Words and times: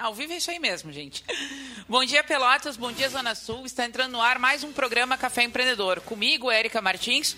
Ao 0.00 0.14
vivo 0.14 0.32
é 0.32 0.38
isso 0.38 0.50
aí 0.50 0.58
mesmo, 0.58 0.90
gente. 0.90 1.22
Bom 1.86 2.02
dia, 2.06 2.24
Pelotas. 2.24 2.74
Bom 2.78 2.90
dia, 2.90 3.10
Zona 3.10 3.34
Sul. 3.34 3.66
Está 3.66 3.84
entrando 3.84 4.12
no 4.12 4.22
ar 4.22 4.38
mais 4.38 4.64
um 4.64 4.72
programa 4.72 5.18
Café 5.18 5.42
Empreendedor. 5.42 6.00
Comigo, 6.00 6.50
Érica 6.50 6.80
Martins, 6.80 7.36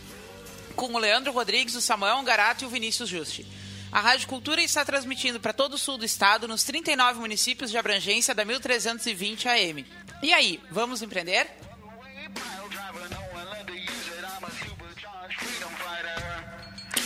com 0.76 0.94
o 0.94 0.98
Leandro 0.98 1.32
Rodrigues, 1.32 1.74
o 1.74 1.80
Samuel 1.80 2.18
Angarato 2.18 2.62
e 2.62 2.66
o 2.68 2.70
Vinícius 2.70 3.08
Juste. 3.08 3.44
A 3.90 3.98
Rádio 3.98 4.28
Cultura 4.28 4.62
está 4.62 4.84
transmitindo 4.84 5.40
para 5.40 5.52
todo 5.52 5.74
o 5.74 5.78
sul 5.78 5.98
do 5.98 6.04
estado, 6.04 6.46
nos 6.46 6.62
39 6.62 7.18
municípios 7.18 7.68
de 7.68 7.76
abrangência 7.76 8.32
da 8.32 8.44
1320 8.44 9.48
AM. 9.48 9.84
E 10.22 10.32
aí, 10.32 10.60
vamos 10.70 11.02
empreender? 11.02 11.50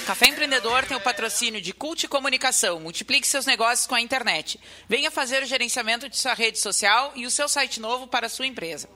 Café 0.07 0.29
Empreendedor 0.29 0.87
tem 0.87 0.97
o 0.97 1.01
patrocínio 1.01 1.61
de 1.61 1.73
Cult 1.73 2.07
Comunicação. 2.07 2.79
Multiplique 2.79 3.27
seus 3.27 3.45
negócios 3.45 3.89
com 3.89 3.95
a 3.97 4.01
internet. 4.01 4.57
Venha 4.89 5.11
fazer 5.11 5.43
o 5.43 5.47
gerenciamento 5.47 6.09
de 6.09 6.17
sua 6.17 6.33
rede 6.33 6.61
social 6.61 7.11
e 7.17 7.27
o 7.27 7.31
seu 7.31 7.49
site 7.49 7.81
novo 7.81 8.07
para 8.07 8.27
a 8.27 8.31
sua 8.31 8.47
empresa. 8.47 8.89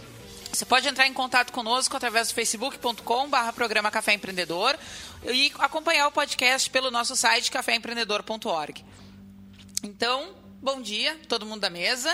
Você 0.51 0.65
pode 0.65 0.87
entrar 0.87 1.07
em 1.07 1.13
contato 1.13 1.51
conosco 1.53 1.95
através 1.95 2.29
do 2.29 2.33
facebook.com 2.33 3.29
barra 3.29 3.53
programa 3.53 3.91
Café 3.91 4.13
Empreendedor 4.13 4.77
e 5.23 5.53
acompanhar 5.59 6.07
o 6.07 6.11
podcast 6.11 6.69
pelo 6.69 6.89
nosso 6.89 7.15
site 7.15 7.51
caféempreendedor.org. 7.51 8.83
Então, 9.83 10.35
bom 10.61 10.81
dia, 10.81 11.17
todo 11.27 11.45
mundo 11.45 11.61
da 11.61 11.69
mesa. 11.69 12.13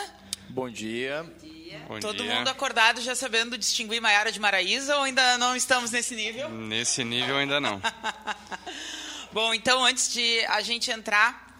Bom 0.49 0.69
dia. 0.69 1.25
Bom 1.87 1.99
todo 1.99 2.23
dia. 2.23 2.35
mundo 2.35 2.49
acordado 2.49 3.01
já 3.01 3.15
sabendo 3.15 3.57
distinguir 3.57 4.01
Maiara 4.01 4.31
de 4.31 4.39
Maraísa 4.39 4.95
ou 4.97 5.03
ainda 5.03 5.37
não 5.37 5.55
estamos 5.55 5.91
nesse 5.91 6.13
nível? 6.13 6.49
Nesse 6.49 7.03
nível 7.03 7.37
ainda 7.37 7.59
não. 7.59 7.81
bom, 9.31 9.53
então 9.53 9.83
antes 9.83 10.13
de 10.13 10.45
a 10.47 10.61
gente 10.61 10.91
entrar 10.91 11.57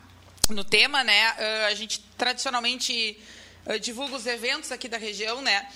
no 0.49 0.63
tema, 0.63 1.03
né, 1.03 1.29
a 1.67 1.73
gente 1.73 1.99
tradicionalmente 2.17 3.17
divulga 3.81 4.15
os 4.15 4.27
eventos 4.27 4.71
aqui 4.71 4.87
da 4.87 4.97
região, 4.97 5.41
né? 5.41 5.67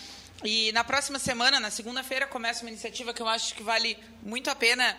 E 0.43 0.71
na 0.71 0.85
próxima 0.85 1.19
semana, 1.19 1.59
na 1.59 1.69
segunda-feira, 1.69 2.25
começa 2.25 2.61
uma 2.63 2.69
iniciativa 2.69 3.13
que 3.13 3.21
eu 3.21 3.27
acho 3.27 3.53
que 3.53 3.61
vale 3.61 3.97
muito 4.23 4.49
a 4.49 4.55
pena 4.55 4.97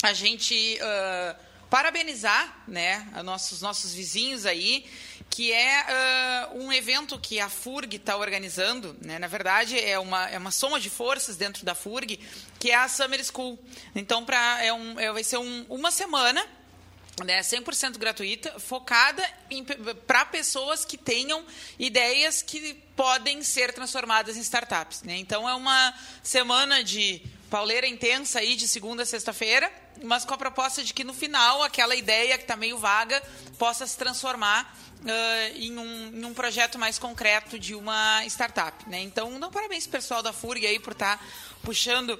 a 0.00 0.12
gente 0.12 0.78
uh, 0.80 1.36
parabenizar 1.68 2.62
né, 2.68 3.04
os 3.16 3.24
nossos, 3.24 3.60
nossos 3.60 3.92
vizinhos 3.92 4.46
aí, 4.46 4.86
que 5.28 5.52
é 5.52 6.48
uh, 6.52 6.58
um 6.62 6.72
evento 6.72 7.18
que 7.18 7.40
a 7.40 7.48
FURG 7.48 7.96
está 7.96 8.16
organizando. 8.16 8.96
Né? 9.04 9.18
Na 9.18 9.26
verdade, 9.26 9.78
é 9.78 9.98
uma, 9.98 10.28
é 10.28 10.38
uma 10.38 10.52
soma 10.52 10.78
de 10.78 10.88
forças 10.88 11.36
dentro 11.36 11.64
da 11.64 11.74
FURG, 11.74 12.20
que 12.60 12.70
é 12.70 12.76
a 12.76 12.88
Summer 12.88 13.24
School. 13.24 13.58
Então, 13.94 14.24
pra, 14.24 14.62
é 14.62 14.72
um, 14.72 15.00
é, 15.00 15.12
vai 15.12 15.24
ser 15.24 15.38
um, 15.38 15.66
uma 15.68 15.90
semana 15.90 16.46
né, 17.24 17.40
100% 17.40 17.98
gratuita, 17.98 18.58
focada 18.58 19.22
para 20.06 20.24
pessoas 20.24 20.84
que 20.84 20.96
tenham 20.96 21.44
ideias 21.78 22.42
que 22.42 22.74
podem 22.96 23.42
ser 23.42 23.72
transformadas 23.72 24.36
em 24.36 24.40
startups. 24.40 25.02
Né? 25.02 25.16
Então, 25.16 25.48
é 25.48 25.54
uma 25.54 25.94
semana 26.22 26.84
de 26.84 27.22
pauleira 27.50 27.86
intensa 27.86 28.38
aí, 28.38 28.54
de 28.54 28.68
segunda 28.68 29.02
a 29.02 29.06
sexta-feira, 29.06 29.70
mas 30.02 30.24
com 30.24 30.32
a 30.32 30.38
proposta 30.38 30.82
de 30.84 30.94
que 30.94 31.02
no 31.02 31.12
final 31.12 31.62
aquela 31.62 31.96
ideia 31.96 32.38
que 32.38 32.44
está 32.44 32.56
meio 32.56 32.78
vaga 32.78 33.20
possa 33.58 33.86
se 33.86 33.96
transformar 33.98 34.76
uh, 35.00 35.56
em, 35.56 35.76
um, 35.76 36.06
em, 36.14 36.24
um, 36.24 36.32
projeto 36.32 36.78
mais 36.78 36.98
concreto 36.98 37.58
de 37.58 37.74
uma 37.74 38.24
startup. 38.26 38.88
Né? 38.88 39.00
Então, 39.00 39.38
não 39.38 39.50
parabéns 39.50 39.86
pessoal 39.86 40.22
da 40.22 40.32
FURG 40.32 40.66
aí 40.66 40.78
por 40.78 40.92
estar 40.92 41.18
tá 41.18 41.24
puxando 41.62 42.18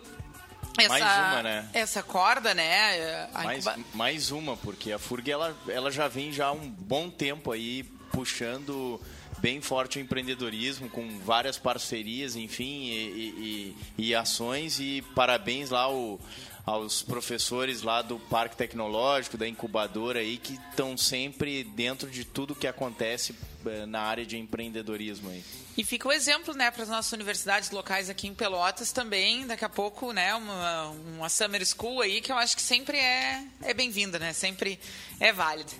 essa, 0.78 0.88
mais 0.88 1.03
uma, 1.03 1.42
né? 1.42 1.69
Essa 1.72 2.03
corda, 2.03 2.54
né? 2.54 3.28
mais, 3.32 3.66
incuba... 3.66 3.84
mais 3.94 4.31
uma, 4.31 4.56
porque 4.56 4.92
a 4.92 4.98
FURG 4.98 5.31
ela, 5.31 5.56
ela 5.69 5.91
já 5.91 6.08
vem 6.08 6.32
já 6.32 6.47
há 6.47 6.53
um 6.53 6.69
bom 6.69 7.10
tempo 7.10 7.53
aí 7.53 7.84
puxando 8.12 9.00
bem 9.38 9.60
forte 9.60 9.98
o 9.98 10.00
empreendedorismo, 10.00 10.88
com 10.88 11.19
várias 11.20 11.59
parcerias, 11.59 12.36
enfim, 12.36 12.91
e, 12.91 13.75
e, 13.98 14.06
e 14.06 14.14
ações. 14.14 14.78
E 14.78 15.03
parabéns 15.14 15.70
lá 15.70 15.91
o, 15.91 16.20
aos 16.65 17.03
professores 17.03 17.82
lá 17.82 18.03
do 18.03 18.19
Parque 18.19 18.56
Tecnológico, 18.56 19.37
da 19.37 19.48
incubadora 19.48 20.21
aí, 20.21 20.37
que 20.37 20.54
estão 20.71 20.97
sempre 20.97 21.65
dentro 21.65 22.10
de 22.10 22.25
tudo 22.25 22.54
que 22.54 22.66
acontece 22.66 23.34
eh, 23.66 23.87
na 23.87 24.00
área 24.00 24.25
de 24.26 24.37
empreendedorismo 24.38 25.31
aí. 25.31 25.44
E 25.76 25.84
fica 25.84 26.09
o 26.09 26.12
exemplo, 26.12 26.54
né, 26.54 26.71
para 26.71 26.82
as 26.82 26.88
nossas 26.88 27.12
universidades 27.12 27.71
locais 27.71 28.10
aqui 28.10 28.26
em 28.26 28.34
Pelotas 28.34 28.93
também, 28.93 29.47
daqui 29.47 29.65
a 29.65 29.69
pouco, 29.69 30.12
né, 30.12 30.34
uma, 30.34 30.88
uma 30.88 31.28
summer 31.28 31.65
school 31.65 32.03
aí 32.03 32.21
que 32.21 32.31
eu 32.31 32.37
acho 32.37 32.54
que 32.54 32.62
sempre 32.62 32.98
é, 32.98 33.42
é 33.62 33.75
bem-vinda, 33.75 34.19
né, 34.19 34.32
sempre 34.32 34.78
é 35.19 35.32
válida. 35.32 35.72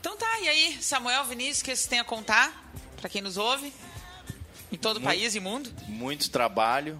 Então 0.00 0.16
tá, 0.16 0.40
e 0.40 0.48
aí, 0.48 0.78
Samuel, 0.82 1.24
Vinícius, 1.24 1.60
o 1.60 1.64
que 1.64 1.76
você 1.76 1.88
tem 1.88 2.00
a 2.00 2.04
contar 2.04 2.72
para 2.96 3.08
quem 3.08 3.22
nos 3.22 3.36
ouve? 3.36 3.72
Em 4.72 4.76
todo 4.76 4.96
o 4.96 5.00
país 5.00 5.34
e 5.36 5.40
mundo? 5.40 5.72
Muito 5.86 6.28
trabalho, 6.30 6.98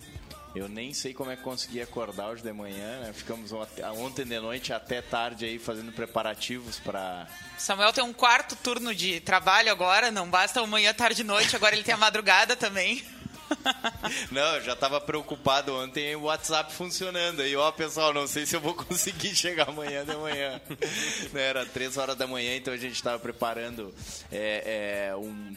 eu 0.55 0.69
nem 0.69 0.95
sei 0.95 1.13
como 1.13 1.31
é 1.31 1.37
que 1.37 1.43
consegui 1.43 1.81
acordar 1.81 2.29
hoje 2.29 2.43
de 2.43 2.53
manhã, 2.53 3.01
né? 3.01 3.13
Ficamos 3.13 3.51
ontem 3.53 4.25
de 4.25 4.39
noite 4.39 4.73
até 4.73 5.03
tarde 5.03 5.45
aí 5.45 5.59
fazendo 5.59 5.93
preparativos 5.93 6.79
para. 6.79 7.27
Samuel 7.59 7.93
tem 7.93 8.05
um 8.05 8.13
quarto 8.13 8.55
turno 8.57 8.95
de 8.95 9.21
trabalho 9.21 9.71
agora, 9.71 10.11
não 10.11 10.29
basta 10.29 10.63
o 10.63 10.67
manhã, 10.67 10.95
tarde 10.95 11.23
e 11.23 11.25
noite, 11.25 11.57
agora 11.57 11.75
ele 11.75 11.83
tem 11.83 11.95
a 11.95 11.99
madrugada 11.99 12.55
também. 12.55 13.05
Não, 14.31 14.57
eu 14.57 14.63
já 14.63 14.73
estava 14.73 15.01
preocupado 15.01 15.75
ontem 15.77 16.17
o 16.17 16.23
WhatsApp 16.23 16.73
funcionando. 16.73 17.41
Aí, 17.41 17.55
ó, 17.55 17.71
pessoal, 17.71 18.13
não 18.13 18.27
sei 18.27 18.47
se 18.47 18.57
eu 18.57 18.61
vou 18.61 18.75
conseguir 18.75 19.35
chegar 19.35 19.69
amanhã 19.69 20.05
de 20.05 20.17
manhã. 20.17 20.61
Era 21.35 21.67
três 21.67 21.97
horas 21.97 22.17
da 22.17 22.27
manhã, 22.27 22.57
então 22.57 22.73
a 22.73 22.77
gente 22.77 22.95
estava 22.95 23.19
preparando 23.19 23.95
é, 24.33 25.11
é, 25.11 25.17
um 25.17 25.55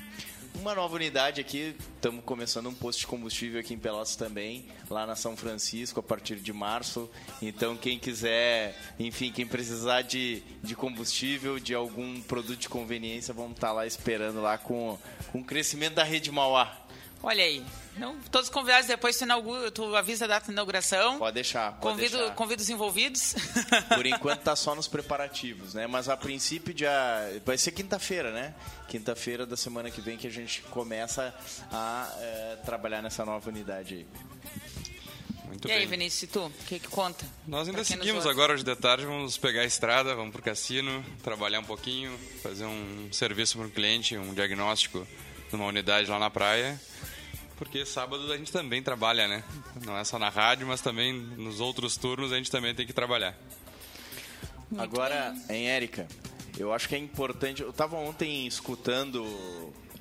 uma 0.59 0.73
nova 0.73 0.95
unidade 0.95 1.39
aqui, 1.39 1.75
estamos 1.95 2.23
começando 2.23 2.67
um 2.67 2.73
posto 2.73 2.99
de 2.99 3.07
combustível 3.07 3.59
aqui 3.59 3.73
em 3.73 3.77
Pelotas 3.77 4.15
também, 4.15 4.65
lá 4.89 5.05
na 5.05 5.15
São 5.15 5.37
Francisco, 5.37 5.99
a 5.99 6.03
partir 6.03 6.37
de 6.37 6.51
março. 6.51 7.09
Então, 7.41 7.77
quem 7.77 7.99
quiser, 7.99 8.75
enfim, 8.99 9.31
quem 9.31 9.45
precisar 9.45 10.01
de, 10.01 10.41
de 10.63 10.75
combustível, 10.75 11.59
de 11.59 11.73
algum 11.73 12.19
produto 12.21 12.59
de 12.59 12.69
conveniência, 12.69 13.33
vamos 13.33 13.51
estar 13.51 13.67
tá 13.67 13.73
lá 13.73 13.85
esperando 13.85 14.41
lá 14.41 14.57
com, 14.57 14.97
com 15.31 15.39
o 15.39 15.43
crescimento 15.43 15.93
da 15.95 16.03
rede 16.03 16.31
Mauá. 16.31 16.86
Olha 17.23 17.43
aí. 17.43 17.65
Não, 17.97 18.15
todos 18.31 18.47
os 18.47 18.53
convidados 18.53 18.87
depois 18.87 19.17
tu, 19.17 19.23
inaugura, 19.23 19.71
tu 19.71 19.95
avisa 19.95 20.25
a 20.25 20.27
data 20.27 20.45
de 20.45 20.51
inauguração. 20.51 21.17
Pode 21.17 21.33
deixar. 21.33 21.73
Pode 21.73 21.95
convido, 21.95 22.17
deixar. 22.17 22.35
convido 22.35 22.61
os 22.61 22.69
envolvidos. 22.69 23.35
Por 23.93 24.05
enquanto 24.05 24.41
tá 24.41 24.55
só 24.55 24.75
nos 24.75 24.87
preparativos, 24.87 25.73
né? 25.73 25.87
Mas 25.87 26.07
a 26.07 26.15
princípio 26.15 26.77
já 26.77 27.19
vai 27.43 27.57
ser 27.57 27.71
quinta-feira, 27.71 28.31
né? 28.31 28.53
Quinta-feira 28.87 29.45
da 29.45 29.57
semana 29.57 29.89
que 29.89 29.99
vem 29.99 30.15
que 30.15 30.27
a 30.27 30.31
gente 30.31 30.61
começa 30.63 31.33
a 31.71 32.13
é, 32.19 32.57
trabalhar 32.63 33.01
nessa 33.01 33.25
nova 33.25 33.49
unidade 33.49 33.95
aí. 33.95 34.07
Muito 35.47 35.65
e 35.65 35.69
bem. 35.69 35.77
aí, 35.77 35.85
Vinícius, 35.85 36.23
e 36.23 36.27
tu? 36.27 36.45
O 36.45 36.65
que, 36.65 36.79
que 36.79 36.87
conta? 36.87 37.25
Nós 37.47 37.67
ainda 37.67 37.83
seguimos 37.83 38.27
agora 38.27 38.53
hoje 38.53 38.63
de 38.63 38.75
tarde, 38.75 39.05
vamos 39.05 39.37
pegar 39.37 39.61
a 39.61 39.65
estrada, 39.65 40.13
vamos 40.13 40.31
pro 40.31 40.41
cassino, 40.41 41.03
trabalhar 41.23 41.61
um 41.61 41.63
pouquinho, 41.63 42.15
fazer 42.43 42.65
um 42.65 43.09
serviço 43.11 43.57
para 43.57 43.65
um 43.65 43.69
cliente, 43.69 44.17
um 44.17 44.33
diagnóstico 44.33 45.07
numa 45.51 45.65
unidade 45.65 46.09
lá 46.09 46.19
na 46.19 46.29
praia 46.29 46.79
porque 47.57 47.85
sábado 47.85 48.31
a 48.31 48.37
gente 48.37 48.51
também 48.51 48.81
trabalha, 48.83 49.27
né? 49.27 49.43
Não 49.83 49.97
é 49.97 50.03
só 50.03 50.19
na 50.19 50.29
rádio, 50.29 50.67
mas 50.67 50.79
também 50.79 51.11
nos 51.11 51.59
outros 51.59 51.97
turnos 51.97 52.31
a 52.31 52.37
gente 52.37 52.51
também 52.51 52.73
tem 52.73 52.85
que 52.85 52.93
trabalhar. 52.93 53.35
Muito 54.69 54.81
Agora, 54.81 55.33
bem. 55.47 55.63
em 55.63 55.67
Érica, 55.67 56.07
eu 56.57 56.71
acho 56.71 56.87
que 56.87 56.95
é 56.95 56.99
importante. 56.99 57.63
Eu 57.63 57.71
estava 57.71 57.97
ontem 57.97 58.45
escutando 58.45 59.25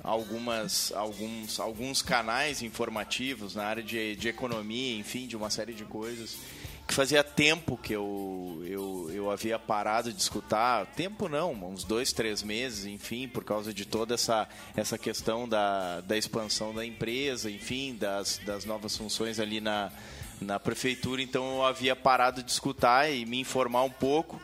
algumas, 0.03 0.91
alguns, 0.91 1.59
alguns 1.59 2.01
canais 2.03 2.61
informativos 2.61 3.55
na 3.55 3.65
área 3.65 3.81
de, 3.81 4.15
de 4.15 4.27
economia, 4.27 4.95
enfim, 4.95 5.25
de 5.25 5.35
uma 5.35 5.49
série 5.49 5.73
de 5.73 5.83
coisas. 5.83 6.37
Que 6.87 6.93
fazia 6.93 7.21
tempo 7.23 7.77
que 7.77 7.91
eu, 7.91 8.63
eu, 8.65 9.11
eu 9.13 9.29
havia 9.29 9.59
parado 9.59 10.11
de 10.13 10.21
escutar. 10.21 10.85
Tempo 10.85 11.27
não, 11.27 11.51
uns 11.51 11.83
dois, 11.83 12.13
três 12.13 12.41
meses, 12.41 12.85
enfim, 12.85 13.27
por 13.27 13.43
causa 13.43 13.73
de 13.73 13.85
toda 13.85 14.13
essa, 14.13 14.47
essa 14.75 14.97
questão 14.97 15.47
da, 15.47 15.99
da 16.01 16.17
expansão 16.17 16.73
da 16.73 16.85
empresa, 16.85 17.51
enfim, 17.51 17.95
das, 17.95 18.39
das 18.45 18.63
novas 18.63 18.95
funções 18.95 19.37
ali 19.37 19.59
na, 19.59 19.91
na 20.39 20.59
prefeitura. 20.59 21.21
Então 21.21 21.57
eu 21.57 21.65
havia 21.65 21.95
parado 21.95 22.41
de 22.41 22.49
escutar 22.49 23.11
e 23.11 23.25
me 23.25 23.39
informar 23.41 23.83
um 23.83 23.91
pouco. 23.91 24.41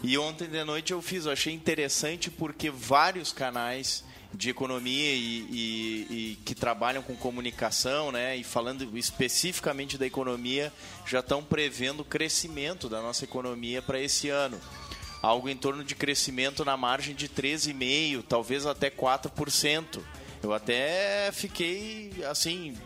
E 0.00 0.16
ontem 0.16 0.46
de 0.46 0.62
noite 0.62 0.92
eu 0.92 1.02
fiz, 1.02 1.26
eu 1.26 1.32
achei 1.32 1.52
interessante 1.52 2.30
porque 2.30 2.70
vários 2.70 3.32
canais 3.32 4.04
de 4.34 4.50
economia 4.50 5.12
e, 5.12 5.46
e, 5.50 6.06
e, 6.10 6.38
que 6.44 6.54
trabalham 6.54 7.02
com 7.02 7.14
comunicação, 7.14 8.10
né, 8.10 8.36
e 8.36 8.44
falando 8.44 8.96
especificamente 8.98 9.96
da 9.96 10.06
economia, 10.06 10.72
já 11.06 11.20
estão 11.20 11.42
prevendo 11.42 12.00
o 12.00 12.04
crescimento 12.04 12.88
da 12.88 13.00
nossa 13.00 13.24
economia 13.24 13.80
para 13.80 14.00
esse 14.00 14.28
ano. 14.28 14.60
Algo 15.22 15.48
em 15.48 15.56
torno 15.56 15.82
de 15.82 15.94
crescimento 15.94 16.64
na 16.64 16.76
margem 16.76 17.14
de 17.14 17.28
13,5%, 17.28 18.24
talvez 18.28 18.66
até 18.66 18.90
4%. 18.90 20.00
Eu 20.42 20.52
até 20.52 21.30
fiquei, 21.32 22.12
assim, 22.28 22.76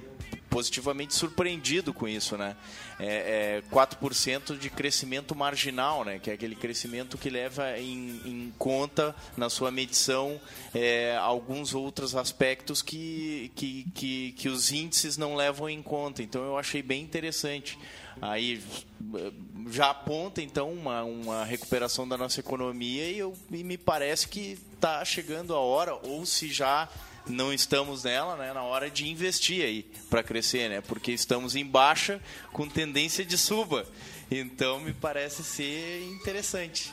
positivamente 0.48 1.14
surpreendido 1.14 1.92
com 1.92 2.08
isso, 2.08 2.36
né? 2.36 2.56
É, 2.98 3.62
é 3.68 3.74
4% 3.74 4.58
de 4.58 4.70
crescimento 4.70 5.34
marginal, 5.34 6.04
né? 6.04 6.18
Que 6.18 6.30
é 6.30 6.34
aquele 6.34 6.54
crescimento 6.54 7.16
que 7.16 7.30
leva 7.30 7.78
em, 7.78 8.20
em 8.24 8.54
conta 8.58 9.14
na 9.36 9.48
sua 9.48 9.70
medição 9.70 10.40
é, 10.74 11.16
alguns 11.16 11.74
outros 11.74 12.16
aspectos 12.16 12.82
que, 12.82 13.52
que, 13.54 13.86
que, 13.94 14.32
que 14.32 14.48
os 14.48 14.72
índices 14.72 15.16
não 15.16 15.34
levam 15.36 15.68
em 15.68 15.82
conta. 15.82 16.22
Então 16.22 16.42
eu 16.42 16.58
achei 16.58 16.82
bem 16.82 17.02
interessante. 17.02 17.78
Aí 18.20 18.60
já 19.70 19.90
aponta 19.90 20.42
então 20.42 20.72
uma, 20.72 21.04
uma 21.04 21.44
recuperação 21.44 22.08
da 22.08 22.16
nossa 22.16 22.40
economia 22.40 23.10
e, 23.10 23.18
eu, 23.18 23.36
e 23.50 23.62
me 23.62 23.78
parece 23.78 24.26
que 24.28 24.58
está 24.74 25.04
chegando 25.04 25.54
a 25.54 25.58
hora, 25.58 25.94
ou 26.02 26.24
se 26.24 26.48
já 26.48 26.88
não 27.28 27.52
estamos 27.52 28.04
nela, 28.04 28.36
né, 28.36 28.52
na 28.52 28.62
hora 28.62 28.90
de 28.90 29.08
investir 29.08 29.64
aí 29.64 29.82
para 30.08 30.22
crescer, 30.22 30.68
né? 30.68 30.80
Porque 30.80 31.12
estamos 31.12 31.54
em 31.54 31.64
baixa 31.64 32.20
com 32.52 32.68
tendência 32.68 33.24
de 33.24 33.36
suba. 33.36 33.86
Então 34.30 34.80
me 34.80 34.92
parece 34.92 35.42
ser 35.42 36.02
interessante. 36.02 36.92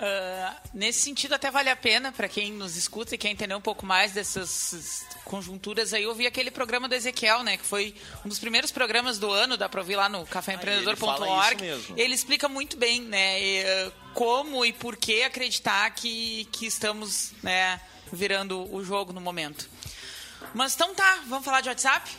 Uh, 0.00 0.56
nesse 0.72 1.00
sentido, 1.00 1.34
até 1.34 1.50
vale 1.50 1.68
a 1.68 1.76
pena 1.76 2.10
para 2.10 2.26
quem 2.26 2.50
nos 2.52 2.74
escuta 2.74 3.14
e 3.14 3.18
quer 3.18 3.28
entender 3.28 3.54
um 3.54 3.60
pouco 3.60 3.84
mais 3.84 4.12
dessas 4.12 5.04
conjunturas 5.26 5.92
aí, 5.92 6.04
eu 6.04 6.14
vi 6.14 6.26
aquele 6.26 6.50
programa 6.50 6.88
do 6.88 6.94
Ezequiel, 6.94 7.42
né? 7.42 7.58
Que 7.58 7.66
foi 7.66 7.94
um 8.24 8.28
dos 8.28 8.38
primeiros 8.38 8.72
programas 8.72 9.18
do 9.18 9.30
ano, 9.30 9.58
dá 9.58 9.68
para 9.68 9.80
ouvir 9.80 9.96
lá 9.96 10.08
no 10.08 10.24
caféempreendedor.org. 10.24 11.62
Ele, 11.62 11.84
ele 11.98 12.14
explica 12.14 12.48
muito 12.48 12.78
bem, 12.78 13.02
né? 13.02 13.42
E, 13.42 13.62
uh, 13.62 13.92
como 14.14 14.64
e 14.64 14.72
por 14.72 14.96
que 14.96 15.22
acreditar 15.22 15.90
que, 15.90 16.48
que 16.50 16.64
estamos, 16.64 17.32
né? 17.42 17.78
Virando 18.12 18.72
o 18.74 18.84
jogo 18.84 19.12
no 19.12 19.20
momento. 19.20 19.68
Mas 20.54 20.74
então 20.74 20.94
tá, 20.94 21.20
vamos 21.28 21.44
falar 21.44 21.60
de 21.60 21.68
WhatsApp? 21.68 22.10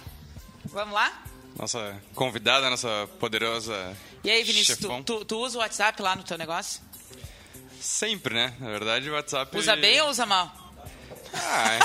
Vamos 0.66 0.94
lá? 0.94 1.24
Nossa 1.58 2.02
convidada, 2.16 2.70
nossa 2.70 3.10
poderosa. 3.20 3.96
E 4.24 4.30
aí, 4.30 4.44
Vinícius, 4.44 4.78
tu, 4.78 5.04
tu, 5.04 5.26
tu, 5.26 5.38
usa 5.40 5.58
o 5.58 5.62
WhatsApp 5.62 6.02
lá 6.02 6.16
no 6.16 6.24
teu 6.24 6.38
negócio? 6.38 6.82
Sempre, 7.80 8.34
né? 8.34 8.56
Na 8.60 8.70
verdade, 8.70 9.10
o 9.10 9.14
WhatsApp. 9.14 9.58
Usa 9.58 9.76
bem 9.76 10.00
ou 10.02 10.10
usa 10.10 10.26
mal? 10.26 10.52
Ah, 11.34 11.74
é. 11.74 11.80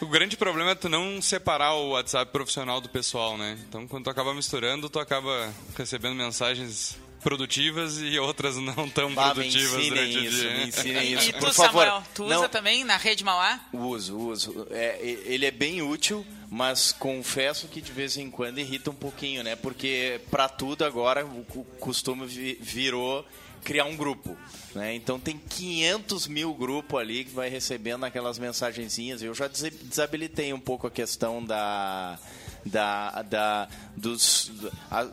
o 0.02 0.06
grande 0.06 0.36
problema 0.36 0.70
é 0.70 0.74
tu 0.74 0.88
não 0.88 1.20
separar 1.20 1.74
o 1.74 1.90
WhatsApp 1.90 2.32
profissional 2.32 2.80
do 2.80 2.88
pessoal, 2.88 3.36
né? 3.36 3.58
Então, 3.68 3.86
quando 3.86 4.04
tu 4.04 4.10
acaba 4.10 4.34
misturando, 4.34 4.88
tu 4.88 4.98
acaba 4.98 5.52
recebendo 5.76 6.14
mensagens 6.14 6.98
produtivas 7.26 7.98
e 7.98 8.20
outras 8.20 8.56
não 8.56 8.88
tão 8.88 9.12
bah, 9.12 9.34
produtivas 9.34 9.82
me 9.82 9.88
durante 9.88 10.26
isso, 10.26 10.36
o 10.36 10.40
dia. 10.40 10.56
Me 10.58 10.68
ensinem 10.68 11.12
isso, 11.18 11.30
e 11.30 11.32
tu, 11.32 11.40
por 11.40 11.52
Samuel, 11.52 11.90
favor. 11.90 12.06
tu 12.14 12.24
usa 12.24 12.48
também 12.48 12.84
na 12.84 12.96
rede 12.96 13.24
Mauá? 13.24 13.58
Uso, 13.72 14.16
uso. 14.16 14.66
É, 14.70 14.96
ele 15.02 15.44
é 15.44 15.50
bem 15.50 15.82
útil, 15.82 16.24
mas 16.48 16.92
confesso 16.92 17.66
que 17.66 17.80
de 17.80 17.90
vez 17.90 18.16
em 18.16 18.30
quando 18.30 18.60
irrita 18.60 18.92
um 18.92 18.94
pouquinho, 18.94 19.42
né? 19.42 19.56
Porque 19.56 20.20
para 20.30 20.48
tudo 20.48 20.84
agora 20.84 21.26
o 21.26 21.44
costume 21.80 22.26
virou 22.60 23.26
criar 23.64 23.86
um 23.86 23.96
grupo. 23.96 24.36
Né? 24.72 24.94
Então 24.94 25.18
tem 25.18 25.36
500 25.36 26.28
mil 26.28 26.54
grupos 26.54 27.00
ali 27.00 27.24
que 27.24 27.32
vai 27.32 27.48
recebendo 27.48 28.04
aquelas 28.04 28.38
mensagenzinhas. 28.38 29.20
Eu 29.20 29.34
já 29.34 29.48
desabilitei 29.48 30.52
um 30.52 30.60
pouco 30.60 30.86
a 30.86 30.90
questão 30.92 31.44
da 31.44 32.16
da, 32.64 33.22
da 33.22 33.68
dos 33.96 34.52
a, 34.90 35.06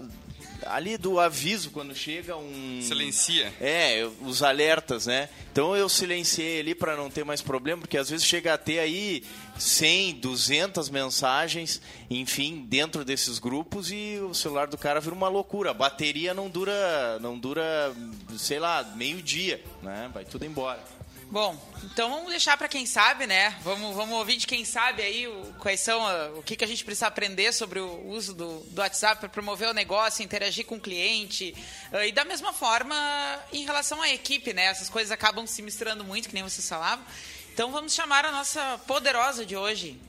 ali 0.68 0.98
do 0.98 1.20
aviso 1.20 1.72
quando 1.72 1.96
chega 1.96 2.36
um 2.36 2.80
silencia. 2.82 3.54
É 3.60 4.08
os 4.22 4.44
alertas 4.44 5.06
né? 5.06 5.30
Então 5.52 5.76
eu 5.76 5.88
silenciei 5.88 6.60
ali 6.60 6.76
para 6.76 6.96
não 6.96 7.10
ter 7.10 7.24
mais 7.24 7.42
problema 7.42 7.82
porque 7.82 7.98
às 7.98 8.10
vezes 8.10 8.26
chega 8.26 8.54
a 8.54 8.58
ter 8.58 8.80
aí 8.80 9.24
100 9.58 10.16
200 10.16 10.90
mensagens 10.90 11.82
enfim 12.10 12.66
dentro 12.68 13.06
desses 13.06 13.40
grupos 13.40 13.92
e 13.92 14.20
o 14.30 14.34
celular 14.34 14.68
do 14.68 14.78
cara 14.78 15.00
vira 15.00 15.16
uma 15.16 15.28
loucura. 15.28 15.72
A 15.72 15.74
bateria 15.74 16.34
não 16.34 16.50
dura 16.50 17.20
não 17.20 17.38
dura 17.38 17.94
sei 18.38 18.60
lá 18.60 18.84
meio 18.96 19.22
dia 19.22 19.62
né? 19.82 20.10
Vai 20.14 20.26
tudo 20.26 20.46
embora 20.46 20.93
Bom, 21.34 21.58
então 21.86 22.12
vamos 22.12 22.30
deixar 22.30 22.56
para 22.58 22.68
quem 22.68 22.86
sabe, 22.86 23.26
né? 23.26 23.58
Vamos, 23.64 23.96
vamos 23.96 24.16
ouvir 24.20 24.38
de 24.38 24.46
quem 24.46 24.64
sabe 24.64 25.02
aí 25.02 25.28
o, 25.28 25.52
quais 25.58 25.80
são 25.80 26.06
a, 26.06 26.28
o 26.36 26.44
que, 26.44 26.56
que 26.56 26.64
a 26.64 26.68
gente 26.68 26.86
precisa 26.86 27.08
aprender 27.08 27.52
sobre 27.52 27.80
o 27.80 28.08
uso 28.08 28.36
do, 28.36 28.60
do 28.60 28.80
WhatsApp 28.80 29.20
para 29.20 29.30
promover 29.30 29.68
o 29.68 29.74
negócio, 29.74 30.24
interagir 30.24 30.64
com 30.64 30.76
o 30.76 30.80
cliente. 30.80 31.56
Uh, 31.92 32.04
e 32.04 32.12
da 32.12 32.24
mesma 32.24 32.54
forma, 32.54 32.96
em 33.52 33.66
relação 33.66 34.00
à 34.00 34.10
equipe, 34.10 34.54
né? 34.54 34.66
Essas 34.66 34.92
coisas 34.92 35.12
acabam 35.12 35.48
se 35.48 35.64
misturando 35.64 36.04
muito, 36.04 36.30
que 36.30 36.36
nem 36.36 36.44
vocês 36.44 36.70
falavam. 36.70 37.04
Então 37.52 37.72
vamos 37.72 37.96
chamar 37.96 38.26
a 38.26 38.32
nossa 38.32 38.80
poderosa 38.86 39.44
de 39.44 39.58
hoje, 39.58 40.00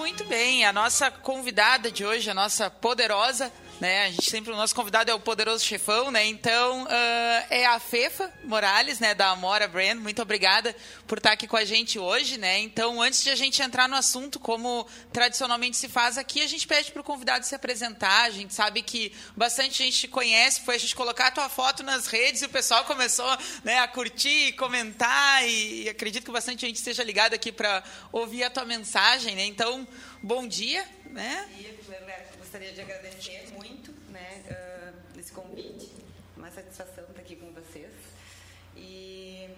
Muito 0.00 0.24
bem, 0.24 0.64
a 0.64 0.72
nossa 0.72 1.10
convidada 1.10 1.90
de 1.90 2.06
hoje, 2.06 2.30
a 2.30 2.34
nossa 2.34 2.70
poderosa 2.70 3.52
né? 3.80 4.04
A 4.04 4.10
gente 4.10 4.30
sempre, 4.30 4.52
o 4.52 4.56
nosso 4.56 4.74
convidado 4.74 5.10
é 5.10 5.14
o 5.14 5.18
poderoso 5.18 5.64
chefão, 5.64 6.10
né? 6.10 6.26
Então, 6.26 6.84
uh, 6.84 7.46
é 7.48 7.64
a 7.64 7.80
Fefa 7.80 8.30
Morales, 8.44 9.00
né? 9.00 9.14
Da 9.14 9.30
Amora 9.30 9.66
Brand. 9.66 9.98
Muito 9.98 10.20
obrigada 10.20 10.76
por 11.06 11.16
estar 11.16 11.32
aqui 11.32 11.46
com 11.46 11.56
a 11.56 11.64
gente 11.64 11.98
hoje, 11.98 12.36
né? 12.36 12.58
Então, 12.58 13.00
antes 13.00 13.22
de 13.22 13.30
a 13.30 13.34
gente 13.34 13.62
entrar 13.62 13.88
no 13.88 13.96
assunto, 13.96 14.38
como 14.38 14.86
tradicionalmente 15.12 15.78
se 15.78 15.88
faz 15.88 16.18
aqui, 16.18 16.42
a 16.42 16.46
gente 16.46 16.66
pede 16.66 16.92
para 16.92 17.00
o 17.00 17.04
convidado 17.04 17.46
se 17.46 17.54
apresentar. 17.54 18.24
A 18.24 18.30
gente 18.30 18.52
sabe 18.52 18.82
que 18.82 19.12
bastante 19.34 19.82
gente 19.82 20.00
te 20.00 20.08
conhece, 20.08 20.60
foi 20.60 20.74
a 20.74 20.78
gente 20.78 20.94
colocar 20.94 21.28
a 21.28 21.30
tua 21.30 21.48
foto 21.48 21.82
nas 21.82 22.06
redes 22.06 22.42
e 22.42 22.46
o 22.46 22.50
pessoal 22.50 22.84
começou 22.84 23.30
né, 23.64 23.78
a 23.78 23.88
curtir, 23.88 24.52
comentar 24.52 25.48
e, 25.48 25.84
e 25.84 25.88
acredito 25.88 26.24
que 26.24 26.32
bastante 26.32 26.66
gente 26.66 26.76
esteja 26.76 27.02
ligada 27.02 27.34
aqui 27.34 27.50
para 27.50 27.82
ouvir 28.12 28.44
a 28.44 28.50
tua 28.50 28.66
mensagem, 28.66 29.34
né? 29.34 29.46
Então, 29.46 29.88
bom 30.22 30.46
dia, 30.46 30.86
né? 31.06 31.46
Bom 31.50 31.62
dia, 31.62 31.72
gostaria 32.50 32.72
de 32.72 32.80
agradecer 32.80 33.48
muito 33.52 33.92
né, 34.10 34.42
uh, 34.50 35.20
esse 35.20 35.30
convite. 35.30 35.88
Uma 36.36 36.50
satisfação 36.50 37.04
estar 37.04 37.20
aqui 37.20 37.36
com 37.36 37.52
vocês. 37.52 37.92
E, 38.74 39.48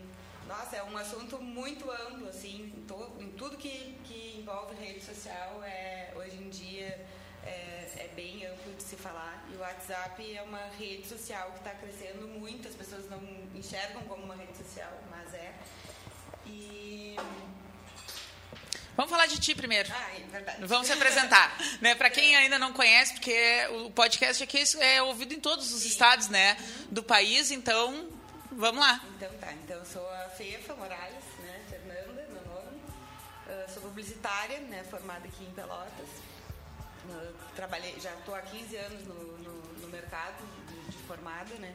nossa, 0.47 0.77
é 0.77 0.83
um 0.83 0.95
assunto 0.99 1.41
muito 1.41 1.91
amplo, 1.91 2.29
assim, 2.29 2.71
em, 2.71 3.25
em 3.25 3.31
tudo 3.31 3.57
que, 3.57 3.97
que 4.05 4.37
envolve 4.39 4.75
rede 4.75 5.03
social, 5.03 5.65
é, 5.65 6.13
hoje 6.15 6.37
em 6.37 6.51
dia 6.51 7.01
é, 7.47 7.89
é, 7.97 8.11
bem 8.15 8.45
amplo 8.45 8.75
de 8.75 8.83
se 8.83 8.97
falar. 8.97 9.43
E 9.51 9.57
o 9.57 9.61
WhatsApp 9.61 10.37
é 10.37 10.43
uma 10.43 10.67
rede 10.79 11.09
social 11.09 11.51
que 11.53 11.59
está 11.61 11.71
crescendo 11.71 12.29
muito, 12.29 12.69
as 12.69 12.75
pessoas 12.75 13.09
não 13.09 13.23
enxergam 13.55 14.03
como 14.03 14.23
uma 14.23 14.37
rede 14.37 14.55
social, 14.55 14.93
mas 15.11 15.33
é. 15.33 15.55
E 16.45 17.17
Vamos 18.97 19.11
falar 19.11 19.27
de 19.27 19.41
ti 19.41 19.55
primeiro. 19.55 19.91
Ah, 19.91 20.11
é 20.15 20.21
verdade. 20.31 20.67
Vamos 20.67 20.87
se 20.87 20.93
apresentar. 20.93 21.57
né? 21.81 21.95
Para 21.95 22.11
quem 22.11 22.37
ainda 22.37 22.59
não 22.59 22.73
conhece, 22.73 23.15
porque 23.15 23.67
o 23.85 23.91
podcast 23.91 24.43
aqui 24.43 24.63
é 24.81 25.03
ouvido 25.03 25.33
em 25.33 25.41
todos 25.41 25.73
os 25.73 25.83
Sim. 25.83 25.89
estados 25.89 26.29
né, 26.29 26.57
do 26.91 27.03
país, 27.03 27.51
então 27.51 28.09
vamos 28.51 28.81
lá. 28.81 29.01
Então 29.17 29.33
tá, 29.39 29.53
então 29.53 29.79
eu 29.79 29.87
sou 29.87 30.07
a 30.11 30.29
Fefa 30.29 30.75
Morales, 30.75 31.25
né, 31.39 31.61
Fernanda, 31.71 32.27
meu 32.31 32.45
nome. 32.45 32.81
Uh, 33.47 33.73
sou 33.73 33.83
publicitária, 33.83 34.59
né, 34.61 34.85
formada 34.91 35.27
aqui 35.27 35.43
em 35.43 35.53
Pelotas. 35.53 36.09
Uh, 37.09 37.35
trabalhei, 37.57 37.99
já 37.99 38.13
estou 38.13 38.35
há 38.35 38.43
15 38.43 38.77
anos 38.77 39.07
no, 39.07 39.39
no, 39.39 39.63
no 39.81 39.89
mercado 39.89 40.37
de, 40.69 40.93
de, 40.93 40.99
formada, 41.05 41.55
né. 41.55 41.75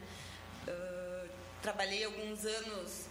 Uh, 0.68 1.28
trabalhei 1.60 2.04
alguns 2.04 2.44
anos 2.44 3.06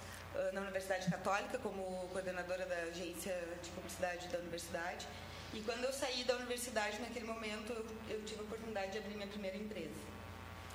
na 0.54 0.62
Universidade 0.62 1.10
Católica 1.10 1.58
como 1.60 2.08
coordenadora 2.12 2.66
da 2.66 2.76
agência 2.76 3.34
de 3.62 3.70
publicidade 3.72 4.28
da 4.28 4.40
universidade 4.40 5.08
E 5.54 5.62
quando 5.62 5.84
eu 5.84 5.94
saí 5.94 6.24
da 6.24 6.36
universidade, 6.36 7.00
naquele 7.00 7.26
momento, 7.26 7.72
eu, 7.72 7.86
eu 8.10 8.26
tive 8.26 8.42
a 8.42 8.44
oportunidade 8.44 8.92
de 8.92 8.98
abrir 9.00 9.16
minha 9.16 9.28
primeira 9.28 9.58
empresa. 9.58 10.02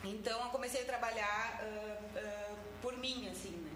Então, 0.02 0.44
eu 0.44 0.50
comecei 0.50 0.82
a 0.82 0.84
trabalhar 0.84 1.62
uh, 1.62 2.18
uh, 2.18 2.56
por 2.80 2.96
mim, 2.96 3.28
assim, 3.28 3.50
né? 3.50 3.70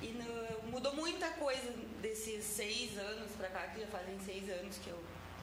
E 0.00 0.08
no, 0.12 0.70
mudou 0.70 0.94
muita 0.94 1.28
coisa 1.30 1.70
desses 2.00 2.44
seis 2.44 2.96
anos 2.96 3.32
para 3.32 3.48
cá, 3.48 3.66
que 3.68 3.80
já 3.80 3.86
fazem 3.88 4.18
seis 4.20 4.48
anos 4.48 4.78
que 4.78 4.88
eu 4.88 4.98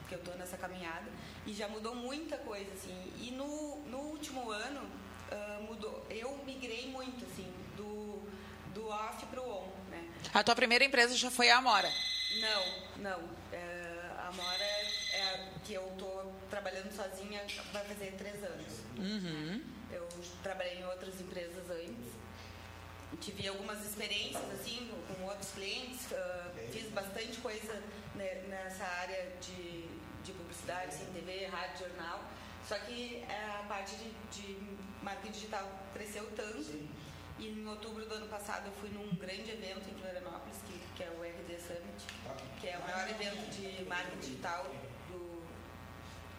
que 0.08 0.16
eu 0.16 0.18
tô 0.24 0.32
nessa 0.32 0.58
caminhada 0.58 1.06
e 1.46 1.54
já 1.54 1.66
mudou 1.68 1.94
muita 1.94 2.36
coisa 2.36 2.70
assim. 2.72 3.12
E 3.16 3.30
no, 3.30 3.76
no 3.86 3.98
último 3.98 4.50
ano 4.50 4.82
uh, 4.82 5.62
mudou, 5.62 6.04
eu 6.10 6.36
migrei 6.44 6.88
muito 6.88 7.24
assim 7.24 7.50
do 8.74 8.88
off 8.88 9.26
para 9.26 9.40
o 9.40 9.50
on, 9.50 9.68
né? 9.90 10.08
A 10.32 10.42
tua 10.42 10.54
primeira 10.54 10.84
empresa 10.84 11.16
já 11.16 11.30
foi 11.30 11.50
a 11.50 11.58
Amora? 11.58 11.90
Não, 12.40 13.02
não. 13.02 13.20
Uh, 13.20 14.18
a 14.18 14.28
Amora 14.28 14.64
é, 14.64 14.86
é 15.14 15.48
que 15.64 15.74
eu 15.74 15.82
tô 15.98 16.30
trabalhando 16.50 16.90
sozinha 16.94 17.40
vai 17.72 17.84
fazer 17.84 18.14
três 18.18 18.42
anos. 18.42 18.72
Uhum. 18.98 19.62
Eu 19.90 20.08
trabalhei 20.42 20.78
em 20.78 20.84
outras 20.86 21.20
empresas 21.20 21.70
antes 21.70 22.22
tive 23.20 23.46
algumas 23.48 23.84
experiências 23.84 24.42
assim 24.52 24.90
com 25.06 25.24
outros 25.24 25.50
clientes, 25.52 26.06
uh, 26.12 26.72
fiz 26.72 26.90
bastante 26.90 27.38
coisa 27.38 27.82
né, 28.14 28.42
nessa 28.48 28.84
área 28.84 29.32
de, 29.40 29.86
de 30.24 30.32
publicidade, 30.32 30.88
assim, 30.94 31.04
TV, 31.12 31.46
rádio, 31.46 31.86
jornal. 31.86 32.24
Só 32.66 32.76
que 32.78 33.24
a 33.28 33.64
parte 33.68 33.96
de, 33.96 34.10
de 34.30 34.58
marketing 35.02 35.32
digital 35.32 35.68
cresceu 35.92 36.24
tanto. 36.36 36.62
Sim. 36.62 36.88
E 37.42 37.48
em 37.48 37.66
outubro 37.66 38.06
do 38.06 38.14
ano 38.14 38.28
passado 38.28 38.66
eu 38.66 38.72
fui 38.74 38.88
num 38.90 39.16
grande 39.16 39.50
evento 39.50 39.90
em 39.90 39.94
Florianópolis, 40.00 40.58
que, 40.64 40.78
que 40.96 41.02
é 41.02 41.10
o 41.10 41.24
RD 41.24 41.58
Summit, 41.58 42.06
que 42.60 42.68
é 42.68 42.78
o 42.78 42.82
maior 42.82 43.10
evento 43.10 43.50
de 43.50 43.84
marketing 43.84 44.20
digital 44.20 44.64
do, 45.08 45.42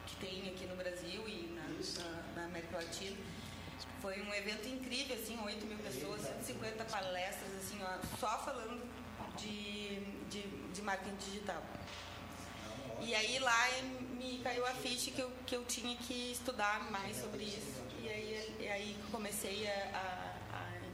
que 0.06 0.16
tem 0.16 0.48
aqui 0.48 0.66
no 0.66 0.78
Brasil 0.78 1.28
e 1.28 1.52
na, 1.54 1.64
na, 2.04 2.22
na 2.38 2.46
América 2.46 2.78
Latina. 2.78 3.18
Foi 4.02 4.22
um 4.22 4.34
evento 4.34 4.66
incrível, 4.70 5.18
assim, 5.18 5.38
8 5.44 5.66
mil 5.66 5.78
pessoas, 5.80 6.22
150 6.22 6.86
palestras, 6.86 7.54
assim, 7.58 7.80
ó, 7.84 8.18
só 8.18 8.40
falando 8.40 8.82
de, 9.36 10.00
de, 10.30 10.42
de 10.72 10.82
marketing 10.82 11.18
digital. 11.18 11.62
E 13.02 13.14
aí 13.14 13.40
lá 13.40 13.68
me 14.18 14.40
caiu 14.42 14.66
a 14.66 14.72
ficha 14.76 15.12
que 15.12 15.22
eu, 15.22 15.30
que 15.46 15.54
eu 15.54 15.66
tinha 15.66 15.98
que 15.98 16.32
estudar 16.32 16.90
mais 16.90 17.18
sobre 17.18 17.44
isso. 17.44 17.84
E 18.02 18.08
aí, 18.08 18.56
e 18.60 18.68
aí 18.70 18.98
comecei 19.12 19.68
a, 19.68 19.98
a, 19.98 20.33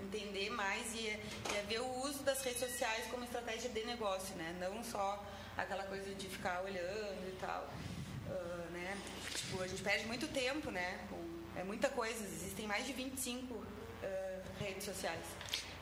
entender 0.10 0.50
mais 0.50 0.94
e, 0.94 1.08
e, 1.08 1.66
ver 1.68 1.82
o 1.82 2.04
uso 2.04 2.24
das 2.24 2.42
redes 2.44 2.60
sociais 2.60 3.06
como 3.12 3.24
estratégia 3.24 3.70
de 3.70 3.84
negócio, 3.86 4.36
né? 4.36 4.56
Não 4.60 4.84
só 4.84 5.24
aquela 5.56 5.84
coisa 5.84 6.14
de 6.16 6.28
ficar 6.28 6.62
olhando 6.64 7.28
e 7.28 7.36
tal. 7.40 7.72
Uh, 8.28 8.72
né? 8.72 8.98
Tipo, 9.36 9.62
a 9.62 9.68
gente 9.68 9.82
perde 9.82 10.06
muito 10.08 10.28
tempo, 10.28 10.72
né? 10.72 11.00
É 11.56 11.64
muita 11.64 11.90
coisa. 11.90 12.24
Existem 12.24 12.66
mais 12.66 12.86
de 12.86 12.94
25 12.94 13.54
uh, 13.54 13.66
redes 14.60 14.86
sociais. 14.86 15.26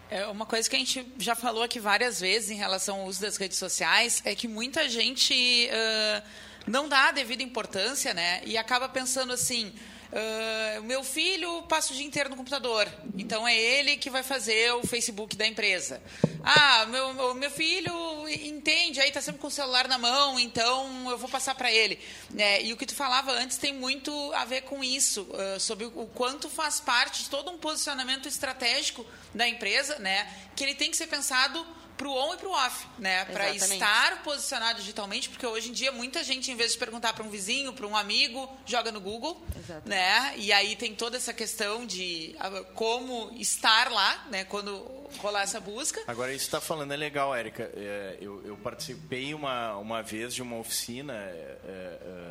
É 0.09 0.25
uma 0.27 0.45
coisa 0.45 0.69
que 0.69 0.75
a 0.75 0.79
gente 0.79 1.13
já 1.17 1.35
falou 1.35 1.63
aqui 1.63 1.79
várias 1.79 2.19
vezes 2.21 2.49
em 2.49 2.55
relação 2.55 3.01
ao 3.01 3.07
uso 3.07 3.21
das 3.21 3.35
redes 3.35 3.57
sociais 3.57 4.21
é 4.23 4.33
que 4.33 4.47
muita 4.47 4.87
gente 4.87 5.69
uh, 5.69 6.23
não 6.65 6.87
dá 6.87 7.09
a 7.09 7.11
devida 7.11 7.43
importância, 7.43 8.13
né? 8.13 8.41
E 8.45 8.57
acaba 8.57 8.89
pensando 8.89 9.33
assim. 9.33 9.73
Uh, 10.07 10.83
meu 10.83 11.03
filho 11.03 11.63
passa 11.63 11.91
o 11.91 11.95
dia 11.95 12.05
inteiro 12.05 12.29
no 12.29 12.37
computador, 12.37 12.87
então 13.17 13.45
é 13.45 13.55
ele 13.55 13.97
que 13.97 14.09
vai 14.09 14.23
fazer 14.23 14.73
o 14.73 14.87
Facebook 14.87 15.35
da 15.35 15.45
empresa. 15.45 16.01
Ah, 16.43 16.85
meu, 16.85 17.33
meu 17.33 17.51
filho 17.51 17.91
entende, 18.29 19.01
aí 19.01 19.09
está 19.09 19.21
sempre 19.21 19.41
com 19.41 19.47
o 19.47 19.51
celular 19.51 19.87
na 19.87 19.97
mão, 19.97 20.39
então 20.39 21.11
eu 21.11 21.17
vou 21.17 21.27
passar 21.27 21.55
para 21.55 21.71
ele. 21.71 21.99
É, 22.37 22.63
e 22.63 22.71
o 22.71 22.77
que 22.77 22.85
tu 22.85 22.95
falava 22.95 23.31
antes 23.33 23.57
tem 23.57 23.73
muito 23.73 24.11
a 24.33 24.45
ver 24.45 24.61
com 24.61 24.81
isso, 24.81 25.23
uh, 25.23 25.59
sobre 25.59 25.85
o 25.85 26.07
quanto 26.15 26.49
faz 26.49 26.79
parte 26.79 27.23
de 27.23 27.29
todo 27.29 27.51
um 27.51 27.57
posicionamento 27.57 28.29
estratégico 28.29 29.05
da 29.33 29.47
empresa, 29.47 29.99
né? 29.99 30.31
Que 30.55 30.63
ele 30.63 30.75
tem 30.75 30.89
que 30.89 30.95
ser 30.95 31.07
pensado 31.07 31.65
para 31.97 32.07
o 32.07 32.13
on 32.13 32.35
e 32.35 32.37
para 32.37 32.47
o 32.47 32.51
off, 32.51 32.87
né? 32.99 33.25
Para 33.25 33.49
estar 33.49 34.23
posicionado 34.23 34.79
digitalmente, 34.79 35.29
porque 35.29 35.45
hoje 35.45 35.69
em 35.69 35.73
dia 35.73 35.91
muita 35.91 36.23
gente, 36.23 36.51
em 36.51 36.55
vez 36.55 36.73
de 36.73 36.77
perguntar 36.77 37.13
para 37.13 37.23
um 37.23 37.29
vizinho, 37.29 37.73
para 37.73 37.87
um 37.87 37.97
amigo, 37.97 38.47
joga 38.65 38.91
no 38.91 39.01
Google, 39.01 39.41
Exatamente. 39.55 39.89
né? 39.89 40.33
E 40.37 40.53
aí 40.53 40.75
tem 40.75 40.93
toda 40.93 41.17
essa 41.17 41.33
questão 41.33 41.85
de 41.85 42.35
ah, 42.39 42.63
como 42.75 43.31
estar 43.37 43.91
lá, 43.91 44.27
né? 44.29 44.43
Quando 44.45 44.97
rolar 45.19 45.41
essa 45.41 45.59
busca. 45.59 46.01
Agora 46.07 46.33
isso 46.33 46.45
está 46.45 46.61
falando 46.61 46.93
é 46.93 46.97
legal, 46.97 47.33
Érica. 47.33 47.71
É, 47.75 48.17
eu, 48.21 48.45
eu, 48.45 48.57
participei 48.57 49.33
uma 49.33 49.77
uma 49.77 50.03
vez 50.03 50.33
de 50.35 50.41
uma 50.41 50.57
oficina, 50.57 51.13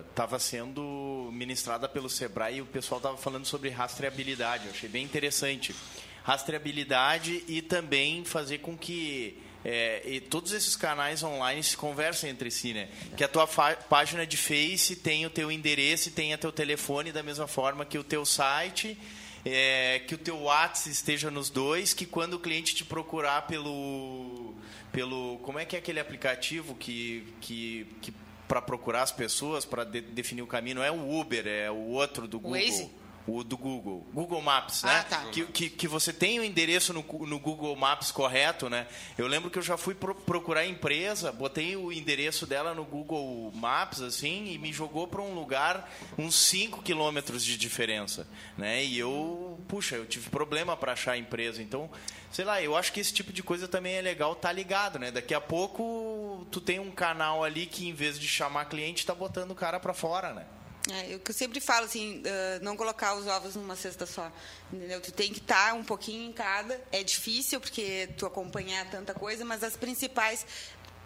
estava 0.08 0.36
é, 0.36 0.36
é, 0.36 0.40
sendo 0.40 1.30
ministrada 1.32 1.88
pelo 1.88 2.08
Sebrae 2.08 2.56
e 2.56 2.62
o 2.62 2.66
pessoal 2.66 2.98
estava 2.98 3.16
falando 3.16 3.46
sobre 3.46 3.70
rastreabilidade. 3.70 4.66
Eu 4.66 4.72
achei 4.72 4.88
bem 4.88 5.04
interessante 5.04 5.74
rastreabilidade 6.22 7.44
e 7.46 7.62
também 7.62 8.24
fazer 8.24 8.58
com 8.58 8.76
que 8.76 9.40
é, 9.68 10.00
e 10.04 10.20
todos 10.20 10.52
esses 10.52 10.76
canais 10.76 11.24
online 11.24 11.60
se 11.60 11.76
conversam 11.76 12.30
entre 12.30 12.52
si, 12.52 12.72
né? 12.72 12.88
Que 13.16 13.24
a 13.24 13.28
tua 13.28 13.48
página 13.48 14.24
de 14.24 14.36
Face 14.36 14.94
tem 14.94 15.26
o 15.26 15.30
teu 15.30 15.50
endereço 15.50 16.08
e 16.08 16.12
tenha 16.12 16.38
teu 16.38 16.52
telefone 16.52 17.10
da 17.10 17.20
mesma 17.20 17.48
forma 17.48 17.84
que 17.84 17.98
o 17.98 18.04
teu 18.04 18.24
site, 18.24 18.96
é, 19.44 20.02
que 20.06 20.14
o 20.14 20.18
teu 20.18 20.42
WhatsApp 20.42 20.90
esteja 20.90 21.32
nos 21.32 21.50
dois, 21.50 21.92
que 21.92 22.06
quando 22.06 22.34
o 22.34 22.38
cliente 22.38 22.76
te 22.76 22.84
procurar 22.84 23.48
pelo 23.48 24.54
pelo 24.92 25.38
como 25.38 25.58
é 25.58 25.64
que 25.64 25.74
é 25.74 25.80
aquele 25.80 25.98
aplicativo 25.98 26.76
que 26.76 27.26
que, 27.40 27.88
que 28.00 28.14
para 28.46 28.62
procurar 28.62 29.02
as 29.02 29.10
pessoas, 29.10 29.64
para 29.64 29.82
de, 29.82 30.00
definir 30.00 30.42
o 30.42 30.46
caminho, 30.46 30.76
não 30.76 30.84
é 30.84 30.92
o 30.92 31.18
Uber, 31.18 31.44
é 31.44 31.68
o 31.72 31.88
outro 31.88 32.28
do 32.28 32.38
Google. 32.38 32.60
Waze? 32.60 32.88
O 33.26 33.42
do 33.42 33.56
Google, 33.56 34.06
Google 34.12 34.40
Maps, 34.40 34.84
né? 34.84 35.00
Ah, 35.00 35.04
tá. 35.04 35.24
que, 35.26 35.44
que, 35.46 35.68
que, 35.68 35.88
você 35.88 36.12
tem 36.12 36.38
o 36.38 36.44
endereço 36.44 36.92
no, 36.92 37.04
no, 37.26 37.38
Google 37.38 37.74
Maps 37.74 38.12
correto, 38.12 38.70
né? 38.70 38.86
Eu 39.18 39.26
lembro 39.26 39.50
que 39.50 39.58
eu 39.58 39.62
já 39.62 39.76
fui 39.76 39.94
pro, 39.94 40.14
procurar 40.14 40.60
a 40.60 40.66
empresa, 40.66 41.32
botei 41.32 41.76
o 41.76 41.92
endereço 41.92 42.46
dela 42.46 42.74
no 42.74 42.84
Google 42.84 43.50
Maps, 43.54 44.00
assim, 44.00 44.52
e 44.52 44.58
me 44.58 44.72
jogou 44.72 45.08
para 45.08 45.20
um 45.20 45.34
lugar 45.34 45.90
uns 46.16 46.36
5 46.36 46.82
quilômetros 46.82 47.44
de 47.44 47.56
diferença, 47.56 48.28
né? 48.56 48.84
E 48.84 48.98
eu, 48.98 49.58
puxa, 49.66 49.96
eu 49.96 50.06
tive 50.06 50.30
problema 50.30 50.76
para 50.76 50.92
achar 50.92 51.12
a 51.12 51.18
empresa, 51.18 51.60
então, 51.60 51.90
sei 52.30 52.44
lá, 52.44 52.62
eu 52.62 52.76
acho 52.76 52.92
que 52.92 53.00
esse 53.00 53.12
tipo 53.12 53.32
de 53.32 53.42
coisa 53.42 53.66
também 53.66 53.94
é 53.94 54.02
legal 54.02 54.36
tá 54.36 54.52
ligado, 54.52 54.98
né? 54.98 55.10
Daqui 55.10 55.34
a 55.34 55.40
pouco 55.40 56.46
tu 56.50 56.60
tem 56.60 56.78
um 56.78 56.92
canal 56.92 57.42
ali 57.42 57.66
que 57.66 57.88
em 57.88 57.92
vez 57.92 58.18
de 58.18 58.28
chamar 58.28 58.66
cliente, 58.66 59.04
tá 59.04 59.14
botando 59.14 59.50
o 59.50 59.54
cara 59.54 59.80
para 59.80 59.92
fora, 59.92 60.32
né? 60.32 60.46
É, 60.92 61.14
eu 61.14 61.32
sempre 61.32 61.60
falo 61.60 61.86
assim, 61.86 62.20
uh, 62.20 62.62
não 62.64 62.76
colocar 62.76 63.14
os 63.14 63.26
ovos 63.26 63.56
numa 63.56 63.74
cesta 63.74 64.06
só, 64.06 64.30
entendeu? 64.72 65.00
Tu 65.00 65.12
tem 65.12 65.32
que 65.32 65.40
estar 65.40 65.68
tá 65.68 65.74
um 65.74 65.82
pouquinho 65.82 66.28
em 66.28 66.32
cada. 66.32 66.80
É 66.92 67.02
difícil 67.02 67.60
porque 67.60 68.08
tu 68.16 68.24
acompanhar 68.24 68.88
tanta 68.88 69.12
coisa, 69.12 69.44
mas 69.44 69.64
as 69.64 69.76
principais, 69.76 70.46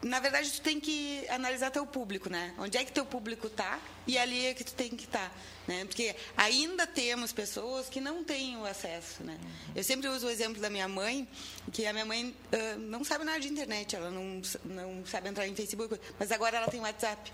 na 0.03 0.21
verdade, 0.21 0.51
tu 0.53 0.61
tem 0.61 0.79
que 0.79 1.27
analisar 1.31 1.71
teu 1.71 1.87
público, 1.87 2.29
né? 2.29 2.55
Onde 2.59 2.77
é 2.77 2.85
que 2.85 2.93
teu 2.93 3.07
público 3.07 3.47
está 3.47 3.81
e 4.07 4.19
ali 4.19 4.47
é 4.47 4.55
que 4.55 4.65
tu 4.65 4.75
tem 4.75 4.91
que 4.91 5.05
estar, 5.05 5.31
tá, 5.31 5.35
né? 5.67 5.87
Porque 5.87 6.15
ainda 6.37 6.87
temos 6.87 7.33
pessoas 7.33 7.89
que 7.89 8.03
não 8.03 8.23
têm 8.23 8.59
o 8.59 8.67
acesso, 8.67 9.25
né? 9.25 9.39
Eu 9.75 9.83
sempre 9.83 10.09
uso 10.09 10.27
o 10.27 10.31
exemplo 10.31 10.61
da 10.61 10.69
minha 10.69 10.89
mãe, 10.89 11.27
que 11.73 11.87
a 11.87 11.93
minha 11.95 12.05
mãe 12.05 12.37
uh, 12.53 12.79
não 12.79 13.03
sabe 13.03 13.25
nada 13.25 13.41
de 13.41 13.49
internet, 13.49 13.97
ela 13.97 14.11
não, 14.11 14.43
não 14.63 15.07
sabe 15.07 15.31
entrar 15.31 15.49
em 15.49 15.55
Facebook, 15.55 15.99
mas 16.19 16.31
agora 16.31 16.59
ela 16.59 16.69
tem 16.69 16.81
WhatsApp 16.81 17.33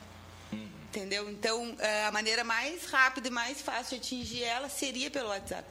entendeu? 0.88 1.28
Então, 1.30 1.74
é, 1.78 2.06
a 2.06 2.12
maneira 2.12 2.44
mais 2.44 2.86
rápida 2.86 3.28
e 3.28 3.30
mais 3.30 3.60
fácil 3.60 3.98
de 3.98 4.04
atingir 4.04 4.42
ela 4.42 4.68
seria 4.68 5.10
pelo 5.10 5.28
WhatsApp. 5.28 5.68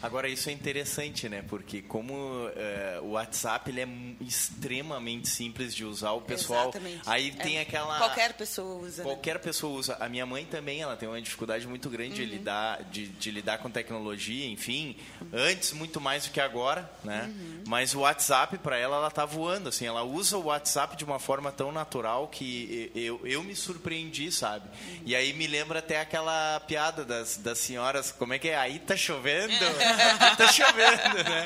Agora, 0.00 0.28
isso 0.28 0.48
é 0.48 0.52
interessante, 0.52 1.28
né? 1.28 1.44
Porque 1.48 1.82
como 1.82 2.14
uh, 2.14 3.02
o 3.02 3.10
WhatsApp 3.10 3.70
ele 3.70 3.80
é 3.80 3.88
extremamente 4.20 5.28
simples 5.28 5.74
de 5.74 5.84
usar, 5.84 6.12
o 6.12 6.20
pessoal... 6.20 6.70
Exatamente. 6.70 7.02
Aí 7.06 7.28
é. 7.28 7.42
tem 7.42 7.58
aquela... 7.58 7.98
Qualquer 7.98 8.32
pessoa 8.34 8.80
usa. 8.82 9.02
Né? 9.02 9.08
Qualquer 9.08 9.34
né? 9.34 9.40
pessoa 9.40 9.78
usa. 9.78 9.96
A 10.00 10.08
minha 10.08 10.26
mãe 10.26 10.44
também, 10.44 10.82
ela 10.82 10.96
tem 10.96 11.08
uma 11.08 11.20
dificuldade 11.20 11.66
muito 11.66 11.90
grande 11.90 12.22
uhum. 12.22 12.28
de, 12.28 12.34
lidar, 12.34 12.82
de, 12.84 13.08
de, 13.08 13.30
lidar 13.30 13.58
com 13.58 13.70
tecnologia, 13.70 14.46
enfim. 14.46 14.96
Uhum. 15.20 15.28
Antes, 15.32 15.72
muito 15.72 16.00
mais 16.00 16.26
do 16.26 16.32
que 16.32 16.40
agora, 16.40 16.90
né? 17.02 17.24
Uhum. 17.28 17.64
Mas 17.66 17.94
o 17.94 18.00
WhatsApp, 18.00 18.58
para 18.58 18.76
ela, 18.76 18.96
ela 18.96 19.10
tá 19.10 19.24
voando, 19.24 19.68
assim. 19.68 19.86
Ela 19.86 20.02
usa 20.02 20.36
o 20.36 20.44
WhatsApp 20.44 20.96
de 20.96 21.04
uma 21.04 21.18
forma 21.18 21.50
tão 21.50 21.72
natural 21.72 22.28
que 22.28 22.90
eu, 22.94 23.20
eu 23.24 23.42
me 23.42 23.54
surpreendi, 23.54 24.30
sabe? 24.30 24.66
Uhum. 24.68 25.02
E 25.06 25.16
aí 25.16 25.32
me 25.32 25.46
lembra 25.46 25.78
até 25.80 26.00
aquela 26.00 26.60
piada 26.60 27.04
das, 27.04 27.36
das 27.36 27.58
senhoras, 27.58 28.12
como 28.12 28.34
é 28.34 28.38
que 28.38 28.48
é? 28.48 28.56
Aí 28.56 28.78
tá 28.78 28.96
chovendo? 28.96 29.52
tá 30.36 30.52
chovendo, 30.52 31.24
né? 31.24 31.44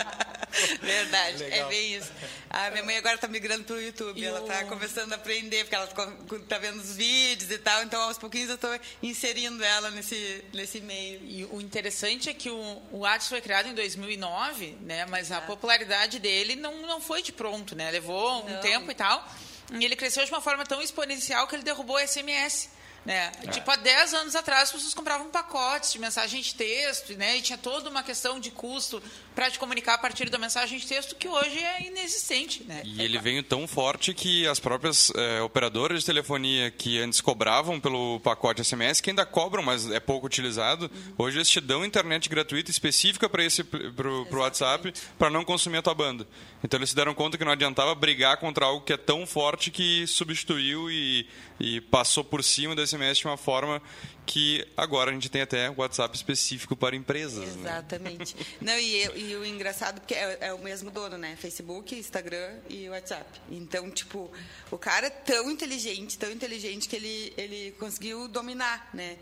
Verdade, 0.80 1.44
é 1.44 1.46
Legal. 1.46 1.66
é 1.66 1.70
bem 1.70 1.94
isso. 1.94 2.12
A 2.50 2.70
minha 2.70 2.84
mãe 2.84 2.98
agora 2.98 3.14
está 3.14 3.26
migrando 3.26 3.64
para 3.64 3.76
o 3.76 3.80
YouTube. 3.80 4.20
E 4.20 4.24
ela 4.24 4.40
está 4.40 4.64
começando 4.64 5.12
a 5.12 5.16
aprender, 5.16 5.64
porque 5.64 5.74
ela 5.74 5.86
está 5.86 6.58
vendo 6.58 6.80
os 6.80 6.94
vídeos 6.94 7.50
e 7.50 7.58
tal. 7.58 7.82
Então, 7.82 8.00
aos 8.02 8.18
pouquinhos, 8.18 8.50
eu 8.50 8.56
estou 8.56 8.78
inserindo 9.02 9.64
ela 9.64 9.90
nesse, 9.90 10.44
nesse 10.52 10.80
meio. 10.80 11.20
E 11.24 11.44
o 11.46 11.60
interessante 11.60 12.28
é 12.28 12.34
que 12.34 12.50
o, 12.50 12.82
o 12.92 13.06
Atos 13.06 13.28
foi 13.28 13.40
criado 13.40 13.68
em 13.68 13.74
2009, 13.74 14.76
né? 14.82 15.06
Mas 15.06 15.32
a 15.32 15.40
popularidade 15.40 16.18
dele 16.18 16.54
não, 16.54 16.82
não 16.82 17.00
foi 17.00 17.22
de 17.22 17.32
pronto, 17.32 17.74
né? 17.74 17.90
Levou 17.90 18.44
um 18.44 18.50
não. 18.50 18.60
tempo 18.60 18.90
e 18.90 18.94
tal. 18.94 19.26
E 19.72 19.82
ele 19.82 19.96
cresceu 19.96 20.22
de 20.22 20.30
uma 20.30 20.42
forma 20.42 20.66
tão 20.66 20.82
exponencial 20.82 21.46
que 21.48 21.56
ele 21.56 21.62
derrubou 21.62 21.96
o 21.96 22.06
SMS 22.06 22.68
Né? 23.04 23.32
É. 23.42 23.46
Tipo, 23.48 23.70
há 23.70 23.76
10 23.76 24.14
anos 24.14 24.36
atrás, 24.36 24.64
as 24.64 24.72
pessoas 24.72 24.94
compravam 24.94 25.28
pacotes 25.28 25.92
de 25.92 25.98
mensagem 25.98 26.40
de 26.40 26.54
texto, 26.54 27.14
né? 27.16 27.36
E 27.36 27.42
tinha 27.42 27.58
toda 27.58 27.90
uma 27.90 28.02
questão 28.02 28.38
de 28.38 28.50
custo 28.50 29.02
para 29.34 29.50
te 29.50 29.58
comunicar 29.58 29.94
a 29.94 29.98
partir 29.98 30.28
da 30.30 30.38
mensagem 30.38 30.78
de 30.78 30.86
texto 30.86 31.16
que 31.16 31.26
hoje 31.26 31.58
é 31.58 31.86
inexistente, 31.86 32.62
né? 32.64 32.82
E 32.84 33.00
é 33.00 33.04
ele 33.04 33.14
claro. 33.14 33.24
veio 33.24 33.42
tão 33.42 33.66
forte 33.66 34.14
que 34.14 34.46
as 34.46 34.60
próprias 34.60 35.10
é, 35.16 35.40
operadoras 35.40 36.00
de 36.00 36.06
telefonia 36.06 36.70
que 36.70 37.00
antes 37.00 37.20
cobravam 37.20 37.80
pelo 37.80 38.20
pacote 38.20 38.64
SMS, 38.64 39.00
que 39.00 39.10
ainda 39.10 39.26
cobram, 39.26 39.62
mas 39.62 39.90
é 39.90 39.98
pouco 39.98 40.26
utilizado, 40.26 40.90
uhum. 40.94 41.14
hoje 41.18 41.38
eles 41.38 41.48
te 41.48 41.60
dão 41.60 41.84
internet 41.84 42.28
gratuita 42.28 42.70
específica 42.70 43.28
para 43.28 43.44
esse 43.44 43.64
pro, 43.64 44.26
pro 44.26 44.40
WhatsApp 44.40 44.92
para 45.18 45.30
não 45.30 45.44
consumir 45.44 45.78
a 45.78 45.82
tua 45.82 45.94
banda. 45.94 46.26
Então 46.62 46.78
eles 46.78 46.90
se 46.90 46.96
deram 46.96 47.14
conta 47.14 47.36
que 47.36 47.44
não 47.44 47.52
adiantava 47.52 47.94
brigar 47.94 48.36
contra 48.36 48.66
algo 48.66 48.84
que 48.84 48.92
é 48.92 48.96
tão 48.96 49.26
forte 49.26 49.70
que 49.70 50.06
substituiu 50.06 50.90
e, 50.90 51.26
e 51.58 51.80
passou 51.80 52.22
por 52.22 52.44
cima 52.44 52.76
desse 52.76 52.91
SMS 52.92 53.18
de 53.18 53.26
uma 53.26 53.36
forma 53.36 53.82
que 54.24 54.66
agora 54.76 55.10
a 55.10 55.14
gente 55.14 55.28
tem 55.28 55.42
até 55.42 55.70
WhatsApp 55.70 56.16
específico 56.16 56.76
para 56.76 56.94
empresas. 56.94 57.56
Né? 57.56 57.70
Exatamente. 57.70 58.36
Né? 58.36 58.44
Não, 58.72 58.78
e, 58.78 59.30
e, 59.30 59.36
o 59.36 59.44
engraçado 59.44 60.00
porque 60.00 60.14
é, 60.14 60.38
é, 60.40 60.52
o 60.52 60.58
mesmo 60.58 60.90
dono, 60.90 61.18
né? 61.18 61.36
Facebook, 61.36 61.94
Instagram 61.94 62.58
e 62.68 62.88
WhatsApp. 62.88 63.40
Então, 63.50 63.90
tipo, 63.90 64.30
o 64.70 64.78
cara 64.78 65.06
é 65.06 65.10
tão 65.10 65.50
inteligente, 65.50 66.18
tão 66.18 66.30
inteligente 66.30 66.88
que 66.88 66.96
ele, 66.96 67.32
ele 67.36 67.72
conseguiu 67.78 68.28
dominar, 68.28 68.90
né? 68.94 69.16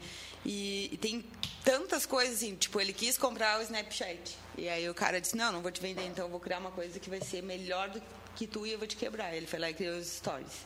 E, 0.44 0.90
e 0.92 0.96
tem 0.96 1.24
tantas 1.64 2.06
coisas 2.06 2.36
assim, 2.36 2.54
tipo, 2.56 2.80
ele 2.80 2.92
quis 2.92 3.18
comprar 3.18 3.58
o 3.58 3.62
Snapchat. 3.62 4.36
E 4.56 4.68
aí 4.68 4.88
o 4.88 4.94
cara 4.94 5.20
disse, 5.20 5.36
não, 5.36 5.52
não 5.52 5.62
vou 5.62 5.70
te 5.70 5.80
vender, 5.80 6.06
então 6.06 6.26
eu 6.26 6.30
vou 6.30 6.40
criar 6.40 6.58
uma 6.58 6.70
coisa 6.70 6.98
que 6.98 7.10
vai 7.10 7.20
ser 7.20 7.42
melhor 7.42 7.90
do 7.90 8.02
que 8.34 8.46
tu 8.46 8.66
e 8.66 8.72
eu 8.72 8.78
vou 8.78 8.86
te 8.86 8.96
quebrar. 8.96 9.34
Ele 9.34 9.46
foi 9.46 9.58
lá 9.58 9.70
e 9.70 9.74
criou 9.74 9.98
os 9.98 10.06
stories. 10.06 10.64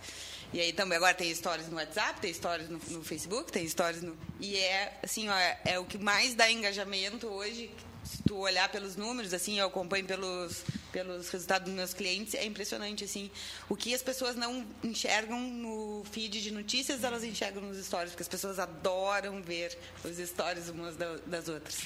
E 0.55 0.61
aí 0.61 0.73
também 0.73 0.97
agora 0.97 1.13
tem 1.13 1.35
stories 1.35 1.69
no 1.69 1.75
WhatsApp, 1.75 2.21
tem 2.21 2.33
stories 2.33 2.69
no, 2.69 2.81
no 2.91 3.03
Facebook, 3.03 3.51
tem 3.51 3.69
stories 3.69 4.03
no. 4.03 4.17
E 4.39 4.57
é 4.57 5.01
assim, 5.03 5.29
ó, 5.29 5.35
é, 5.65 5.81
o 5.81 5.85
que 5.85 5.99
mais 5.99 6.37
dá 6.37 6.49
engajamento 6.49 7.27
hoje. 7.27 7.73
Se 8.05 8.23
tu 8.23 8.37
olhar 8.37 8.69
pelos 8.69 8.95
números, 8.97 9.35
assim, 9.35 9.59
eu 9.59 9.67
acompanho 9.67 10.05
pelos, 10.05 10.63
pelos 10.93 11.29
resultados 11.31 11.67
dos 11.67 11.75
meus 11.75 11.93
clientes, 11.93 12.35
é 12.35 12.45
impressionante, 12.45 13.03
assim, 13.03 13.31
o 13.67 13.75
que 13.75 13.95
as 13.95 14.03
pessoas 14.03 14.37
não 14.37 14.65
enxergam 14.85 15.41
no 15.41 16.05
feed 16.13 16.43
de 16.43 16.51
notícias, 16.51 17.03
elas 17.03 17.25
enxergam 17.25 17.63
nos 17.63 17.83
stories, 17.85 18.11
porque 18.11 18.23
as 18.23 18.29
pessoas 18.29 18.59
adoram 18.59 19.43
ver 19.43 19.77
os 20.05 20.19
stories 20.19 20.69
umas 20.69 20.97
das 21.27 21.49
outras. 21.49 21.81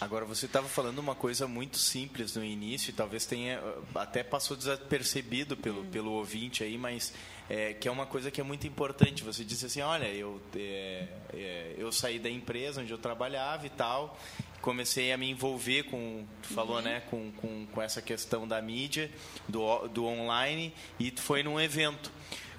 Agora, 0.00 0.24
você 0.24 0.46
estava 0.46 0.66
falando 0.66 0.98
uma 0.98 1.14
coisa 1.14 1.46
muito 1.46 1.76
simples 1.76 2.34
no 2.34 2.42
início, 2.42 2.88
e 2.88 2.94
talvez 2.94 3.26
tenha 3.26 3.62
até 3.94 4.24
passou 4.24 4.56
desapercebido 4.56 5.58
pelo, 5.58 5.82
hum. 5.82 5.90
pelo 5.90 6.12
ouvinte 6.12 6.64
aí, 6.64 6.78
mas 6.78 7.12
é, 7.50 7.74
que 7.74 7.88
é 7.88 7.90
uma 7.90 8.06
coisa 8.06 8.30
que 8.30 8.40
é 8.40 8.44
muito 8.44 8.64
importante. 8.64 9.24
Você 9.24 9.44
disse 9.44 9.66
assim, 9.66 9.80
olha, 9.80 10.06
eu, 10.06 10.40
é, 10.54 11.08
é, 11.34 11.74
eu 11.76 11.90
saí 11.90 12.20
da 12.20 12.30
empresa 12.30 12.80
onde 12.80 12.92
eu 12.92 12.98
trabalhava 12.98 13.66
e 13.66 13.70
tal, 13.70 14.16
comecei 14.62 15.10
a 15.10 15.18
me 15.18 15.28
envolver 15.28 15.82
com, 15.84 16.24
tu 16.42 16.54
falou, 16.54 16.76
uhum. 16.76 16.82
né, 16.82 17.02
com, 17.10 17.32
com, 17.32 17.66
com 17.66 17.82
essa 17.82 18.00
questão 18.00 18.46
da 18.46 18.62
mídia, 18.62 19.10
do, 19.48 19.88
do 19.88 20.06
online, 20.06 20.72
e 20.98 21.10
foi 21.10 21.42
num 21.42 21.60
evento. 21.60 22.12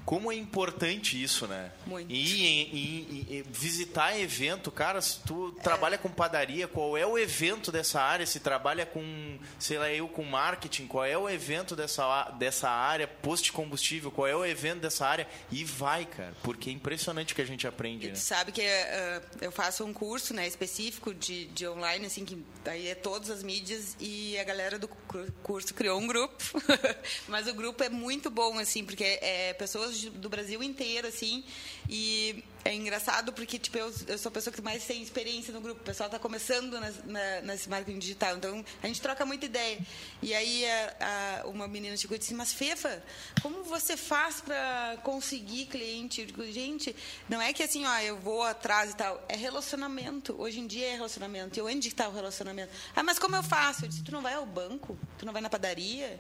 Como 0.06 0.32
é 0.32 0.36
importante 0.36 1.22
isso, 1.22 1.48
né? 1.48 1.72
Muito. 1.86 2.12
E, 2.12 3.44
visitar 3.50 4.18
evento, 4.20 4.72
cara, 4.72 5.02
se 5.02 5.20
tu 5.20 5.56
é. 5.58 5.62
trabalha 5.62 5.98
com 5.98 6.10
padaria, 6.10 6.68
qual 6.68 6.98
é 6.98 7.06
o 7.06 7.18
evento 7.18 7.72
dessa 7.72 8.02
área? 8.02 8.26
Se 8.26 8.40
trabalha 8.40 8.86
com, 8.86 9.38
sei 9.60 9.78
lá, 9.78 9.90
eu 9.92 10.08
com 10.08 10.24
marketing, 10.24 10.88
qual 10.88 11.06
é 11.06 11.18
o 11.18 11.30
evento 11.30 11.76
dessa, 11.76 12.30
dessa 12.32 12.70
área? 12.70 13.08
Posto 13.08 13.46
de 13.46 13.52
combustível, 13.52 14.12
qual 14.12 14.28
é 14.28 14.36
o 14.36 14.46
evento 14.46 14.82
dessa 14.82 15.06
área? 15.06 15.28
E 15.52 15.64
vai, 15.64 16.06
cara, 16.06 16.34
porque 16.44 16.70
é 16.70 16.74
impressionante 16.74 17.34
o 17.34 17.36
que 17.36 17.42
a 17.42 17.46
gente 17.46 17.68
aprende. 17.68 18.08
E 18.08 18.10
né? 18.10 18.16
sabe 18.16 18.52
que 18.52 18.62
uh, 18.62 19.22
eu 19.42 19.52
faço 19.52 19.86
um 19.86 19.94
curso, 19.94 20.34
né, 20.34 20.48
específico 20.48 21.14
de, 21.14 21.46
de 21.48 21.68
online, 21.68 22.08
assim, 22.08 22.26
que 22.26 22.44
aí 22.66 22.88
é 22.88 22.96
todas 22.96 23.30
as 23.30 23.44
mídias 23.44 23.96
e 24.00 24.38
a 24.38 24.44
galera 24.44 24.78
do 24.78 24.88
curso 25.44 25.74
criou 25.74 26.00
um 26.00 26.08
grupo, 26.08 26.36
mas 27.28 27.48
o 27.48 27.54
grupo 27.54 27.84
é 27.84 27.90
muito 27.90 28.30
bom, 28.30 28.58
assim, 28.60 28.84
porque 28.84 29.20
é 29.22 29.54
pessoas 29.54 29.91
pessoas 29.92 30.04
do 30.14 30.30
Brasil 30.30 30.64
inteiro, 30.64 31.08
assim. 31.08 31.44
E 31.90 32.44
é 32.64 32.74
engraçado 32.74 33.34
porque, 33.34 33.60
tipo, 33.60 33.78
eu, 33.78 33.94
eu 34.08 34.18
sou 34.18 34.30
a 34.30 34.32
pessoa 34.32 34.54
que 34.54 34.62
mais 34.62 34.86
tem 34.86 35.02
experiência 35.02 35.54
no 35.54 35.60
grupo. 35.60 35.82
O 35.82 35.84
pessoal 35.84 36.08
está 36.08 36.18
começando 36.18 36.80
nas, 36.80 37.04
na, 37.06 37.42
nesse 37.42 37.70
marketing 37.70 38.00
digital. 38.00 38.38
Então, 38.38 38.64
a 38.82 38.88
gente 38.88 39.02
troca 39.02 39.26
muita 39.26 39.46
ideia. 39.46 39.80
E 40.22 40.34
aí, 40.34 40.66
a, 40.66 41.42
a, 41.44 41.48
uma 41.48 41.68
menina 41.68 41.96
chegou 41.98 42.16
e 42.16 42.20
disse, 42.20 42.34
mas 42.34 42.54
Fefa, 42.54 43.04
como 43.42 43.64
você 43.64 43.98
faz 43.98 44.42
para 44.42 44.98
conseguir 45.04 45.66
cliente? 45.66 46.22
Eu 46.22 46.28
digo, 46.28 46.46
gente, 46.52 46.96
não 47.28 47.42
é 47.42 47.52
que 47.52 47.64
assim, 47.64 47.86
ó, 47.86 48.00
eu 48.00 48.18
vou 48.18 48.44
atrás 48.44 48.92
e 48.92 48.96
tal. 48.96 49.24
É 49.28 49.36
relacionamento. 49.36 50.36
Hoje 50.40 50.60
em 50.60 50.68
dia 50.68 50.88
é 50.88 50.96
relacionamento. 50.96 51.60
E 51.60 51.62
onde 51.62 51.88
está 51.88 52.08
o 52.08 52.14
relacionamento? 52.14 52.72
Ah, 52.96 53.04
mas 53.04 53.20
como 53.20 53.36
eu 53.36 53.44
faço? 53.44 53.86
Eu 53.86 53.90
disse, 53.90 54.04
tu 54.04 54.12
não 54.12 54.22
vai 54.22 54.34
ao 54.34 54.46
banco? 54.46 54.98
Tu 55.18 55.26
não 55.26 55.34
vai 55.34 55.42
na 55.42 55.50
padaria? 55.50 56.20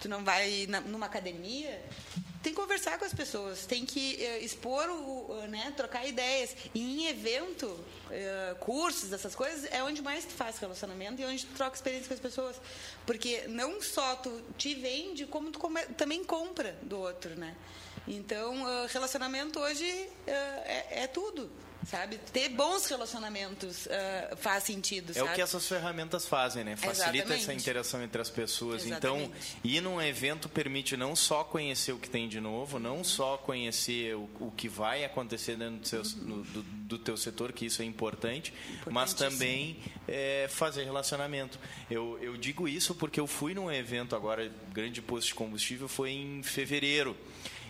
Tu 0.00 0.08
não 0.08 0.24
vai 0.24 0.66
na, 0.68 0.80
numa 0.80 1.06
academia? 1.06 1.80
tem 2.42 2.54
que 2.54 2.60
conversar 2.60 2.98
com 2.98 3.04
as 3.04 3.12
pessoas, 3.12 3.66
tem 3.66 3.84
que 3.84 4.16
uh, 4.16 4.44
expor, 4.44 4.88
o, 4.88 5.32
uh, 5.32 5.46
né, 5.48 5.72
trocar 5.76 6.06
ideias. 6.06 6.54
E 6.74 6.80
em 6.80 7.06
evento, 7.08 7.66
uh, 7.66 8.56
cursos, 8.60 9.12
essas 9.12 9.34
coisas, 9.34 9.70
é 9.72 9.82
onde 9.82 10.00
mais 10.00 10.24
tu 10.24 10.32
faz 10.32 10.58
relacionamento 10.58 11.20
e 11.20 11.24
onde 11.24 11.44
tu 11.44 11.54
troca 11.54 11.74
experiência 11.74 12.08
com 12.08 12.14
as 12.14 12.20
pessoas. 12.20 12.60
Porque 13.04 13.46
não 13.48 13.82
só 13.82 14.16
tu 14.16 14.42
te 14.56 14.74
vende, 14.74 15.26
como 15.26 15.50
tu 15.50 15.58
come, 15.58 15.84
também 15.96 16.24
compra 16.24 16.76
do 16.82 16.98
outro, 16.98 17.34
né? 17.34 17.56
Então, 18.06 18.64
relacionamento 18.88 19.60
hoje 19.60 19.84
é, 20.26 21.02
é 21.02 21.06
tudo 21.06 21.50
sabe? 21.90 22.18
Ter 22.32 22.50
bons 22.50 22.86
relacionamentos 22.86 23.86
uh, 23.86 24.36
faz 24.36 24.64
sentido, 24.64 25.12
É 25.16 25.22
o 25.22 25.32
que 25.32 25.40
essas 25.40 25.66
ferramentas 25.66 26.26
fazem, 26.26 26.62
né? 26.62 26.76
Facilita 26.76 27.16
Exatamente. 27.16 27.42
essa 27.42 27.54
interação 27.54 28.02
entre 28.02 28.20
as 28.20 28.28
pessoas. 28.28 28.84
Então, 28.84 29.16
Exatamente. 29.16 29.56
Então, 29.58 29.70
ir 29.70 29.80
num 29.80 30.00
evento 30.00 30.48
permite 30.48 30.96
não 30.96 31.16
só 31.16 31.42
conhecer 31.44 31.92
o 31.92 31.98
que 31.98 32.08
tem 32.08 32.28
de 32.28 32.40
novo, 32.40 32.78
não 32.78 32.98
uhum. 32.98 33.04
só 33.04 33.38
conhecer 33.38 34.14
o, 34.14 34.28
o, 34.38 34.52
que 34.54 34.68
vai 34.68 35.04
acontecer 35.04 35.56
dentro 35.56 35.78
do, 35.78 35.88
seu, 35.88 36.02
uhum. 36.02 36.26
no, 36.26 36.44
do, 36.44 36.62
do, 36.62 36.98
teu 36.98 37.16
setor, 37.16 37.52
que 37.52 37.64
isso 37.64 37.80
é 37.80 37.84
importante, 37.84 38.52
mas 38.90 39.14
também 39.14 39.78
é, 40.06 40.46
fazer 40.50 40.84
relacionamento. 40.84 41.58
Eu, 41.90 42.18
eu 42.20 42.36
digo 42.36 42.68
isso 42.68 42.94
porque 42.94 43.18
eu 43.18 43.26
fui 43.26 43.54
num 43.54 43.72
evento 43.72 44.14
agora, 44.14 44.52
grande 44.72 45.00
posto 45.00 45.28
de 45.28 45.34
combustível, 45.34 45.88
foi 45.88 46.10
em 46.10 46.42
fevereiro. 46.42 47.16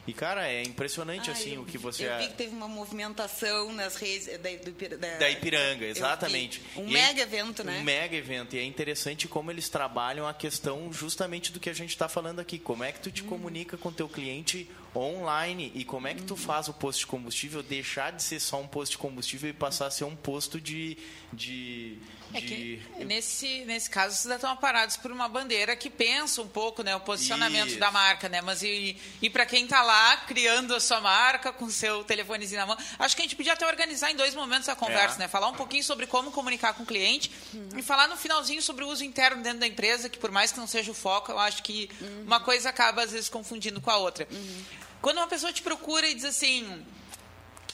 E, 0.08 0.12
cara, 0.14 0.48
é 0.48 0.62
impressionante, 0.62 1.30
assim, 1.30 1.56
eu, 1.56 1.60
o 1.60 1.66
que 1.66 1.76
você... 1.76 2.08
Eu 2.08 2.16
vi 2.16 2.28
que 2.28 2.34
teve 2.34 2.56
uma 2.56 2.66
movimentação 2.66 3.70
nas 3.74 3.94
redes 3.96 4.26
da, 4.38 4.48
do, 4.56 4.96
da, 4.96 5.18
da 5.18 5.30
Ipiranga, 5.30 5.84
exatamente. 5.84 6.62
Um 6.74 6.88
e 6.88 6.92
mega 6.94 7.20
evento, 7.20 7.62
né? 7.62 7.78
Um 7.78 7.84
mega 7.84 8.16
evento. 8.16 8.56
E 8.56 8.58
é 8.58 8.64
interessante 8.64 9.28
como 9.28 9.50
eles 9.50 9.68
trabalham 9.68 10.26
a 10.26 10.32
questão 10.32 10.90
justamente 10.90 11.52
do 11.52 11.60
que 11.60 11.68
a 11.68 11.74
gente 11.74 11.90
está 11.90 12.08
falando 12.08 12.40
aqui. 12.40 12.58
Como 12.58 12.82
é 12.82 12.90
que 12.90 13.00
tu 13.00 13.10
te 13.10 13.22
hum. 13.22 13.26
comunica 13.26 13.76
com 13.76 13.92
teu 13.92 14.08
cliente 14.08 14.66
online 14.96 15.70
e 15.74 15.84
como 15.84 16.08
é 16.08 16.14
que 16.14 16.22
tu 16.22 16.34
uhum. 16.34 16.40
faz 16.40 16.68
o 16.68 16.72
posto 16.72 17.00
de 17.00 17.06
combustível 17.06 17.62
deixar 17.62 18.12
de 18.12 18.22
ser 18.22 18.40
só 18.40 18.60
um 18.60 18.66
posto 18.66 18.92
de 18.92 18.98
combustível 18.98 19.50
e 19.50 19.52
passar 19.52 19.86
a 19.86 19.90
ser 19.90 20.04
um 20.04 20.16
posto 20.16 20.60
de... 20.60 20.96
de 21.32 21.98
é 22.34 23.04
nesse, 23.04 23.64
nesse 23.64 23.88
caso, 23.88 24.14
vocês 24.14 24.34
estão 24.34 24.54
parados 24.56 24.96
por 24.96 25.10
uma 25.10 25.28
bandeira 25.28 25.74
que 25.76 25.88
pensa 25.88 26.42
um 26.42 26.48
pouco 26.48 26.82
né, 26.82 26.94
o 26.94 27.00
posicionamento 27.00 27.70
Isso. 27.70 27.78
da 27.78 27.90
marca, 27.90 28.28
né? 28.28 28.42
Mas 28.42 28.62
e, 28.62 28.96
e 29.22 29.30
para 29.30 29.46
quem 29.46 29.64
está 29.64 29.82
lá 29.82 29.97
criando 30.26 30.74
a 30.74 30.80
sua 30.80 31.00
marca 31.00 31.52
com 31.52 31.68
seu 31.70 32.04
telefonezinho 32.04 32.60
na 32.60 32.66
mão, 32.66 32.76
acho 32.98 33.14
que 33.14 33.22
a 33.22 33.24
gente 33.24 33.36
podia 33.36 33.52
até 33.52 33.66
organizar 33.66 34.10
em 34.10 34.16
dois 34.16 34.34
momentos 34.34 34.68
a 34.68 34.76
conversa, 34.76 35.16
é. 35.16 35.18
né? 35.20 35.28
Falar 35.28 35.48
um 35.48 35.54
pouquinho 35.54 35.84
sobre 35.84 36.06
como 36.06 36.30
comunicar 36.30 36.74
com 36.74 36.82
o 36.82 36.86
cliente 36.86 37.30
e 37.76 37.82
falar 37.82 38.08
no 38.08 38.16
finalzinho 38.16 38.62
sobre 38.62 38.84
o 38.84 38.88
uso 38.88 39.04
interno 39.04 39.42
dentro 39.42 39.60
da 39.60 39.66
empresa, 39.66 40.08
que 40.08 40.18
por 40.18 40.30
mais 40.30 40.52
que 40.52 40.58
não 40.58 40.66
seja 40.66 40.90
o 40.90 40.94
foco, 40.94 41.32
eu 41.32 41.38
acho 41.38 41.62
que 41.62 41.90
uhum. 42.00 42.24
uma 42.26 42.40
coisa 42.40 42.68
acaba 42.68 43.02
às 43.02 43.12
vezes 43.12 43.28
confundindo 43.28 43.80
com 43.80 43.90
a 43.90 43.96
outra. 43.96 44.26
Uhum. 44.30 44.64
Quando 45.00 45.18
uma 45.18 45.28
pessoa 45.28 45.52
te 45.52 45.62
procura 45.62 46.08
e 46.08 46.14
diz 46.14 46.24
assim, 46.24 46.84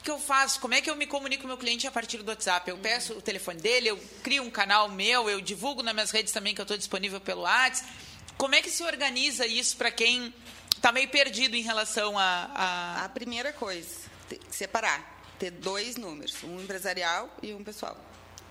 que 0.05 0.11
eu 0.11 0.19
faço? 0.19 0.61
Como 0.61 0.75
é 0.75 0.83
que 0.83 0.91
eu 0.91 0.95
me 0.95 1.07
comunico 1.07 1.43
com 1.43 1.47
o 1.47 1.49
meu 1.49 1.57
cliente 1.57 1.87
a 1.87 1.91
partir 1.91 2.19
do 2.19 2.29
WhatsApp? 2.29 2.69
Eu 2.69 2.77
peço 2.77 3.15
o 3.15 3.23
telefone 3.23 3.59
dele, 3.59 3.89
eu 3.89 3.99
crio 4.23 4.43
um 4.43 4.51
canal 4.51 4.91
meu, 4.91 5.31
eu 5.31 5.41
divulgo 5.41 5.83
nas 5.83 5.95
minhas 5.95 6.11
redes 6.11 6.31
também 6.31 6.55
que 6.55 6.61
eu 6.61 6.65
estou 6.65 6.77
disponível 6.77 7.21
pelo 7.21 7.41
WhatsApp. 7.41 7.91
Como 8.37 8.55
é 8.55 8.61
que 8.61 8.69
se 8.69 8.83
organiza 8.83 9.47
isso 9.47 9.77
para 9.77 9.91
quem 9.91 10.35
está 10.85 10.93
meio 10.93 11.09
perdido 11.09 11.57
em 11.57 11.63
relação 11.63 12.19
a, 12.19 12.51
a... 12.55 13.05
A 13.07 13.09
primeira 13.09 13.55
coisa, 13.55 13.89
separar. 14.51 15.15
Ter 15.39 15.51
dois 15.51 15.97
números, 15.97 16.45
um 16.45 16.61
empresarial 16.61 17.35
e 17.43 17.55
um 17.55 17.65
pessoal. 17.65 17.97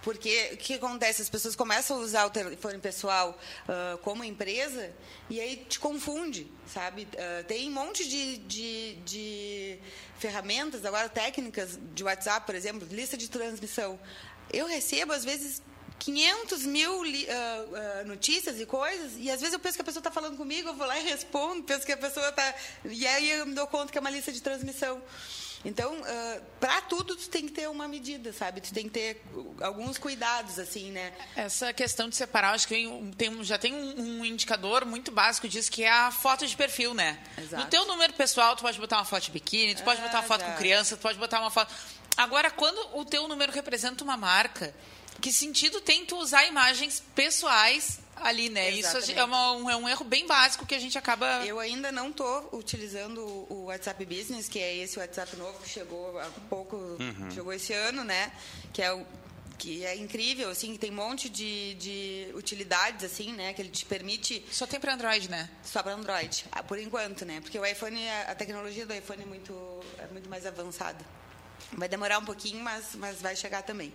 Porque 0.02 0.50
o 0.54 0.58
que 0.58 0.74
acontece? 0.74 1.22
As 1.22 1.30
pessoas 1.30 1.56
começam 1.56 1.96
a 1.96 2.00
usar 2.00 2.26
o 2.26 2.32
telefone 2.32 2.80
pessoal 2.80 3.40
uh, 3.70 4.00
como 4.00 4.24
empresa 4.24 4.92
e 5.30 5.40
aí 5.40 5.58
te 5.58 5.80
confunde, 5.80 6.52
sabe? 6.66 7.04
Uh, 7.04 7.44
tem 7.44 7.70
um 7.70 7.72
monte 7.72 8.06
de, 8.10 8.38
de, 8.40 8.96
de, 9.06 9.80
ferramentas, 10.18 10.84
agora 10.86 11.08
técnicas 11.08 11.80
de 11.94 12.04
WhatsApp, 12.04 12.48
por 12.48 12.56
exemplo, 12.56 12.88
lista 12.90 13.16
de 13.16 13.30
transmissão. 13.30 14.00
Eu 14.52 14.66
recebo, 14.66 15.14
às 15.14 15.24
vezes, 15.24 15.62
500 16.04 16.66
mil 16.66 17.02
uh, 17.02 18.06
notícias 18.06 18.60
e 18.60 18.66
coisas, 18.66 19.14
e 19.18 19.32
às 19.32 19.40
vezes 19.40 19.54
eu 19.54 19.60
penso 19.60 19.78
que 19.78 19.82
a 19.82 19.86
pessoa 19.86 20.02
está 20.02 20.12
falando 20.12 20.36
comigo, 20.36 20.68
eu 20.68 20.74
vou 20.74 20.86
lá 20.86 21.00
e 21.00 21.04
respondo, 21.04 21.64
penso 21.64 21.86
que 21.86 21.94
a 21.94 21.98
pessoa 21.98 22.28
está. 22.28 22.54
E 22.84 23.08
aí 23.08 23.32
eu 23.32 23.46
me 23.46 23.56
dou 23.56 23.66
conta 23.68 23.90
que 23.90 23.98
é 23.98 24.02
uma 24.02 24.10
lista 24.10 24.32
de 24.32 24.42
transmissão. 24.42 25.02
Então, 25.64 25.94
uh, 25.94 26.42
para 26.60 26.82
tudo, 26.82 27.16
tu 27.16 27.30
tem 27.30 27.46
que 27.46 27.54
ter 27.54 27.70
uma 27.70 27.88
medida, 27.88 28.34
sabe? 28.34 28.60
Tu 28.60 28.74
tem 28.74 28.84
que 28.84 28.90
ter 28.90 29.24
alguns 29.62 29.98
cuidados, 29.98 30.60
assim, 30.60 30.92
né? 30.92 31.14
Essa 31.38 31.72
questão 31.72 32.10
de 32.10 32.18
separar, 32.18 32.52
acho 32.52 32.68
que 32.68 32.86
tem, 33.16 33.44
já 33.46 33.58
tem 33.58 33.74
um, 33.74 34.20
um 34.20 34.26
indicador 34.26 34.84
muito 34.84 35.10
básico 35.10 35.48
disso, 35.48 35.72
que 35.72 35.84
é 35.84 35.90
a 35.90 36.12
foto 36.12 36.46
de 36.46 36.58
perfil, 36.58 36.94
né? 36.94 37.18
Exato. 37.38 37.64
No 37.64 37.70
teu 37.70 37.86
número 37.86 38.12
pessoal, 38.12 38.58
tu 38.58 38.64
pode 38.64 38.78
botar 38.78 38.98
uma 38.98 39.06
foto 39.06 39.24
de 39.24 39.32
biquíni, 39.32 39.74
tu 39.74 39.84
pode 39.84 40.02
botar 40.02 40.20
uma 40.20 40.28
foto 40.28 40.42
já. 40.42 40.52
com 40.52 40.58
criança, 40.58 40.98
tu 40.98 41.02
pode 41.02 41.18
botar 41.18 41.40
uma 41.40 41.50
foto... 41.50 41.74
Agora, 42.18 42.52
quando 42.52 42.98
o 42.98 43.06
teu 43.06 43.26
número 43.30 43.54
representa 43.54 44.04
uma 44.04 44.18
marca, 44.18 44.76
que 45.24 45.32
sentido 45.32 45.80
tem 45.80 46.06
tu 46.06 46.18
usar 46.18 46.46
imagens 46.46 47.02
pessoais 47.16 47.98
ali, 48.18 48.50
né? 48.50 48.70
Exatamente. 48.70 49.12
Isso 49.12 49.20
é, 49.20 49.24
uma, 49.24 49.54
um, 49.54 49.70
é 49.70 49.78
um 49.78 49.88
erro 49.88 50.04
bem 50.04 50.28
básico 50.28 50.66
que 50.66 50.76
a 50.76 50.80
gente 50.80 50.98
acaba. 50.98 51.46
Eu 51.46 51.62
ainda 51.62 51.94
não 51.94 52.10
estou 52.10 52.50
utilizando 52.52 53.22
o 53.50 53.68
WhatsApp 53.68 54.06
Business, 54.06 54.50
que 54.50 54.60
é 54.60 54.76
esse 54.76 55.00
WhatsApp 55.00 55.38
novo 55.38 55.58
que 55.60 55.70
chegou 55.70 56.20
há 56.20 56.30
pouco, 56.50 56.76
uhum. 56.76 57.32
chegou 57.34 57.54
esse 57.54 57.72
ano, 57.72 58.04
né? 58.04 58.34
Que 58.74 58.82
é 58.82 58.92
o 58.92 59.06
que 59.58 59.86
é 59.86 59.96
incrível, 59.96 60.50
assim, 60.50 60.76
tem 60.76 60.92
um 60.92 60.96
monte 60.96 61.30
de, 61.30 61.76
de 61.76 62.28
utilidades, 62.34 63.06
assim, 63.06 63.32
né, 63.32 63.54
que 63.54 63.62
ele 63.62 63.70
te 63.70 63.86
permite... 63.86 64.44
Só 64.52 64.68
tem 64.68 64.78
para 64.78 64.94
Android, 64.94 65.30
né? 65.30 65.50
Só 65.64 65.82
para 65.82 65.94
Android, 65.94 66.44
ah, 66.52 66.62
por 66.64 66.78
enquanto, 66.78 67.24
né, 67.24 67.40
porque 67.40 67.58
o 67.58 67.66
iPhone, 67.66 67.98
a 68.28 68.36
tecnologia 68.36 68.86
do 68.86 68.94
iPhone 68.94 69.24
é 69.24 69.26
muito, 69.26 69.54
é 70.00 70.08
muito 70.08 70.30
mais 70.30 70.46
avançada. 70.46 71.06
Vai 71.72 71.88
demorar 71.88 72.18
um 72.18 72.26
pouquinho, 72.26 72.62
mas, 72.62 72.96
mas 72.96 73.22
vai 73.22 73.38
chegar 73.38 73.62
também. 73.62 73.94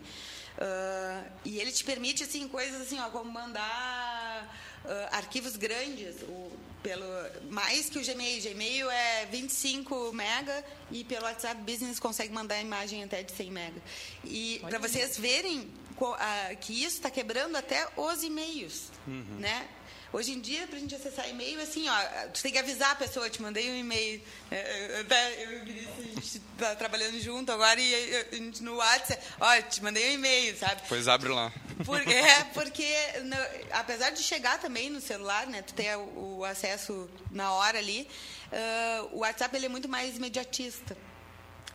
Uh, 0.58 1.30
e 1.44 1.60
ele 1.60 1.70
te 1.70 1.84
permite 1.84 2.24
assim 2.24 2.48
coisas 2.48 2.82
assim, 2.82 2.98
ó, 2.98 3.08
como 3.10 3.30
mandar 3.30 4.60
uh, 4.84 5.14
arquivos 5.14 5.56
grandes, 5.56 6.16
o, 6.22 6.50
pelo 6.82 7.04
mais 7.48 7.88
que 7.88 7.98
o 7.98 8.04
Gmail. 8.04 8.42
Gmail 8.42 8.90
é 8.90 9.26
25 9.26 10.12
mega 10.12 10.64
e 10.90 11.04
pelo 11.04 11.26
WhatsApp 11.26 11.60
Business 11.62 12.00
consegue 12.00 12.32
mandar 12.32 12.60
imagem 12.60 13.04
até 13.04 13.22
de 13.22 13.30
100 13.30 13.50
mega. 13.52 13.82
E 14.24 14.60
para 14.68 14.80
vocês 14.80 15.16
verem 15.16 15.70
uh, 16.00 16.56
que 16.60 16.72
isso 16.72 16.96
está 16.96 17.10
quebrando 17.10 17.54
até 17.54 17.86
os 17.96 18.24
e-mails, 18.24 18.90
uhum. 19.06 19.36
né? 19.38 19.68
Hoje 20.10 20.32
em 20.32 20.40
dia, 20.40 20.66
para 20.66 20.76
a 20.76 20.80
gente 20.80 20.94
acessar 20.94 21.28
e-mail, 21.28 21.60
assim, 21.60 21.86
ó, 21.86 22.28
tu 22.32 22.40
tem 22.40 22.50
que 22.50 22.58
avisar 22.58 22.92
a 22.92 22.94
pessoa, 22.94 23.28
te 23.28 23.42
mandei 23.42 23.70
um 23.70 23.76
e-mail. 23.76 24.22
É, 24.50 25.04
eu 25.44 25.52
e 25.52 25.56
o 25.56 25.64
Vinícius, 25.66 25.98
a 25.98 26.02
gente 26.02 26.36
está 26.54 26.74
trabalhando 26.76 27.20
junto 27.20 27.52
agora 27.52 27.78
e 27.78 28.16
a 28.16 28.34
gente 28.34 28.62
no 28.62 28.76
WhatsApp, 28.76 29.22
ó, 29.38 29.60
te 29.60 29.82
mandei 29.82 30.10
um 30.10 30.12
e-mail, 30.14 30.56
sabe? 30.56 30.80
Pois 30.88 31.06
abre 31.08 31.28
lá. 31.28 31.52
Porque, 31.84 32.14
é, 32.14 32.44
porque 32.54 32.86
no, 33.24 33.36
apesar 33.72 34.10
de 34.10 34.22
chegar 34.22 34.58
também 34.58 34.88
no 34.88 35.00
celular, 35.00 35.46
né, 35.46 35.60
tu 35.60 35.74
ter 35.74 35.94
o, 35.96 36.38
o 36.38 36.44
acesso 36.44 37.08
na 37.30 37.52
hora 37.52 37.78
ali, 37.78 38.08
uh, 38.50 39.16
o 39.16 39.18
WhatsApp 39.18 39.54
ele 39.54 39.66
é 39.66 39.68
muito 39.68 39.90
mais 39.90 40.16
imediatista. 40.16 40.96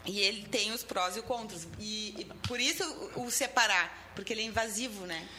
E 0.05 0.19
ele 0.19 0.47
tem 0.47 0.71
os 0.71 0.83
prós 0.83 1.15
e 1.15 1.19
os 1.19 1.25
contras. 1.25 1.67
E, 1.79 2.15
e 2.19 2.25
por 2.47 2.59
isso 2.59 2.83
o, 3.15 3.25
o 3.25 3.31
separar, 3.31 4.11
porque 4.15 4.33
ele 4.33 4.41
é 4.41 4.45
invasivo, 4.45 5.05
né? 5.05 5.29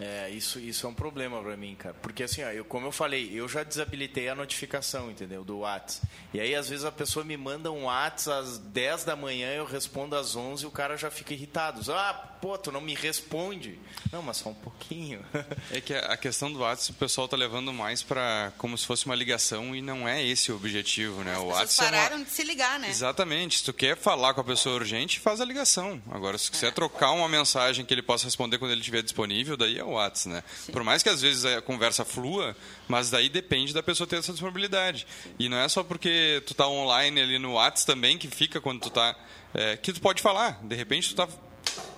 É, 0.00 0.28
isso, 0.30 0.58
isso 0.58 0.86
é 0.86 0.90
um 0.90 0.94
problema 0.94 1.40
para 1.40 1.56
mim, 1.56 1.74
cara. 1.74 1.94
Porque 2.02 2.24
assim, 2.24 2.42
ó, 2.42 2.50
eu, 2.50 2.64
como 2.64 2.86
eu 2.86 2.92
falei, 2.92 3.30
eu 3.32 3.48
já 3.48 3.62
desabilitei 3.62 4.28
a 4.28 4.34
notificação, 4.34 5.10
entendeu? 5.10 5.44
Do 5.44 5.58
WhatsApp. 5.58 6.06
E 6.32 6.40
aí, 6.40 6.54
às 6.54 6.68
vezes, 6.68 6.84
a 6.84 6.92
pessoa 6.92 7.24
me 7.24 7.36
manda 7.36 7.70
um 7.70 7.84
WhatsApp 7.84 8.40
às 8.40 8.58
10 8.58 9.04
da 9.04 9.14
manhã, 9.14 9.52
eu 9.52 9.64
respondo 9.64 10.16
às 10.16 10.34
11 10.34 10.64
e 10.64 10.66
o 10.66 10.70
cara 10.70 10.96
já 10.96 11.10
fica 11.10 11.32
irritado. 11.32 11.80
Ah, 11.92 12.33
pô, 12.44 12.58
tu 12.58 12.70
não 12.70 12.82
me 12.82 12.92
responde. 12.92 13.78
Não, 14.12 14.20
mas 14.20 14.36
só 14.36 14.50
um 14.50 14.54
pouquinho. 14.54 15.24
É 15.70 15.80
que 15.80 15.94
a 15.94 16.16
questão 16.16 16.52
do 16.52 16.60
WhatsApp 16.60 16.92
o 16.92 16.94
pessoal 16.94 17.26
tá 17.26 17.36
levando 17.36 17.72
mais 17.72 18.02
para 18.02 18.52
como 18.58 18.76
se 18.76 18.86
fosse 18.86 19.06
uma 19.06 19.14
ligação 19.14 19.74
e 19.74 19.80
não 19.80 20.06
é 20.06 20.22
esse 20.22 20.52
o 20.52 20.56
objetivo, 20.56 21.22
né? 21.24 21.32
As 21.32 21.38
o 21.38 21.46
WhatsApp 21.46 21.90
pararam 21.90 22.16
é 22.16 22.18
uma... 22.18 22.24
de 22.24 22.30
se 22.30 22.44
ligar, 22.44 22.78
né? 22.78 22.90
Exatamente. 22.90 23.58
Se 23.58 23.64
tu 23.64 23.72
quer 23.72 23.96
falar 23.96 24.34
com 24.34 24.40
a 24.40 24.44
pessoa 24.44 24.74
urgente, 24.74 25.18
faz 25.18 25.40
a 25.40 25.44
ligação. 25.44 26.02
Agora, 26.10 26.36
se 26.36 26.50
quiser 26.50 26.68
é. 26.68 26.70
trocar 26.70 27.12
uma 27.12 27.28
mensagem 27.28 27.84
que 27.84 27.94
ele 27.94 28.02
possa 28.02 28.26
responder 28.26 28.58
quando 28.58 28.72
ele 28.72 28.80
estiver 28.80 29.02
disponível, 29.02 29.56
daí 29.56 29.78
é 29.78 29.84
o 29.84 29.92
WhatsApp, 29.92 30.36
né? 30.36 30.44
Sim. 30.66 30.72
Por 30.72 30.84
mais 30.84 31.02
que 31.02 31.08
às 31.08 31.22
vezes 31.22 31.44
a 31.44 31.62
conversa 31.62 32.04
flua, 32.04 32.54
mas 32.86 33.10
daí 33.10 33.28
depende 33.28 33.72
da 33.72 33.82
pessoa 33.82 34.06
ter 34.06 34.16
essa 34.16 34.32
disponibilidade. 34.32 35.06
E 35.38 35.48
não 35.48 35.56
é 35.56 35.68
só 35.68 35.82
porque 35.82 36.42
tu 36.46 36.52
tá 36.52 36.68
online 36.68 37.20
ali 37.20 37.38
no 37.38 37.54
WhatsApp 37.54 37.86
também 37.86 38.18
que 38.18 38.28
fica 38.28 38.60
quando 38.60 38.80
tu 38.80 38.90
tá 38.90 39.16
é, 39.54 39.76
que 39.76 39.92
tu 39.92 40.00
pode 40.00 40.20
falar. 40.20 40.60
De 40.62 40.74
repente 40.74 41.08
tu 41.08 41.14
tá 41.14 41.28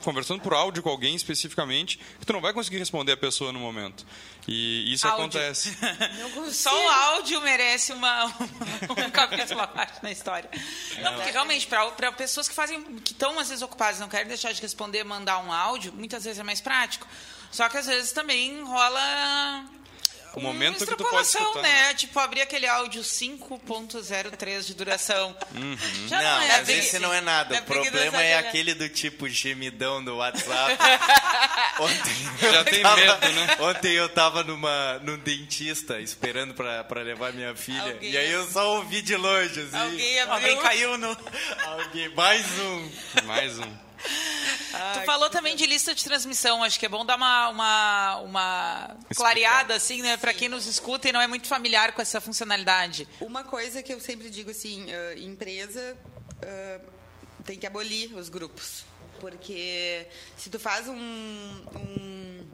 conversando 0.06 0.40
por 0.40 0.54
áudio 0.54 0.84
com 0.84 0.88
alguém 0.88 1.16
especificamente, 1.16 1.98
que 2.20 2.24
tu 2.24 2.32
não 2.32 2.40
vai 2.40 2.52
conseguir 2.52 2.78
responder 2.78 3.10
a 3.10 3.16
pessoa 3.16 3.52
no 3.52 3.58
momento. 3.58 4.06
E 4.46 4.92
isso 4.92 5.04
áudio. 5.04 5.24
acontece. 5.24 5.76
Só 6.54 6.72
o 6.72 6.88
áudio 6.88 7.40
merece 7.40 7.92
uma, 7.92 8.26
um 9.04 9.10
capítulo 9.10 9.60
à 9.60 9.66
parte 9.66 10.00
na 10.04 10.12
história. 10.12 10.48
Não, 11.02 11.14
porque 11.14 11.32
realmente, 11.32 11.66
para 11.66 12.12
pessoas 12.12 12.48
que 12.48 12.54
fazem, 12.54 12.80
que 13.00 13.10
estão 13.10 13.36
às 13.36 13.48
vezes 13.48 13.62
ocupadas 13.62 13.98
não 13.98 14.08
querem 14.08 14.28
deixar 14.28 14.52
de 14.52 14.62
responder, 14.62 15.02
mandar 15.02 15.40
um 15.40 15.52
áudio, 15.52 15.92
muitas 15.92 16.22
vezes 16.22 16.38
é 16.38 16.44
mais 16.44 16.60
prático. 16.60 17.08
Só 17.50 17.68
que 17.68 17.76
às 17.76 17.86
vezes 17.86 18.12
também 18.12 18.62
rola 18.62 19.64
o 20.36 20.40
momento 20.40 20.86
que 20.86 20.94
tu 20.94 21.04
pode 21.04 21.26
escutar. 21.26 21.62
né? 21.62 21.68
né? 21.68 21.94
Tipo, 21.94 22.18
abrir 22.20 22.42
aquele 22.42 22.66
áudio 22.66 23.02
5.03 23.02 24.66
de 24.66 24.74
duração. 24.74 25.34
Uhum. 25.54 25.76
Já 26.08 26.22
não, 26.22 26.30
não 26.30 26.42
é 26.42 26.48
mas 26.58 26.68
esse 26.68 26.98
não 26.98 27.12
é 27.12 27.22
nada. 27.22 27.56
É 27.56 27.60
o 27.60 27.62
problema 27.62 28.22
é 28.22 28.36
aquele 28.36 28.74
do 28.74 28.86
tipo 28.88 29.26
gemidão 29.28 30.04
do 30.04 30.16
WhatsApp. 30.16 30.76
ontem 31.80 32.50
Já 32.52 32.64
tem 32.64 32.82
tava, 32.82 32.96
medo, 32.96 33.32
né? 33.32 33.56
Ontem 33.60 33.92
eu 33.94 34.08
tava 34.10 34.44
numa, 34.44 34.98
num 35.02 35.16
dentista 35.16 35.98
esperando 36.00 36.52
pra, 36.52 36.84
pra 36.84 37.00
levar 37.00 37.32
minha 37.32 37.54
filha. 37.56 37.92
Alguém 37.94 38.10
e 38.10 38.16
aí 38.18 38.30
eu 38.30 38.46
só 38.50 38.76
ouvi 38.76 39.00
de 39.00 39.16
longe, 39.16 39.60
assim. 39.60 39.76
Alguém, 39.76 40.20
Alguém 40.20 40.56
caiu 40.58 40.98
no... 40.98 41.16
Alguém, 41.64 42.14
mais 42.14 42.44
um. 42.60 42.90
Mais 43.24 43.58
um. 43.58 43.85
Tu 43.96 45.04
falou 45.04 45.30
também 45.30 45.56
de 45.56 45.66
lista 45.66 45.94
de 45.94 46.04
transmissão, 46.04 46.62
acho 46.62 46.78
que 46.78 46.86
é 46.86 46.88
bom 46.88 47.04
dar 47.04 47.16
uma, 47.16 47.48
uma, 47.48 48.16
uma 48.20 48.96
clareada, 49.14 49.74
assim, 49.74 50.02
né, 50.02 50.16
para 50.16 50.34
quem 50.34 50.48
nos 50.48 50.66
escuta 50.66 51.08
e 51.08 51.12
não 51.12 51.20
é 51.20 51.26
muito 51.26 51.46
familiar 51.46 51.92
com 51.92 52.02
essa 52.02 52.20
funcionalidade. 52.20 53.08
Uma 53.20 53.44
coisa 53.44 53.82
que 53.82 53.92
eu 53.92 54.00
sempre 54.00 54.30
digo 54.30 54.50
assim, 54.50 54.84
uh, 54.84 55.18
empresa 55.18 55.96
uh, 56.42 57.42
tem 57.44 57.58
que 57.58 57.66
abolir 57.66 58.14
os 58.14 58.28
grupos, 58.28 58.84
porque 59.20 60.06
se 60.36 60.50
tu 60.50 60.58
faz 60.58 60.88
um, 60.88 60.94
um 60.94 62.46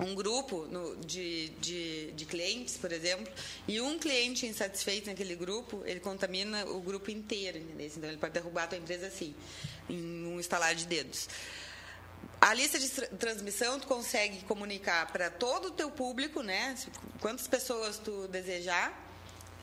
um 0.00 0.12
grupo 0.12 0.66
no, 0.70 0.96
de, 0.96 1.50
de, 1.60 2.10
de, 2.12 2.24
clientes, 2.24 2.76
por 2.76 2.90
exemplo, 2.90 3.32
e 3.68 3.80
um 3.80 3.96
cliente 3.96 4.44
insatisfeito 4.44 5.08
naquele 5.08 5.36
grupo, 5.36 5.82
ele 5.84 6.00
contamina 6.00 6.64
o 6.66 6.80
grupo 6.80 7.12
inteiro, 7.12 7.58
entendeu? 7.58 7.86
Então, 7.86 8.08
ele 8.10 8.18
pode 8.18 8.32
derrubar 8.32 8.64
a 8.64 8.66
tua 8.66 8.78
empresa 8.78 9.06
assim 9.06 9.34
em 9.88 10.26
um 10.26 10.40
estalar 10.40 10.74
de 10.74 10.86
dedos. 10.86 11.28
A 12.40 12.52
lista 12.52 12.78
de 12.78 12.88
transmissão 13.16 13.80
tu 13.80 13.86
consegue 13.86 14.44
comunicar 14.44 15.10
para 15.12 15.30
todo 15.30 15.68
o 15.68 15.70
teu 15.70 15.90
público, 15.90 16.42
né? 16.42 16.76
Quantas 17.20 17.48
pessoas 17.48 17.98
tu 17.98 18.28
desejar, 18.28 18.92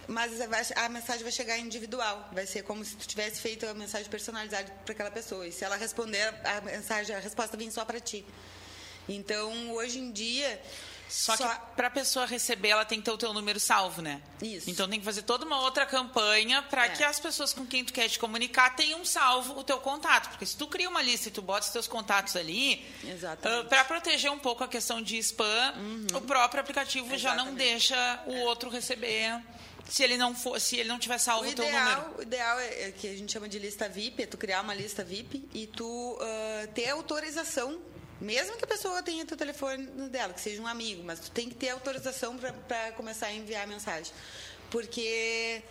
mas 0.07 0.41
a 0.75 0.89
mensagem 0.89 1.23
vai 1.23 1.31
chegar 1.31 1.57
individual. 1.57 2.29
Vai 2.33 2.45
ser 2.47 2.63
como 2.63 2.83
se 2.83 2.95
tu 2.95 3.07
tivesse 3.07 3.39
feito 3.39 3.65
a 3.67 3.73
mensagem 3.73 4.09
personalizada 4.09 4.71
para 4.83 4.93
aquela 4.93 5.11
pessoa. 5.11 5.47
E 5.47 5.51
se 5.51 5.63
ela 5.63 5.75
responder, 5.75 6.33
a 6.43 6.61
mensagem, 6.61 7.15
a 7.15 7.19
resposta 7.19 7.55
vem 7.55 7.69
só 7.69 7.85
para 7.85 7.99
ti. 7.99 8.25
Então, 9.07 9.71
hoje 9.73 9.99
em 9.99 10.11
dia, 10.11 10.61
só, 11.11 11.35
Só... 11.35 11.45
que 11.45 11.75
para 11.75 11.87
a 11.87 11.91
pessoa 11.91 12.25
receber, 12.25 12.69
ela 12.69 12.85
tem 12.85 12.99
que 12.99 13.05
ter 13.05 13.11
o 13.11 13.17
teu 13.17 13.33
número 13.33 13.59
salvo, 13.59 14.01
né? 14.01 14.21
Isso. 14.41 14.69
Então 14.69 14.87
tem 14.87 14.97
que 14.97 15.05
fazer 15.05 15.23
toda 15.23 15.45
uma 15.45 15.59
outra 15.59 15.85
campanha 15.85 16.61
para 16.63 16.85
é. 16.85 16.89
que 16.89 17.03
as 17.03 17.19
pessoas 17.19 17.51
com 17.51 17.65
quem 17.65 17.83
tu 17.83 17.91
quer 17.91 18.07
te 18.07 18.17
comunicar 18.17 18.73
tenham 18.77 19.03
salvo 19.03 19.59
o 19.59 19.63
teu 19.63 19.77
contato. 19.79 20.29
Porque 20.29 20.45
se 20.45 20.55
tu 20.55 20.67
cria 20.67 20.89
uma 20.89 21.01
lista 21.01 21.27
e 21.27 21.31
tu 21.31 21.41
bota 21.41 21.65
os 21.65 21.69
teus 21.73 21.85
contatos 21.85 22.37
ali, 22.37 22.85
uh, 23.03 23.65
para 23.67 23.83
proteger 23.83 24.31
um 24.31 24.39
pouco 24.39 24.63
a 24.63 24.69
questão 24.69 25.01
de 25.01 25.17
spam, 25.17 25.73
uhum. 25.75 26.07
o 26.15 26.21
próprio 26.21 26.61
aplicativo 26.61 27.13
Exatamente. 27.13 27.21
já 27.21 27.35
não 27.35 27.53
deixa 27.55 28.23
o 28.27 28.33
é. 28.33 28.43
outro 28.45 28.69
receber 28.69 29.41
se 29.89 30.03
ele 30.03 30.15
não 30.15 30.33
for, 30.33 30.61
se 30.61 30.77
ele 30.77 30.87
não 30.87 30.97
tiver 30.97 31.17
salvo 31.17 31.45
o, 31.45 31.51
o 31.51 31.53
teu 31.53 31.65
número. 31.69 32.15
O 32.19 32.21
ideal 32.21 32.57
é 32.57 32.93
que 32.97 33.07
a 33.07 33.17
gente 33.17 33.33
chama 33.33 33.49
de 33.49 33.59
lista 33.59 33.89
VIP, 33.89 34.23
é 34.23 34.25
tu 34.25 34.37
criar 34.37 34.61
uma 34.61 34.73
lista 34.73 35.03
VIP 35.03 35.43
e 35.53 35.67
tu 35.67 35.85
uh, 36.13 36.67
ter 36.73 36.89
autorização 36.89 37.90
mesmo 38.21 38.55
que 38.55 38.63
a 38.63 38.67
pessoa 38.67 39.01
tenha 39.01 39.25
teu 39.25 39.35
telefone 39.35 39.87
dela, 40.09 40.31
que 40.33 40.39
seja 40.39 40.61
um 40.61 40.67
amigo, 40.67 41.03
mas 41.03 41.19
tu 41.19 41.31
tem 41.31 41.49
que 41.49 41.55
ter 41.55 41.69
autorização 41.69 42.37
para 42.37 42.91
começar 42.91 43.27
a 43.27 43.33
enviar 43.33 43.63
a 43.63 43.67
mensagem. 43.67 44.13
Porque 44.69 45.63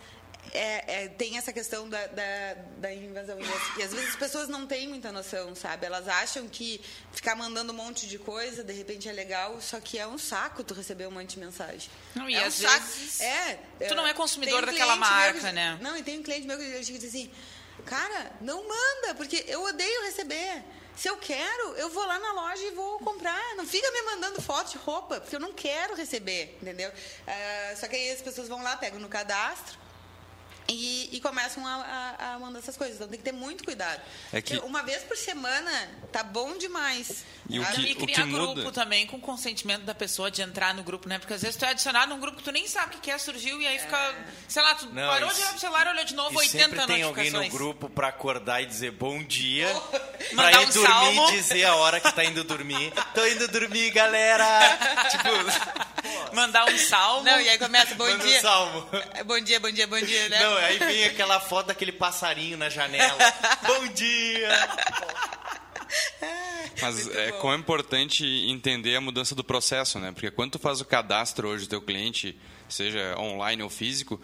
é, 0.53 1.03
é, 1.03 1.07
tem 1.07 1.37
essa 1.37 1.53
questão 1.53 1.87
da, 1.87 2.07
da, 2.07 2.55
da 2.77 2.93
invasão. 2.93 3.37
E, 3.77 3.83
às 3.83 3.93
vezes 3.93 4.09
as 4.09 4.15
pessoas 4.15 4.49
não 4.49 4.67
têm 4.67 4.87
muita 4.87 5.11
noção, 5.11 5.55
sabe? 5.55 5.85
Elas 5.85 6.07
acham 6.07 6.47
que 6.47 6.81
ficar 7.13 7.35
mandando 7.35 7.71
um 7.71 7.75
monte 7.75 8.07
de 8.07 8.19
coisa, 8.19 8.63
de 8.63 8.73
repente 8.73 9.07
é 9.07 9.13
legal, 9.13 9.61
só 9.61 9.79
que 9.79 9.97
é 9.97 10.05
um 10.05 10.17
saco 10.17 10.63
tu 10.63 10.73
receber 10.73 11.07
um 11.07 11.11
monte 11.11 11.35
de 11.35 11.39
mensagem. 11.39 11.89
Não, 12.13 12.29
e 12.29 12.35
é 12.35 12.43
às 12.43 12.59
um 12.59 12.67
vezes. 12.67 13.21
É, 13.21 13.59
tu 13.87 13.95
não 13.95 14.05
é 14.05 14.13
consumidor 14.13 14.63
um 14.63 14.65
daquela 14.65 14.95
marca, 14.95 15.41
meu, 15.41 15.53
né? 15.53 15.79
Não, 15.81 15.95
e 15.95 16.03
tem 16.03 16.19
um 16.19 16.23
cliente 16.23 16.45
meu 16.45 16.57
que 16.57 16.79
diz 16.81 17.05
assim: 17.05 17.31
cara, 17.85 18.33
não 18.41 18.67
manda, 18.67 19.15
porque 19.15 19.45
eu 19.47 19.63
odeio 19.63 20.03
receber. 20.03 20.63
Se 20.95 21.07
eu 21.07 21.17
quero, 21.17 21.75
eu 21.77 21.89
vou 21.89 22.05
lá 22.05 22.19
na 22.19 22.31
loja 22.33 22.63
e 22.63 22.71
vou 22.71 22.99
comprar. 22.99 23.55
Não 23.55 23.65
fica 23.65 23.89
me 23.91 24.01
mandando 24.03 24.41
foto 24.41 24.71
de 24.71 24.77
roupa, 24.77 25.19
porque 25.19 25.35
eu 25.35 25.39
não 25.39 25.53
quero 25.53 25.95
receber, 25.95 26.57
entendeu? 26.61 26.89
Uh, 26.89 27.79
só 27.79 27.87
que 27.87 27.95
aí 27.95 28.11
as 28.11 28.21
pessoas 28.21 28.47
vão 28.47 28.61
lá, 28.61 28.77
pegam 28.77 28.99
no 28.99 29.09
cadastro 29.09 29.80
e, 30.67 31.09
e 31.11 31.19
começam 31.19 31.65
a, 31.65 32.15
a, 32.19 32.33
a, 32.33 32.39
mandar 32.39 32.59
essas 32.59 32.77
coisas. 32.77 32.95
Então 32.95 33.07
tem 33.07 33.17
que 33.17 33.23
ter 33.23 33.31
muito 33.31 33.63
cuidado. 33.63 34.01
É 34.31 34.41
que... 34.41 34.57
Uma 34.59 34.83
vez 34.83 35.03
por 35.03 35.17
semana 35.17 35.71
tá 36.11 36.23
bom 36.23 36.57
demais. 36.57 37.25
E, 37.49 37.59
o 37.59 37.65
que, 37.65 37.81
e 37.81 37.95
criar 37.95 38.21
o 38.21 38.27
que 38.27 38.31
grupo 38.31 38.55
muda... 38.55 38.71
também 38.71 39.05
com 39.05 39.19
consentimento 39.19 39.83
da 39.83 39.93
pessoa 39.93 40.31
de 40.31 40.41
entrar 40.41 40.73
no 40.73 40.83
grupo, 40.83 41.09
né? 41.09 41.19
Porque 41.19 41.33
às 41.33 41.41
vezes 41.41 41.57
tu 41.57 41.65
é 41.65 41.69
adicionado 41.69 42.13
num 42.13 42.19
grupo 42.19 42.37
que 42.37 42.43
tu 42.43 42.51
nem 42.51 42.67
sabe 42.67 42.95
o 42.95 42.99
que 42.99 43.11
é, 43.11 43.17
surgiu 43.17 43.61
e 43.61 43.67
aí 43.67 43.79
fica, 43.79 43.97
é. 43.97 44.25
sei 44.47 44.61
lá, 44.61 44.75
tu 44.75 44.85
Não, 44.87 45.07
parou 45.09 45.29
de 45.29 45.35
olhar 45.35 45.49
pro 45.49 45.59
celular, 45.59 45.87
olhou 45.87 46.05
de 46.05 46.15
novo, 46.15 46.33
e 46.33 46.37
80 46.37 46.63
sempre 46.63 46.85
tem 46.87 47.03
alguém 47.03 47.31
no 47.31 47.49
grupo 47.49 47.89
pra 47.89 48.07
acordar 48.07 48.61
e 48.61 48.65
dizer 48.65 48.91
bom 48.91 49.23
dia, 49.23 49.71
Oh, 49.75 50.35
pra 50.35 50.51
ir 50.51 50.59
um 50.59 50.69
dormir 50.69 50.87
salmo. 50.87 51.29
e 51.29 51.31
dizer 51.33 51.65
a 51.65 51.75
hora 51.75 51.99
que 51.99 52.11
tá 52.11 52.23
indo 52.23 52.43
dormir. 52.43 52.93
Tô 53.13 53.25
indo 53.25 53.47
dormir, 53.47 53.91
galera! 53.91 54.45
tipo, 55.11 55.29
Mandar 56.33 56.65
um 56.69 56.77
salmo. 56.77 57.23
Não, 57.23 57.39
e 57.39 57.49
aí 57.49 57.57
começa, 57.57 57.95
bom 57.95 58.05
manda 58.05 58.23
um 58.23 58.27
dia. 58.27 58.41
salmo. 58.41 58.89
Bom 59.25 59.39
dia, 59.39 59.59
bom 59.59 59.71
dia, 59.71 59.87
bom 59.87 59.99
dia, 59.99 60.29
né? 60.29 60.39
Não, 60.39 60.57
aí 60.57 60.77
vem 60.77 61.05
aquela 61.05 61.39
foto 61.39 61.67
daquele 61.67 61.91
passarinho 61.91 62.57
na 62.57 62.69
janela. 62.69 63.17
bom 63.67 63.87
dia! 63.87 64.49
Mas 66.81 67.05
Muito 67.05 67.17
é 67.17 67.31
bom. 67.31 67.39
como 67.39 67.53
é 67.53 67.57
importante 67.57 68.25
entender 68.25 68.95
a 68.95 69.01
mudança 69.01 69.35
do 69.35 69.43
processo, 69.43 69.99
né? 69.99 70.11
Porque 70.11 70.31
quando 70.31 70.53
tu 70.53 70.59
faz 70.59 70.81
o 70.81 70.85
cadastro 70.85 71.49
hoje 71.49 71.65
do 71.65 71.69
teu 71.69 71.81
cliente, 71.81 72.37
seja 72.67 73.15
online 73.19 73.61
ou 73.61 73.69
físico, 73.69 74.19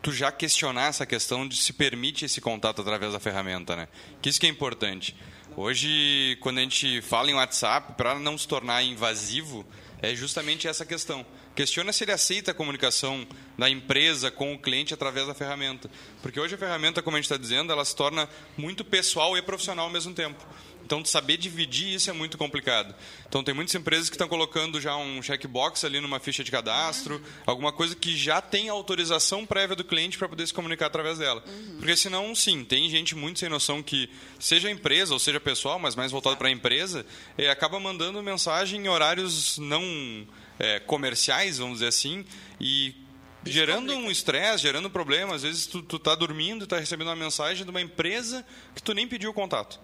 tu 0.00 0.12
já 0.12 0.30
questionar 0.30 0.86
essa 0.88 1.04
questão 1.04 1.46
de 1.46 1.56
se 1.56 1.72
permite 1.72 2.24
esse 2.24 2.40
contato 2.40 2.80
através 2.80 3.12
da 3.12 3.20
ferramenta, 3.20 3.74
né? 3.74 3.88
Que 4.22 4.28
isso 4.28 4.40
que 4.40 4.46
é 4.46 4.50
importante. 4.50 5.14
Hoje, 5.56 6.38
quando 6.40 6.58
a 6.58 6.60
gente 6.60 7.02
fala 7.02 7.30
em 7.30 7.34
WhatsApp, 7.34 7.94
para 7.94 8.18
não 8.18 8.38
se 8.38 8.46
tornar 8.46 8.82
invasivo, 8.82 9.66
é 10.00 10.14
justamente 10.14 10.68
essa 10.68 10.86
questão. 10.86 11.26
Questiona 11.58 11.92
se 11.92 12.04
ele 12.04 12.12
aceita 12.12 12.52
a 12.52 12.54
comunicação 12.54 13.26
da 13.58 13.68
empresa 13.68 14.30
com 14.30 14.54
o 14.54 14.58
cliente 14.60 14.94
através 14.94 15.26
da 15.26 15.34
ferramenta. 15.34 15.90
Porque 16.22 16.38
hoje 16.38 16.54
a 16.54 16.58
ferramenta, 16.58 17.02
como 17.02 17.16
a 17.16 17.18
gente 17.18 17.24
está 17.24 17.36
dizendo, 17.36 17.72
ela 17.72 17.84
se 17.84 17.96
torna 17.96 18.28
muito 18.56 18.84
pessoal 18.84 19.36
e 19.36 19.42
profissional 19.42 19.86
ao 19.86 19.90
mesmo 19.90 20.14
tempo. 20.14 20.46
Então, 20.84 21.04
saber 21.04 21.36
dividir 21.36 21.92
isso 21.92 22.08
é 22.08 22.12
muito 22.12 22.38
complicado. 22.38 22.94
Então, 23.28 23.42
tem 23.42 23.52
muitas 23.52 23.74
empresas 23.74 24.08
que 24.08 24.14
estão 24.14 24.28
colocando 24.28 24.80
já 24.80 24.96
um 24.96 25.20
checkbox 25.20 25.84
ali 25.84 26.00
numa 26.00 26.20
ficha 26.20 26.44
de 26.44 26.50
cadastro, 26.52 27.20
alguma 27.44 27.72
coisa 27.72 27.96
que 27.96 28.16
já 28.16 28.40
tem 28.40 28.68
autorização 28.68 29.44
prévia 29.44 29.74
do 29.74 29.82
cliente 29.82 30.16
para 30.16 30.28
poder 30.28 30.46
se 30.46 30.54
comunicar 30.54 30.86
através 30.86 31.18
dela. 31.18 31.42
Porque 31.76 31.96
senão, 31.96 32.36
sim, 32.36 32.64
tem 32.64 32.88
gente 32.88 33.16
muito 33.16 33.40
sem 33.40 33.48
noção 33.48 33.82
que, 33.82 34.08
seja 34.38 34.70
empresa 34.70 35.12
ou 35.12 35.18
seja 35.18 35.40
pessoal, 35.40 35.76
mas 35.80 35.96
mais 35.96 36.12
voltado 36.12 36.36
para 36.36 36.46
a 36.46 36.52
empresa, 36.52 37.04
eh, 37.36 37.50
acaba 37.50 37.80
mandando 37.80 38.22
mensagem 38.22 38.80
em 38.80 38.88
horários 38.88 39.58
não 39.58 40.24
eh, 40.58 40.80
comerciais, 40.80 41.58
vamos 41.58 41.74
dizer 41.78 41.88
assim, 41.88 42.24
e 42.60 42.94
gerando 43.44 43.92
um 43.94 44.10
estresse, 44.10 44.62
gerando 44.62 44.90
problema. 44.90 45.34
Às 45.34 45.42
vezes 45.42 45.66
tu, 45.66 45.80
tu 45.82 45.98
tá 45.98 46.14
dormindo 46.14 46.64
e 46.64 46.66
tá 46.68 46.78
recebendo 46.78 47.08
uma 47.08 47.16
mensagem 47.16 47.64
de 47.64 47.70
uma 47.70 47.80
empresa 47.80 48.44
que 48.74 48.82
tu 48.82 48.92
nem 48.92 49.06
pediu 49.06 49.30
o 49.30 49.34
contato. 49.34 49.80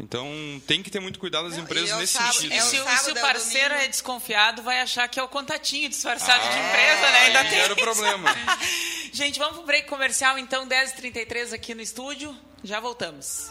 Então 0.00 0.26
tem 0.66 0.82
que 0.82 0.90
ter 0.90 0.98
muito 0.98 1.20
cuidado 1.20 1.46
as 1.46 1.56
empresas 1.56 1.90
e 1.90 1.92
é 1.92 1.96
o 1.96 1.98
nesse 2.00 2.14
sábado- 2.14 2.32
sentido. 2.34 2.52
E 2.52 2.56
É 2.56 2.62
o 2.64 2.66
se, 2.66 2.80
o- 2.80 2.84
sábado, 2.84 2.98
se 3.04 3.10
o 3.12 3.16
é 3.16 3.18
o 3.18 3.20
parceiro 3.22 3.74
é 3.74 3.86
desconfiado, 3.86 4.60
vai 4.62 4.80
achar 4.80 5.06
que 5.06 5.20
é 5.20 5.22
o 5.22 5.28
contatinho 5.28 5.88
disfarçado 5.88 6.42
de 6.42 6.48
Ah, 6.56 6.68
empresa, 6.68 7.10
né? 7.12 7.18
Ainda 7.26 7.42
tem 7.44 7.50
gera 7.60 7.74
o 7.74 7.76
isso. 7.76 7.84
problema. 7.84 8.28
Gente, 9.12 9.38
vamos 9.38 9.58
pro 9.58 9.66
break 9.66 9.86
comercial, 9.88 10.36
então, 10.36 10.66
10h33 10.66 11.52
aqui 11.52 11.74
no 11.76 11.80
estúdio. 11.82 12.36
Já 12.64 12.80
voltamos. 12.80 13.50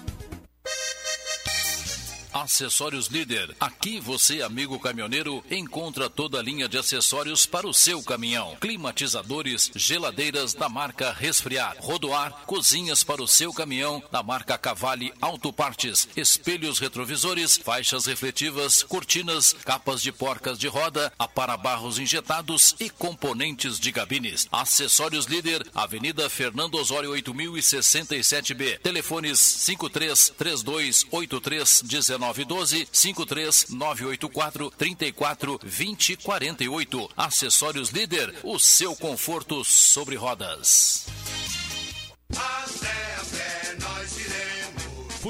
Acessórios 2.33 3.07
Líder. 3.07 3.55
Aqui 3.59 3.99
você, 3.99 4.41
amigo 4.41 4.79
caminhoneiro, 4.79 5.43
encontra 5.49 6.09
toda 6.09 6.39
a 6.39 6.41
linha 6.41 6.67
de 6.67 6.77
acessórios 6.77 7.45
para 7.45 7.67
o 7.67 7.73
seu 7.73 8.01
caminhão. 8.01 8.55
Climatizadores, 8.59 9.71
geladeiras 9.75 10.53
da 10.53 10.69
marca 10.69 11.11
Resfriar, 11.11 11.75
rodoar, 11.79 12.31
cozinhas 12.45 13.03
para 13.03 13.21
o 13.21 13.27
seu 13.27 13.53
caminhão 13.53 14.01
da 14.11 14.23
marca 14.23 14.57
Cavalli 14.57 15.13
Autopartes, 15.19 16.07
espelhos 16.15 16.79
retrovisores, 16.79 17.57
faixas 17.57 18.05
refletivas, 18.05 18.83
cortinas, 18.83 19.53
capas 19.53 20.01
de 20.01 20.11
porcas 20.11 20.57
de 20.57 20.67
roda, 20.67 21.11
aparabarros 21.19 21.99
injetados 21.99 22.75
e 22.79 22.89
componentes 22.89 23.79
de 23.79 23.91
cabines. 23.91 24.47
Acessórios 24.51 25.25
Líder, 25.25 25.67
Avenida 25.75 26.29
Fernando 26.29 26.75
Osório 26.75 27.11
8067B. 27.11 28.79
Telefones 28.79 29.39
53 29.39 30.33
32 30.37 31.05
83 31.11 31.83
1912 31.83 32.20
53 32.91 33.69
984 33.69 34.71
34 34.77 35.59
20 35.63 36.17
48. 36.17 37.09
Acessórios 37.17 37.89
Líder, 37.89 38.33
o 38.43 38.59
seu 38.59 38.95
conforto 38.95 39.63
sobre 39.63 40.15
rodas. 40.15 41.05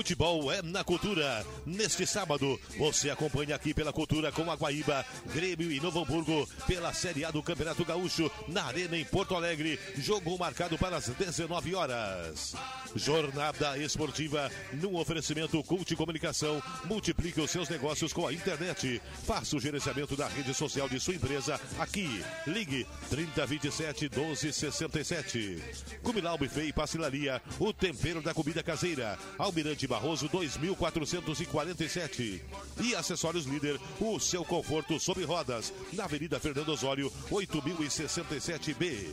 Futebol 0.02 0.52
é 0.52 0.64
na 0.64 0.84
cultura. 0.84 1.46
Neste 1.64 2.08
sábado, 2.08 2.60
você 2.76 3.12
acompanha 3.12 3.56
aqui 3.56 3.72
pela 3.72 3.94
cultura 3.94 4.32
com 4.32 4.50
a 4.50 4.56
Guaíba, 4.56 5.06
Grêmio 5.32 5.72
e 5.72 5.80
Novo 5.80 6.00
Hamburgo 6.02 6.50
pela 6.66 6.92
Série 6.92 7.24
A 7.24 7.30
do 7.30 7.44
Campeonato 7.44 7.86
Gaúcho 7.86 8.32
na 8.48 8.64
Arena 8.64 8.98
em 8.98 9.06
Porto 9.06 9.36
Alegre. 9.36 9.80
Jogo 9.98 10.36
marcado 10.40 10.76
para 10.76 10.98
as 10.98 11.08
19 11.08 11.76
horas. 11.76 12.56
Jornada 12.96 13.78
esportiva 13.78 14.50
num 14.74 14.96
oferecimento 14.96 15.64
Cult 15.64 15.96
Comunicação. 15.96 16.64
Multiplique 16.86 17.40
os 17.40 17.52
seus 17.52 17.70
negócios 17.70 18.12
com 18.12 18.26
a 18.26 18.34
internet. 18.34 19.00
Faça 19.28 19.56
o 19.56 19.60
gerenciamento 19.60 20.16
da 20.16 20.28
rede 20.28 20.52
social 20.56 20.90
de 20.90 21.00
sua 21.00 21.14
empresa 21.14 21.62
aqui. 21.78 22.24
Ligue 22.48 22.88
3027 23.12 24.10
1267. 24.10 25.64
Cumilau 26.02 26.40
Buffet 26.40 26.70
e 26.70 26.74
Pastilaria, 26.74 27.40
o 27.60 27.72
tempero 27.72 28.20
da 28.20 28.34
comida 28.34 28.64
caseira. 28.64 29.16
Almirante 29.38 29.91
Barroso 29.92 30.30
2447. 30.30 32.42
E 32.82 32.96
Acessórios 32.96 33.46
Líder, 33.46 33.78
o 34.00 34.18
seu 34.22 34.46
conforto 34.46 34.98
sob 34.98 35.22
rodas. 35.26 35.74
Na 35.92 36.06
Avenida 36.06 36.40
Fernando 36.40 36.70
Osório, 36.70 37.12
8067B. 37.30 39.10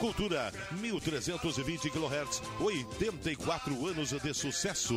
Cultura 0.00 0.52
1320 0.72 1.90
kHz, 1.90 2.42
84 2.58 3.86
anos 3.86 4.10
de 4.10 4.34
sucesso. 4.34 4.96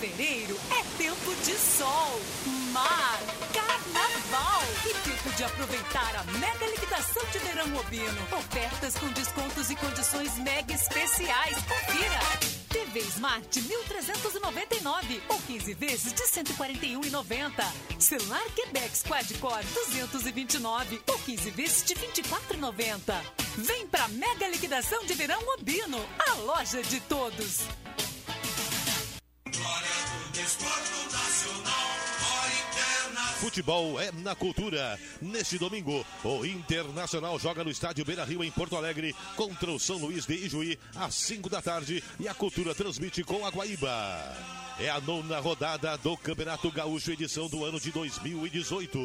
Fevereiro 0.00 0.58
é 0.70 0.96
tempo 0.96 1.34
de 1.44 1.52
sol, 1.58 2.20
mar, 2.72 3.20
carnaval 3.52 4.62
e 4.86 4.94
tempo 5.06 5.30
de 5.36 5.44
aproveitar 5.44 6.16
a 6.16 6.24
mega 6.38 6.66
liquidação 6.68 7.22
de 7.30 7.38
verão 7.40 7.66
Obino. 7.76 8.38
Ofertas 8.38 8.94
com 8.94 9.08
descontos 9.08 9.68
e 9.68 9.76
condições 9.76 10.38
mega 10.38 10.72
especiais. 10.72 11.58
Confira! 11.64 12.18
TV 12.70 13.00
Smart 13.00 13.60
1.399 13.60 15.20
ou 15.28 15.38
15 15.38 15.74
vezes 15.74 16.14
de 16.14 16.22
141,90. 16.22 17.62
Celular 17.98 18.44
Quebec 18.56 19.02
Quad-Core 19.06 19.66
229 19.66 21.02
ou 21.08 21.18
15 21.18 21.50
vezes 21.50 21.84
de 21.84 21.94
24,90. 21.94 23.20
Vem 23.58 23.86
pra 23.86 24.08
mega 24.08 24.48
liquidação 24.48 25.04
de 25.04 25.12
verão 25.12 25.42
Obino, 25.58 26.02
a 26.26 26.34
loja 26.36 26.82
de 26.82 27.00
todos. 27.00 27.66
Futebol 33.40 33.98
é 33.98 34.12
na 34.12 34.34
cultura. 34.34 34.98
Neste 35.20 35.58
domingo, 35.58 36.04
o 36.22 36.44
Internacional 36.44 37.38
joga 37.38 37.64
no 37.64 37.70
estádio 37.70 38.04
Beira 38.04 38.22
Rio, 38.22 38.44
em 38.44 38.50
Porto 38.50 38.76
Alegre, 38.76 39.14
contra 39.34 39.70
o 39.70 39.80
São 39.80 39.96
Luís 39.96 40.26
de 40.26 40.34
Ijuí, 40.34 40.78
às 40.94 41.14
5 41.14 41.48
da 41.48 41.62
tarde. 41.62 42.04
E 42.18 42.28
a 42.28 42.34
cultura 42.34 42.74
transmite 42.74 43.24
com 43.24 43.46
a 43.46 43.50
Guaíba. 43.50 44.36
É 44.78 44.90
a 44.90 45.00
nona 45.00 45.40
rodada 45.40 45.96
do 45.98 46.16
Campeonato 46.18 46.70
Gaúcho, 46.70 47.12
edição 47.12 47.48
do 47.48 47.64
ano 47.64 47.80
de 47.80 47.90
2018. 47.90 48.98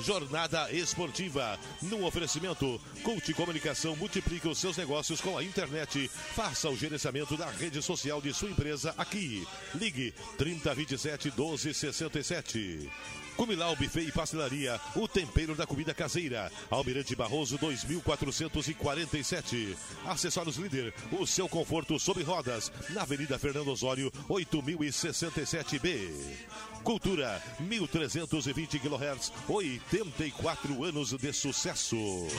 Jornada 0.00 0.70
Esportiva. 0.72 1.58
No 1.82 2.04
oferecimento, 2.04 2.80
Cult 3.02 3.32
Comunicação 3.34 3.94
multiplica 3.96 4.48
os 4.48 4.58
seus 4.58 4.76
negócios 4.76 5.20
com 5.20 5.38
a 5.38 5.44
internet. 5.44 6.08
Faça 6.08 6.68
o 6.68 6.76
gerenciamento 6.76 7.36
da 7.36 7.50
rede 7.50 7.80
social 7.82 8.20
de 8.20 8.32
sua 8.32 8.50
empresa 8.50 8.94
aqui. 8.96 9.46
Ligue 9.74 10.12
3027 10.36 11.32
1267. 11.36 12.90
Cumilau 13.36 13.74
Buffet 13.74 14.06
e 14.06 14.12
Pastelaria, 14.12 14.80
o 14.94 15.08
tempero 15.08 15.56
da 15.56 15.66
comida 15.66 15.92
caseira. 15.92 16.52
Almirante 16.70 17.16
Barroso 17.16 17.58
2447. 17.58 19.76
Acessórios 20.06 20.56
Líder, 20.56 20.94
o 21.12 21.26
seu 21.26 21.48
conforto 21.48 21.98
sob 21.98 22.22
rodas. 22.22 22.70
Na 22.90 23.02
Avenida 23.02 23.36
Fernando 23.38 23.68
Osório, 23.68 24.10
8067B. 24.28 26.10
Cultura, 26.84 27.42
1320 27.60 28.78
kHz, 28.78 29.32
84 29.48 30.84
anos 30.84 31.14
de 31.14 31.32
sucesso. 31.32 31.96
Muito 31.96 32.34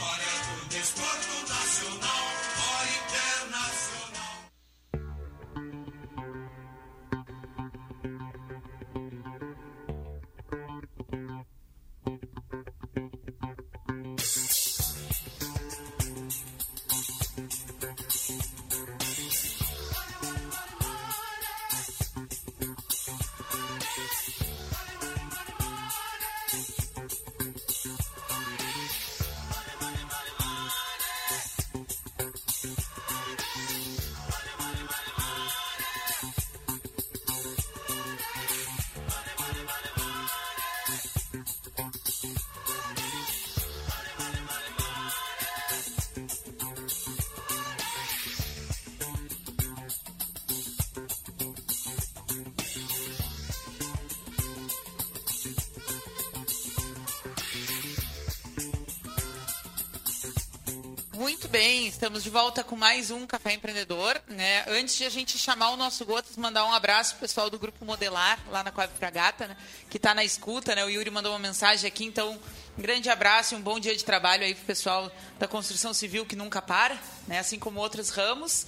estamos 62.15 62.23
de 62.23 62.30
volta 62.30 62.63
com 62.63 62.78
mais 62.78 63.12
um 63.12 63.28
Café 63.28 63.51
Empreendedor. 63.51 64.21
Né? 64.30 64.63
Antes 64.69 64.95
de 64.95 65.04
a 65.04 65.10
gente 65.10 65.38
chamar 65.38 65.71
o 65.71 65.75
nosso 65.75 66.06
Gotas, 66.06 66.38
mandar 66.38 66.65
um 66.65 66.71
abraço 66.71 67.12
pro 67.15 67.28
pessoal 67.28 67.49
do 67.49 67.60
Grupo 67.60 67.84
Modelar, 67.84 68.39
lá 68.49 68.63
na 68.63 68.71
Coab 68.71 68.89
Fragata, 68.97 69.47
né? 69.47 69.58
que 69.89 69.97
está 69.97 70.15
na 70.15 70.23
escuta. 70.23 70.73
Né? 70.73 70.86
O 70.86 70.89
Yuri 70.89 71.12
mandou 71.12 71.34
uma 71.34 71.39
mensagem 71.39 71.86
aqui, 71.86 72.06
então 72.06 72.39
um 72.78 72.82
grande 72.82 73.10
abraço 73.10 73.54
e 73.54 73.58
um 73.58 73.62
bom 73.62 73.78
dia 73.82 73.93
de 73.93 74.06
trabalho 74.06 74.45
aí 74.45 74.56
pro 74.56 74.63
pessoal 74.63 75.12
da 75.38 75.45
construção 75.45 75.93
civil 75.93 76.25
que 76.25 76.38
nunca 76.38 76.62
para, 76.62 76.97
né? 77.28 77.39
assim 77.39 77.60
como 77.60 77.82
outros 77.82 78.12
ramos. 78.12 78.65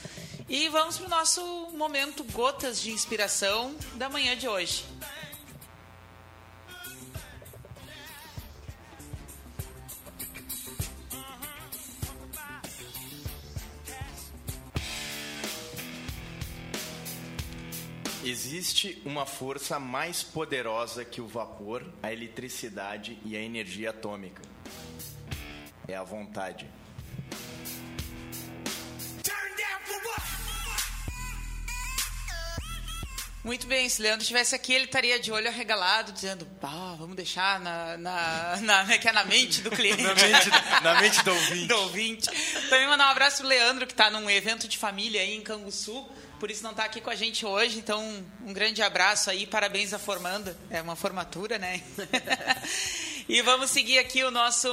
E 0.49 0.67
vamos 0.67 0.97
pro 0.97 1.07
nosso 1.07 1.41
momento 1.73 2.25
Gotas 2.25 2.81
de 2.81 2.91
Inspiração 2.91 3.73
da 3.93 4.09
manhã 4.09 4.35
de 4.35 4.49
hoje. 4.49 4.83
Existe 18.29 19.01
uma 19.05 19.25
força 19.25 19.79
mais 19.79 20.21
poderosa 20.21 21.05
que 21.05 21.21
o 21.21 21.27
vapor, 21.27 21.81
a 22.03 22.11
eletricidade 22.11 23.17
e 23.23 23.37
a 23.37 23.39
energia 23.39 23.91
atômica. 23.91 24.41
É 25.87 25.95
a 25.95 26.03
vontade. 26.03 26.67
Muito 33.45 33.65
bem, 33.65 33.87
se 33.87 34.01
Leandro 34.01 34.23
estivesse 34.23 34.53
aqui, 34.53 34.73
ele 34.73 34.83
estaria 34.83 35.17
de 35.21 35.31
olho 35.31 35.47
arregalado, 35.47 36.11
dizendo, 36.11 36.45
bah, 36.61 36.95
vamos 36.99 37.15
deixar 37.15 37.61
na, 37.61 37.95
na, 37.95 38.57
na, 38.57 38.97
que 38.97 39.07
é 39.07 39.13
na 39.13 39.23
mente 39.23 39.61
do 39.61 39.71
cliente. 39.71 40.03
Na 40.03 40.11
mente, 40.19 40.49
na 40.83 41.01
mente 41.01 41.23
do 41.23 41.31
ouvinte. 41.31 41.67
do 41.67 41.77
ouvinte. 41.77 42.29
Também 42.69 42.87
mandar 42.89 43.07
um 43.07 43.11
abraço 43.11 43.37
pro 43.37 43.47
Leandro, 43.47 43.87
que 43.87 43.93
está 43.93 44.11
num 44.11 44.29
evento 44.29 44.67
de 44.67 44.77
família 44.77 45.21
aí 45.21 45.33
em 45.33 45.41
Canguçu, 45.41 46.05
por 46.39 46.51
isso 46.51 46.63
não 46.63 46.71
está 46.71 46.85
aqui 46.85 47.01
com 47.01 47.09
a 47.09 47.15
gente 47.15 47.45
hoje. 47.45 47.79
Então, 47.79 48.01
um 48.45 48.53
grande 48.53 48.81
abraço 48.81 49.29
aí, 49.29 49.45
parabéns 49.45 49.93
à 49.93 49.99
formanda. 49.99 50.57
É 50.69 50.81
uma 50.81 50.95
formatura, 50.95 51.57
né? 51.57 51.81
e 53.27 53.41
vamos 53.41 53.71
seguir 53.71 53.99
aqui 53.99 54.23
o 54.23 54.31
nosso, 54.31 54.69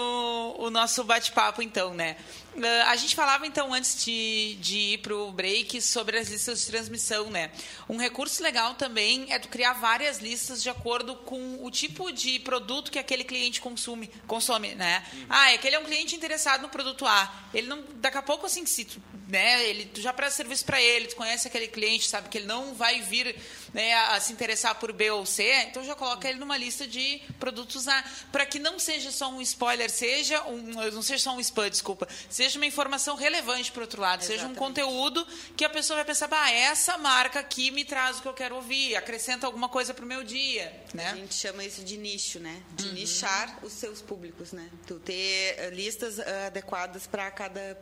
o 0.58 0.70
nosso 0.70 1.04
bate-papo, 1.04 1.62
então, 1.62 1.94
né? 1.94 2.16
Uh, 2.56 2.86
a 2.86 2.94
gente 2.94 3.16
falava, 3.16 3.46
então, 3.46 3.74
antes 3.74 4.04
de, 4.04 4.56
de 4.60 4.78
ir 4.78 4.98
para 4.98 5.14
o 5.14 5.32
break, 5.32 5.82
sobre 5.82 6.18
as 6.18 6.28
listas 6.28 6.60
de 6.60 6.66
transmissão, 6.66 7.28
né? 7.28 7.50
Um 7.88 7.96
recurso 7.96 8.42
legal 8.42 8.74
também 8.74 9.26
é 9.32 9.40
tu 9.40 9.48
criar 9.48 9.72
várias 9.72 10.18
listas 10.18 10.62
de 10.62 10.70
acordo 10.70 11.16
com 11.16 11.64
o 11.64 11.70
tipo 11.70 12.12
de 12.12 12.38
produto 12.38 12.92
que 12.92 12.98
aquele 12.98 13.24
cliente 13.24 13.60
consome, 13.60 14.08
consome 14.28 14.74
né? 14.76 15.04
Ah, 15.28 15.52
é 15.52 15.58
que 15.58 15.66
ele 15.66 15.74
é 15.74 15.78
um 15.80 15.84
cliente 15.84 16.14
interessado 16.14 16.62
no 16.62 16.68
produto 16.68 17.04
A. 17.04 17.48
Ele 17.52 17.66
não, 17.66 17.82
daqui 17.96 18.18
a 18.18 18.22
pouco, 18.22 18.46
assim, 18.46 18.64
se 18.64 18.84
tu, 18.84 19.02
né, 19.28 19.64
ele, 19.64 19.86
tu 19.86 20.00
já 20.00 20.12
presta 20.12 20.36
serviço 20.36 20.64
para 20.64 20.80
ele, 20.80 21.08
tu 21.08 21.16
conhece 21.16 21.48
aquele 21.48 21.66
cliente, 21.66 22.08
sabe 22.08 22.28
que 22.28 22.38
ele 22.38 22.46
não 22.46 22.74
vai 22.74 23.00
vir 23.00 23.34
né, 23.72 23.94
a, 23.94 24.14
a 24.14 24.20
se 24.20 24.32
interessar 24.32 24.76
por 24.76 24.92
B 24.92 25.10
ou 25.10 25.26
C, 25.26 25.44
então 25.62 25.84
já 25.84 25.94
coloca 25.96 26.28
ele 26.28 26.38
numa 26.38 26.56
lista 26.56 26.86
de 26.86 27.20
produtos 27.40 27.88
A, 27.88 28.04
para 28.30 28.46
que 28.46 28.58
não 28.58 28.78
seja 28.78 29.10
só 29.10 29.28
um 29.28 29.40
spoiler, 29.40 29.90
seja 29.90 30.42
um, 30.44 30.60
não 30.92 31.02
seja 31.02 31.24
só 31.24 31.34
um 31.34 31.40
spam, 31.40 31.68
desculpa, 31.68 32.08
seja 32.28 32.43
uma 32.58 32.66
informação 32.66 33.16
relevante 33.16 33.72
para 33.72 33.82
outro 33.82 34.00
lado, 34.00 34.20
seja 34.22 34.46
um 34.46 34.50
Exatamente. 34.52 34.58
conteúdo 34.58 35.26
que 35.56 35.64
a 35.64 35.70
pessoa 35.70 35.96
vai 35.96 36.04
pensar, 36.04 36.28
ah, 36.32 36.50
essa 36.50 36.98
marca 36.98 37.40
aqui 37.40 37.70
me 37.70 37.84
traz 37.84 38.18
o 38.18 38.22
que 38.22 38.28
eu 38.28 38.34
quero 38.34 38.56
ouvir, 38.56 38.94
acrescenta 38.96 39.46
alguma 39.46 39.68
coisa 39.68 39.92
para 39.94 40.04
o 40.04 40.08
meu 40.08 40.22
dia, 40.22 40.72
A 40.92 40.96
né? 40.96 41.14
gente 41.16 41.34
chama 41.34 41.64
isso 41.64 41.82
de 41.82 41.96
nicho, 41.96 42.38
né? 42.40 42.62
De 42.72 42.92
nichar 42.92 43.58
os 43.62 43.72
seus 43.72 44.00
públicos, 44.02 44.52
né? 44.52 44.68
Tu 44.86 44.98
ter 45.00 45.54
eh, 45.58 45.70
listas 45.70 46.18
eh, 46.18 46.46
adequadas 46.46 47.06
para 47.06 47.30
cada 47.30 47.78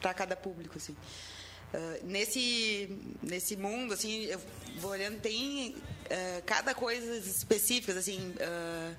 para 0.00 0.12
cada 0.14 0.36
público, 0.36 0.76
assim. 0.76 0.96
Ah, 1.72 1.98
nesse 2.04 2.88
nesse 3.22 3.56
mundo, 3.56 3.94
assim, 3.94 4.24
eu 4.24 4.40
vou 4.76 4.90
olhando 4.92 5.20
tem 5.20 5.74
eh, 6.08 6.42
cada 6.46 6.74
coisa 6.74 7.16
específicas, 7.16 7.96
assim. 7.96 8.34
ah, 8.40 8.92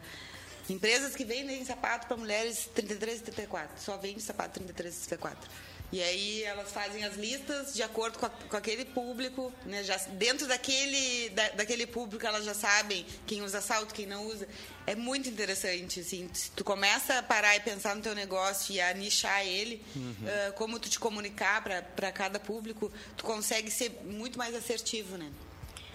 empresas 0.70 1.16
que 1.16 1.24
vendem 1.24 1.64
sapato 1.66 2.08
para 2.08 2.18
mulheres 2.18 2.70
33 2.74 3.20
e 3.20 3.24
34, 3.24 3.82
só 3.82 3.98
vende 3.98 4.22
sapato 4.22 4.54
33 4.56 4.96
e 4.96 5.00
34. 5.08 5.50
E 5.92 6.02
aí 6.02 6.44
elas 6.44 6.72
fazem 6.72 7.06
as 7.06 7.16
listas 7.16 7.74
de 7.76 7.84
acordo 7.84 8.18
com, 8.18 8.26
a- 8.26 8.30
com 8.30 8.58
aquele 8.58 8.84
público, 8.86 9.54
né? 9.66 9.84
Já, 9.84 9.96
dentro 9.98 10.48
daquele, 10.48 11.30
da- 11.30 11.50
daquele 11.50 11.86
público 11.86 12.26
elas 12.26 12.44
já 12.44 12.56
sabem 12.56 13.06
quem 13.28 13.44
usa 13.44 13.62
salto, 13.62 13.94
quem 13.94 14.08
não 14.08 14.26
usa. 14.26 14.48
É 14.88 14.96
muito 14.96 15.30
interessante, 15.30 16.00
assim. 16.00 16.28
Se 16.34 16.50
tu 16.52 16.64
começa 16.64 17.20
a 17.20 17.24
parar 17.24 17.56
e 17.56 17.60
pensar 17.60 17.96
no 17.96 18.02
teu 18.02 18.16
negócio 18.16 18.74
e 18.74 18.82
a 18.82 18.94
nichar 18.96 19.46
ele, 19.46 19.82
ah, 20.28 20.52
como 20.54 20.80
tu 20.80 20.90
te 20.90 21.00
comunicar 21.00 21.64
para 21.96 22.12
cada 22.12 22.40
público, 22.40 22.92
tu 23.16 23.24
consegue 23.24 23.70
ser 23.70 23.92
muito 24.04 24.40
mais 24.40 24.56
assertivo, 24.56 25.18
né? 25.18 25.32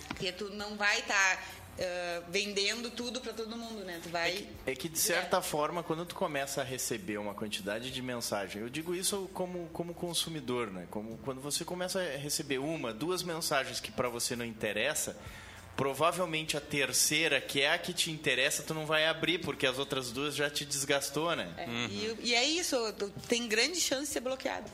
Porque 0.08 0.30
tu 0.32 0.50
não 0.50 0.76
vai 0.76 1.00
estar 1.00 1.44
vendendo 2.28 2.90
tudo 2.90 3.20
para 3.20 3.32
todo 3.32 3.56
mundo, 3.56 3.84
né? 3.84 4.00
Tu 4.02 4.08
vai... 4.10 4.46
É 4.66 4.74
que, 4.74 4.88
de 4.88 4.98
certa 4.98 5.40
forma, 5.40 5.82
quando 5.82 6.04
tu 6.04 6.14
começa 6.14 6.60
a 6.60 6.64
receber 6.64 7.18
uma 7.18 7.34
quantidade 7.34 7.90
de 7.90 8.02
mensagem, 8.02 8.62
eu 8.62 8.68
digo 8.68 8.94
isso 8.94 9.28
como, 9.32 9.68
como 9.72 9.94
consumidor, 9.94 10.70
né? 10.70 10.86
Como 10.90 11.18
quando 11.18 11.40
você 11.40 11.64
começa 11.64 12.00
a 12.00 12.16
receber 12.16 12.58
uma, 12.58 12.92
duas 12.92 13.22
mensagens 13.22 13.80
que 13.80 13.90
para 13.90 14.08
você 14.08 14.36
não 14.36 14.44
interessa, 14.44 15.16
provavelmente 15.76 16.56
a 16.56 16.60
terceira, 16.60 17.40
que 17.40 17.62
é 17.62 17.72
a 17.72 17.78
que 17.78 17.94
te 17.94 18.10
interessa, 18.10 18.62
tu 18.62 18.74
não 18.74 18.84
vai 18.84 19.06
abrir, 19.06 19.38
porque 19.38 19.66
as 19.66 19.78
outras 19.78 20.12
duas 20.12 20.34
já 20.34 20.50
te 20.50 20.64
desgastou, 20.64 21.34
né? 21.34 21.52
É, 21.56 21.66
e, 21.66 22.18
e 22.24 22.34
é 22.34 22.44
isso, 22.44 22.76
tu 22.98 23.10
tem 23.26 23.48
grande 23.48 23.80
chance 23.80 24.02
de 24.02 24.08
ser 24.08 24.20
bloqueado. 24.20 24.70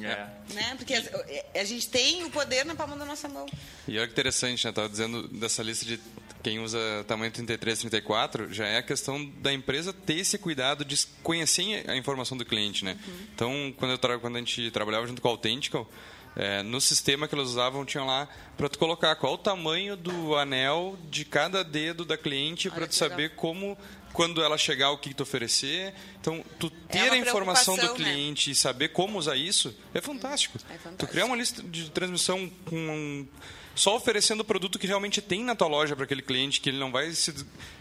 É. 0.00 0.54
Né? 0.54 0.74
Porque 0.76 0.94
a, 0.94 1.60
a 1.60 1.64
gente 1.64 1.88
tem 1.88 2.24
o 2.24 2.30
poder 2.30 2.64
na 2.64 2.74
palma 2.74 2.96
da 2.96 3.04
nossa 3.04 3.28
mão. 3.28 3.46
E 3.86 3.98
olha 3.98 4.06
que 4.06 4.12
interessante, 4.12 4.66
né? 4.66 4.72
Tava 4.72 4.88
dizendo 4.88 5.28
dessa 5.28 5.62
lista 5.62 5.84
de 5.84 6.00
quem 6.42 6.58
usa 6.58 6.78
tamanho 7.06 7.30
33, 7.30 7.78
34, 7.80 8.52
já 8.52 8.66
é 8.66 8.78
a 8.78 8.82
questão 8.82 9.24
da 9.40 9.52
empresa 9.52 9.92
ter 9.92 10.14
esse 10.14 10.36
cuidado 10.38 10.84
de 10.84 11.06
conhecer 11.22 11.88
a 11.88 11.96
informação 11.96 12.36
do 12.36 12.44
cliente, 12.44 12.84
né? 12.84 12.98
Uhum. 13.06 13.14
Então, 13.34 13.74
quando, 13.76 13.92
eu 13.92 14.20
quando 14.20 14.36
a 14.36 14.38
gente 14.38 14.70
trabalhava 14.70 15.06
junto 15.06 15.22
com 15.22 15.28
a 15.28 15.30
Authentical, 15.30 15.88
é, 16.34 16.62
no 16.62 16.80
sistema 16.80 17.28
que 17.28 17.34
eles 17.34 17.48
usavam, 17.48 17.84
tinha 17.84 18.02
lá 18.04 18.28
para 18.56 18.68
tu 18.68 18.78
colocar 18.78 19.14
qual 19.16 19.34
o 19.34 19.38
tamanho 19.38 19.96
do 19.96 20.34
anel 20.34 20.98
de 21.10 21.24
cada 21.24 21.62
dedo 21.62 22.04
da 22.04 22.16
cliente 22.16 22.70
para 22.70 22.86
tu 22.86 22.94
saber 22.94 23.34
como 23.34 23.76
quando 24.12 24.42
ela 24.42 24.56
chegar 24.56 24.90
o 24.90 24.98
que 24.98 25.10
que 25.10 25.14
tu 25.14 25.22
oferecer. 25.22 25.94
Então, 26.22 26.44
tu 26.56 26.70
ter 26.70 26.98
É 26.98 27.10
a 27.10 27.16
informação 27.16 27.74
do 27.76 27.82
né? 27.82 27.94
cliente 27.96 28.52
e 28.52 28.54
saber 28.54 28.90
como 28.90 29.18
usar 29.18 29.34
isso 29.36 29.74
é 29.92 30.00
fantástico. 30.00 30.56
É 30.70 30.74
fantástico. 30.78 30.98
Tu 30.98 31.06
criar 31.08 31.24
uma 31.26 31.36
lista 31.36 31.60
de 31.64 31.90
transmissão 31.90 32.48
com 32.64 32.76
um- 32.76 33.26
só 33.74 33.96
oferecendo 33.96 34.40
o 34.40 34.44
produto 34.44 34.78
que 34.78 34.86
realmente 34.86 35.20
tem 35.22 35.42
na 35.42 35.54
tua 35.56 35.66
loja 35.66 35.96
para 35.96 36.04
aquele 36.04 36.20
cliente, 36.22 36.60
que 36.60 36.68
ele 36.68 36.78
não 36.78 36.92
vai 36.92 37.10
se 37.12 37.34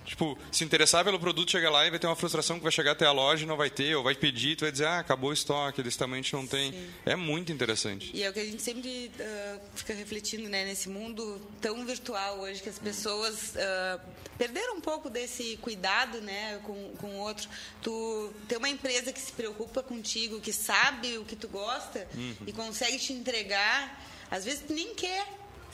tipo, 0.05 0.37
se 0.51 0.63
interessar 0.63 1.03
pelo 1.03 1.19
produto, 1.19 1.51
chegar 1.51 1.69
lá 1.69 1.85
e 1.85 1.89
vai 1.89 1.99
ter 1.99 2.07
uma 2.07 2.15
frustração 2.15 2.57
que 2.57 2.63
vai 2.63 2.71
chegar 2.71 2.91
até 2.93 3.05
a 3.05 3.11
loja 3.11 3.43
e 3.43 3.47
não 3.47 3.55
vai 3.57 3.69
ter, 3.69 3.93
ou 3.95 4.01
vai 4.03 4.15
pedir, 4.15 4.55
tu 4.55 4.61
vai 4.61 4.71
dizer, 4.71 4.85
ah, 4.85 4.99
acabou 4.99 5.29
o 5.29 5.33
estoque, 5.33 5.83
desse 5.83 5.97
tamanho 5.97 6.21
a 6.21 6.23
gente 6.23 6.33
não 6.33 6.47
tem. 6.47 6.73
É 7.05 7.15
muito 7.15 7.51
interessante. 7.51 8.09
E 8.13 8.23
é 8.23 8.29
o 8.29 8.33
que 8.33 8.39
a 8.39 8.45
gente 8.45 8.61
sempre 8.61 9.11
ah, 9.19 9.57
fica 9.75 9.93
refletindo, 9.93 10.47
né? 10.49 10.65
Nesse 10.65 10.87
mundo 10.89 11.41
tão 11.61 11.85
virtual 11.85 12.39
hoje, 12.39 12.61
que 12.63 12.69
as 12.69 12.79
pessoas 12.79 13.53
ah, 13.57 13.99
perderam 14.37 14.77
um 14.77 14.81
pouco 14.81 15.09
desse 15.09 15.57
cuidado, 15.61 16.19
né? 16.21 16.59
Com, 16.63 16.93
com 16.97 17.07
o 17.07 17.17
outro. 17.19 17.47
Tu 17.81 18.30
ter 18.47 18.57
uma 18.57 18.69
empresa 18.69 19.11
que 19.13 19.19
se 19.19 19.31
preocupa 19.31 19.81
contigo, 19.83 20.39
que 20.39 20.51
sabe 20.53 21.17
o 21.17 21.25
que 21.25 21.35
tu 21.35 21.47
gosta 21.47 22.07
Uhum. 22.15 22.35
e 22.47 22.53
consegue 22.53 22.97
te 22.99 23.13
entregar. 23.13 24.01
Às 24.29 24.45
vezes 24.45 24.61
tu 24.65 24.73
nem 24.73 24.93
quer, 24.95 25.25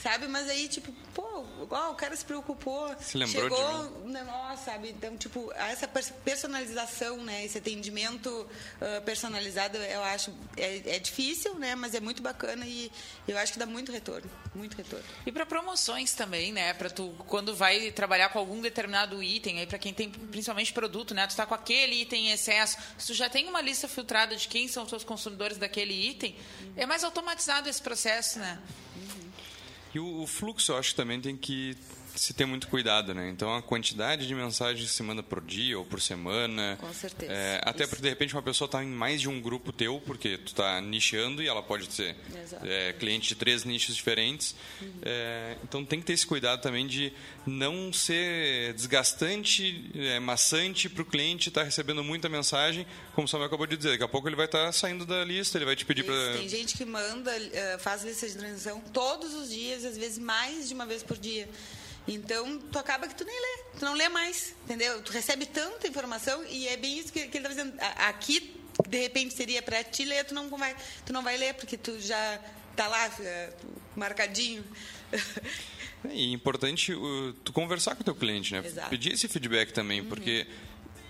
sabe? 0.01 0.27
Mas 0.27 0.47
aí, 0.49 0.67
tipo, 0.67 0.91
pô, 1.13 1.45
igual 1.61 1.91
o 1.91 1.95
cara 1.95 2.15
se 2.15 2.23
preocupou. 2.23 2.95
Se 2.99 3.17
lembrou 3.17 3.49
de 3.49 3.55
chegou, 3.55 4.07
né, 4.07 4.23
nossa, 4.23 4.65
sabe? 4.71 4.89
Então, 4.89 5.17
tipo, 5.17 5.51
essa 5.53 5.87
pers- 5.87 6.13
personalização, 6.23 7.17
né? 7.23 7.43
Esse 7.45 7.57
atendimento 7.57 8.47
ah, 8.81 9.01
personalizado, 9.01 9.77
eu 9.77 10.03
acho, 10.03 10.33
é, 10.55 10.95
é 10.95 10.99
difícil, 10.99 11.55
né? 11.55 11.75
Mas 11.75 11.93
é 11.93 11.99
muito 11.99 12.21
bacana 12.21 12.65
e 12.65 12.91
eu 13.27 13.37
acho 13.37 13.53
que 13.53 13.59
dá 13.59 13.65
muito 13.65 13.91
retorno, 13.91 14.29
muito 14.55 14.75
retorno. 14.77 15.05
E 15.25 15.31
para 15.31 15.45
promoções 15.45 16.13
também, 16.13 16.51
né? 16.51 16.73
Para 16.73 16.89
tu 16.89 17.13
quando 17.27 17.55
vai 17.55 17.91
trabalhar 17.91 18.29
com 18.29 18.39
algum 18.39 18.61
determinado 18.61 19.21
item, 19.21 19.59
aí 19.59 19.67
para 19.67 19.77
quem 19.79 19.93
tem 19.93 20.09
principalmente 20.09 20.71
produto, 20.73 21.13
né? 21.13 21.25
Tu 21.27 21.35
tá 21.35 21.45
com 21.45 21.53
aquele 21.55 22.01
item 22.01 22.27
em 22.27 22.31
excesso, 22.31 22.77
se 22.97 23.07
tu 23.07 23.13
já 23.13 23.29
tem 23.29 23.47
uma 23.47 23.61
lista 23.61 23.87
filtrada 23.87 24.35
de 24.35 24.47
quem 24.47 24.67
são 24.67 24.83
os 24.83 24.89
teus 24.89 25.03
consumidores 25.03 25.57
daquele 25.57 25.93
item, 25.93 26.35
é 26.75 26.85
mais 26.85 27.03
automatizado 27.03 27.67
esse 27.69 27.81
processo, 27.81 28.39
né? 28.39 28.59
E 29.97 29.99
o, 29.99 30.21
o 30.21 30.27
fluxo, 30.27 30.71
eu 30.71 30.77
acho 30.77 30.93
também 30.93 31.19
tem 31.19 31.35
que 31.35 31.75
se 32.17 32.33
ter 32.33 32.45
muito 32.45 32.67
cuidado, 32.67 33.13
né? 33.13 33.29
Então, 33.29 33.55
a 33.55 33.61
quantidade 33.61 34.27
de 34.27 34.35
mensagens 34.35 34.89
que 34.89 34.95
se 34.95 35.03
manda 35.03 35.21
por 35.21 35.41
dia 35.41 35.77
ou 35.77 35.85
por 35.85 36.01
semana. 36.01 36.77
Com 36.81 36.93
certeza. 36.93 37.31
É, 37.31 37.61
até 37.63 37.83
Isso. 37.83 37.89
porque, 37.89 38.01
de 38.01 38.09
repente, 38.09 38.33
uma 38.33 38.41
pessoa 38.41 38.65
está 38.65 38.83
em 38.83 38.87
mais 38.87 39.21
de 39.21 39.29
um 39.29 39.39
grupo 39.39 39.71
teu, 39.71 40.01
porque 40.05 40.37
tu 40.37 40.47
está 40.47 40.81
nichando 40.81 41.41
e 41.41 41.47
ela 41.47 41.61
pode 41.61 41.91
ser 41.93 42.15
é, 42.63 42.93
cliente 42.93 43.29
de 43.29 43.35
três 43.35 43.63
nichos 43.63 43.95
diferentes. 43.95 44.55
É, 45.01 45.55
então, 45.63 45.85
tem 45.85 45.99
que 45.99 46.05
ter 46.05 46.13
esse 46.13 46.25
cuidado 46.25 46.61
também 46.61 46.87
de 46.87 47.13
não 47.45 47.93
ser 47.93 48.73
desgastante, 48.73 49.89
é, 49.95 50.19
maçante 50.19 50.89
para 50.89 51.01
o 51.01 51.05
cliente 51.05 51.49
estar 51.49 51.63
recebendo 51.63 52.03
muita 52.03 52.27
mensagem, 52.27 52.85
como 53.13 53.25
o 53.25 53.27
Samuel 53.29 53.47
acabou 53.47 53.67
de 53.67 53.77
dizer. 53.77 53.91
Daqui 53.91 54.03
a 54.03 54.07
pouco 54.07 54.27
ele 54.27 54.35
vai 54.35 54.45
estar 54.45 54.71
saindo 54.71 55.05
da 55.05 55.23
lista, 55.23 55.57
ele 55.57 55.65
vai 55.65 55.75
te 55.75 55.85
pedir 55.85 56.03
para... 56.03 56.33
Tem 56.33 56.49
gente 56.49 56.75
que 56.75 56.85
manda, 56.85 57.31
eh, 57.35 57.77
faz 57.79 58.03
lista 58.03 58.27
de 58.27 58.35
transição 58.35 58.81
todos 58.91 59.33
os 59.33 59.49
dias, 59.49 59.85
às 59.85 59.97
vezes 59.97 60.17
mais 60.17 60.67
de 60.67 60.73
uma 60.73 60.85
vez 60.85 61.03
por 61.03 61.17
dia. 61.17 61.47
Então, 62.07 62.59
tu 62.59 62.79
acaba 62.79 63.07
que 63.07 63.15
tu 63.15 63.25
nem 63.25 63.35
lê, 63.35 63.63
tu 63.79 63.85
não 63.85 63.93
lê 63.93 64.07
mais, 64.07 64.55
entendeu? 64.63 65.01
Tu 65.01 65.11
recebe 65.11 65.45
tanta 65.45 65.87
informação 65.87 66.43
e 66.45 66.67
é 66.67 66.77
bem 66.77 66.97
isso 66.97 67.11
que, 67.11 67.27
que 67.27 67.37
ele 67.37 67.47
está 67.47 67.49
dizendo. 67.49 67.77
Aqui, 68.07 68.55
de 68.87 68.97
repente, 68.97 69.33
seria 69.33 69.61
para 69.61 69.83
te 69.83 70.05
ler, 70.05 70.23
tu 70.25 70.33
não 70.33 70.49
vai, 70.49 70.75
tu 71.05 71.11
não 71.11 71.21
vai 71.21 71.35
ler, 71.37 71.53
porque 71.55 71.75
tu 71.75 71.99
já 71.99 72.39
tá 72.75 72.87
lá 72.87 73.11
eh, 73.19 73.53
marcadinho. 73.95 74.63
E 76.09 76.29
é 76.29 76.33
importante 76.33 76.93
uh, 76.93 77.33
tu 77.43 77.51
conversar 77.51 77.95
com 77.95 78.01
o 78.01 78.03
teu 78.03 78.15
cliente, 78.15 78.53
né? 78.53 78.59
Exato. 78.59 78.85
Uhum. 78.85 78.89
Pedir 78.89 79.13
esse 79.13 79.27
feedback 79.27 79.73
também, 79.73 80.03
porque 80.03 80.47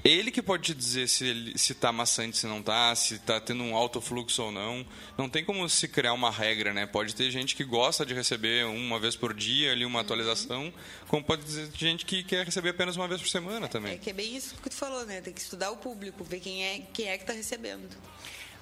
ele 0.08 0.32
que 0.32 0.42
pode 0.42 0.64
te 0.64 0.74
dizer 0.74 1.08
se 1.10 1.26
ele 1.26 1.58
se 1.58 1.74
tá 1.74 1.92
maçante, 1.92 2.38
se 2.38 2.48
não 2.48 2.62
tá, 2.62 2.96
se 2.96 3.20
tá 3.20 3.40
tendo 3.42 3.64
um 3.64 3.76
alto 3.76 4.00
fluxo 4.00 4.44
ou 4.44 4.52
não. 4.52 4.86
Não 5.18 5.28
tem 5.28 5.44
como 5.44 5.68
se 5.68 5.88
criar 5.88 6.14
uma 6.14 6.32
regra, 6.32 6.74
né? 6.74 6.86
Pode 6.86 7.14
ter 7.16 7.30
gente 7.32 7.56
que 7.56 7.64
gosta 7.64 8.06
de 8.06 8.14
receber 8.14 8.66
uma 8.66 9.00
vez 9.00 9.16
por 9.16 9.34
dia 9.34 9.72
ali 9.72 9.84
Uhum. 9.84 9.92
uma 9.92 10.02
atualização, 10.02 10.74
como 11.08 11.24
pode 11.24 11.44
ter 11.44 11.70
gente 11.74 12.06
que 12.06 12.24
quer 12.24 12.46
receber 12.46 12.70
apenas 12.70 12.96
uma 12.96 13.08
vez 13.08 13.22
por 13.22 13.30
semana 13.30 13.68
também. 13.68 13.94
É 13.94 13.98
que 13.98 14.10
é 14.10 14.14
bem 14.14 14.36
isso 14.36 14.56
que 14.56 14.70
tu 14.70 14.76
falou, 14.76 15.06
né? 15.06 15.22
Tem 15.22 15.34
que 15.34 15.42
estudar 15.42 15.72
o 15.72 15.78
público, 15.78 16.24
ver 16.24 16.40
quem 16.40 16.64
é, 16.64 16.82
quem 16.94 17.08
é 17.08 17.18
que 17.18 17.24
está 17.24 17.34
recebendo. 17.34 17.90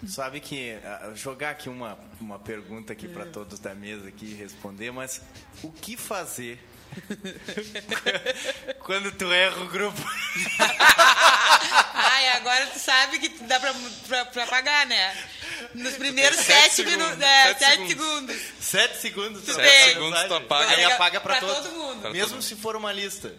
Sabe 0.07 0.39
que 0.39 0.77
jogar 1.15 1.51
aqui 1.51 1.67
uma, 1.69 1.97
uma 2.19 2.37
pergunta 2.37 2.93
aqui 2.93 3.07
para 3.07 3.25
todos 3.25 3.59
da 3.59 3.73
mesa 3.73 4.07
aqui 4.07 4.33
responder, 4.35 4.91
mas 4.91 5.21
o 5.63 5.71
que 5.71 5.97
fazer 5.97 6.59
quando 8.79 9.11
tu 9.13 9.31
erra 9.31 9.61
o 9.61 9.67
grupo? 9.67 10.01
Ai, 11.93 12.27
agora 12.29 12.65
tu 12.67 12.79
sabe 12.79 13.19
que 13.19 13.29
dá 13.45 13.59
pra, 13.59 13.73
pra, 14.07 14.25
pra 14.25 14.47
pagar, 14.47 14.85
né? 14.85 15.15
Nos 15.73 15.93
primeiros 15.95 16.37
Sete 16.39 16.75
sete, 16.75 16.85
minutos. 16.89 17.11
segundos, 17.15 17.27
É, 17.27 17.43
sete 17.47 17.59
sete 17.59 17.87
segundos. 17.87 18.35
segundos. 18.35 18.41
Sete 18.59 18.97
segundos. 19.01 19.43
tu 19.43 19.53
Sete 19.53 19.93
segundos 19.93 20.23
tu 20.27 20.33
apaga. 20.35 20.69
Aí 20.75 20.83
apaga 20.85 21.19
para 21.21 21.37
Pra 21.37 21.47
todos. 21.47 21.63
todo 21.63 21.71
mundo. 21.77 22.01
Pra 22.01 22.09
Mesmo 22.11 22.29
todo 22.29 22.41
se 22.41 22.55
for 22.55 22.75
uma 22.75 22.91
lista. 22.93 23.33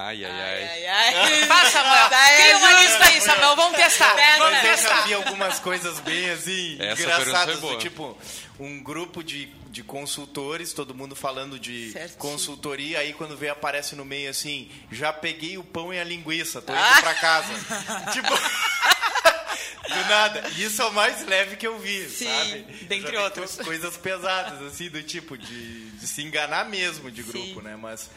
Ai, 0.00 0.24
ai, 0.24 0.30
Ai, 0.30 0.40
ai. 0.40 0.86
ai, 0.86 1.14
ai. 1.16 1.46
Vai, 1.48 1.70
Samuel. 1.72 2.08
Cria 2.36 2.56
uma 2.58 2.72
lista 2.82 3.04
aí, 3.04 3.20
Samuel. 3.20 3.56
Vamos 3.56 3.76
testar. 3.76 4.14
Testa. 4.14 4.38
Vamos 4.38 4.52
Mas 4.52 4.64
eu 4.64 4.70
já 4.70 4.76
testar. 4.76 5.00
vi 5.08 5.14
algumas 5.14 5.58
coisas 5.58 5.98
bem 6.00 6.30
assim, 6.30 6.76
Essa 6.80 7.02
engraçadas. 7.02 7.58
do 7.60 7.76
Tipo, 7.78 8.16
um 8.60 8.80
grupo 8.80 9.24
de, 9.24 9.46
de 9.70 9.82
consultores, 9.82 10.72
todo 10.72 10.94
mundo 10.94 11.16
falando 11.16 11.58
de 11.58 11.90
Certinho. 11.90 12.18
consultoria, 12.18 13.00
aí 13.00 13.12
quando 13.12 13.36
vê 13.36 13.48
aparece 13.48 13.96
no 13.96 14.04
meio 14.04 14.30
assim, 14.30 14.70
já 14.92 15.12
peguei 15.12 15.58
o 15.58 15.64
pão 15.64 15.92
e 15.92 15.98
a 15.98 16.04
linguiça, 16.04 16.62
tô 16.62 16.72
indo 16.72 16.80
Ah. 16.80 17.00
pra 17.02 17.14
casa. 17.14 17.52
tipo. 18.12 18.28
Do 19.88 20.04
nada. 20.08 20.46
Isso 20.58 20.82
é 20.82 20.84
o 20.84 20.92
mais 20.92 21.26
leve 21.26 21.56
que 21.56 21.66
eu 21.66 21.78
vi, 21.78 22.08
Sim, 22.10 22.26
sabe? 22.26 22.58
dentre 22.84 23.16
co- 23.16 23.64
Coisas 23.64 23.96
pesadas, 23.96 24.60
assim, 24.62 24.90
do 24.90 25.02
tipo, 25.02 25.36
de, 25.36 25.90
de 25.92 26.06
se 26.06 26.22
enganar 26.22 26.68
mesmo 26.68 27.10
de 27.10 27.22
grupo, 27.22 27.38
Sim. 27.60 27.62
né? 27.62 27.74
Mas. 27.74 28.10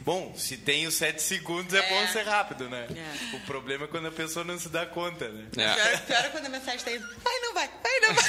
Bom, 0.00 0.34
se 0.36 0.56
tem 0.56 0.86
os 0.86 0.94
sete 0.94 1.20
segundos 1.22 1.74
é, 1.74 1.78
É. 1.78 1.88
bom 1.88 2.06
ser 2.12 2.22
rápido, 2.26 2.68
né? 2.68 2.86
É. 2.94 3.36
O 3.36 3.40
problema 3.40 3.84
é 3.84 3.88
quando 3.88 4.08
a 4.08 4.12
pessoa 4.12 4.44
não 4.44 4.58
se 4.58 4.68
dá 4.68 4.86
conta, 4.86 5.28
né? 5.28 5.46
É. 5.56 5.74
Pior, 5.74 6.00
pior 6.06 6.24
é 6.24 6.28
quando 6.28 6.46
a 6.46 6.50
mensagem 6.50 6.80
tá 6.80 6.90
indo. 6.92 7.06
Ai, 7.24 7.40
não 7.40 7.54
vai, 7.54 7.70
ai, 7.84 8.00
não 8.00 8.14
vai. 8.14 8.28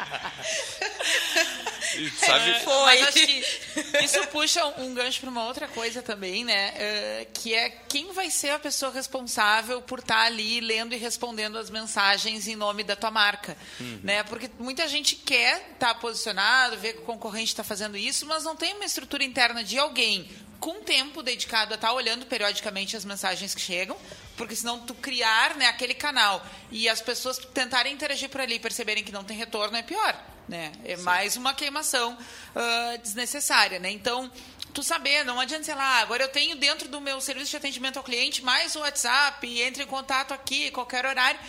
E 1.96 2.08
sabe, 2.10 2.50
É, 2.50 2.64
Mas 2.64 3.02
acho 3.08 3.26
que 3.26 3.44
isso 4.04 4.26
puxa 4.28 4.64
um, 4.80 4.94
gancho 4.94 5.20
para 5.20 5.30
uma 5.30 5.44
outra 5.46 5.66
coisa 5.66 6.00
também, 6.00 6.44
né? 6.44 6.72
Eh, 6.76 7.26
que 7.34 7.52
é 7.54 7.68
quem 7.68 8.12
vai 8.12 8.30
ser 8.30 8.50
a 8.50 8.58
pessoa 8.58 8.92
responsável 8.92 9.82
por 9.82 9.98
estar 9.98 10.22
ali 10.26 10.60
lendo 10.60 10.94
e 10.94 10.98
respondendo 10.98 11.58
as 11.58 11.68
mensagens 11.68 12.46
em 12.46 12.54
nome 12.54 12.84
da 12.84 12.94
tua 12.94 13.10
marca, 13.10 13.56
né? 14.04 14.22
Porque 14.24 14.48
muita 14.58 14.86
gente 14.86 15.16
quer 15.16 15.70
estar 15.72 15.94
posicionado, 15.96 16.78
ver 16.78 16.92
que 16.94 17.00
o 17.00 17.04
concorrente 17.04 17.48
está 17.48 17.64
fazendo 17.64 17.96
isso, 17.96 18.24
mas 18.26 18.44
não 18.44 18.54
tem 18.54 18.74
uma 18.74 18.84
estrutura 18.84 19.24
interna 19.24 19.64
de 19.64 19.69
alguém 19.78 20.28
com 20.60 20.82
tempo 20.82 21.22
dedicado 21.22 21.72
a 21.72 21.74
estar 21.74 21.92
olhando 21.92 22.26
periodicamente 22.26 22.94
as 22.96 23.04
mensagens 23.04 23.54
que 23.54 23.60
chegam, 23.60 23.96
porque 24.36 24.54
senão 24.54 24.78
tu 24.80 24.94
criar 24.94 25.56
né, 25.56 25.66
aquele 25.66 25.94
canal 25.94 26.44
e 26.70 26.88
as 26.88 27.00
pessoas 27.00 27.38
tentarem 27.38 27.92
interagir 27.92 28.28
por 28.28 28.40
ali 28.40 28.56
e 28.56 28.60
perceberem 28.60 29.02
que 29.02 29.10
não 29.10 29.24
tem 29.24 29.36
retorno 29.36 29.76
é 29.76 29.82
pior, 29.82 30.22
né? 30.48 30.72
É 30.84 30.96
mais 30.98 31.36
uma 31.36 31.54
queimação 31.54 32.16
ah, 32.54 32.96
desnecessária, 33.02 33.78
né? 33.78 33.90
Então, 33.90 34.30
tu 34.74 34.82
saber, 34.82 35.24
não 35.24 35.40
adianta, 35.40 35.64
sei 35.64 35.74
lá, 35.74 36.00
agora 36.00 36.24
eu 36.24 36.28
tenho 36.28 36.56
dentro 36.56 36.88
do 36.88 37.00
meu 37.00 37.20
serviço 37.20 37.50
de 37.50 37.56
atendimento 37.56 37.96
ao 37.96 38.02
cliente 38.02 38.44
mais 38.44 38.76
o 38.76 38.80
WhatsApp, 38.80 39.60
entre 39.62 39.82
em 39.84 39.86
contato 39.86 40.32
aqui, 40.32 40.70
qualquer 40.70 41.06
horário. 41.06 41.40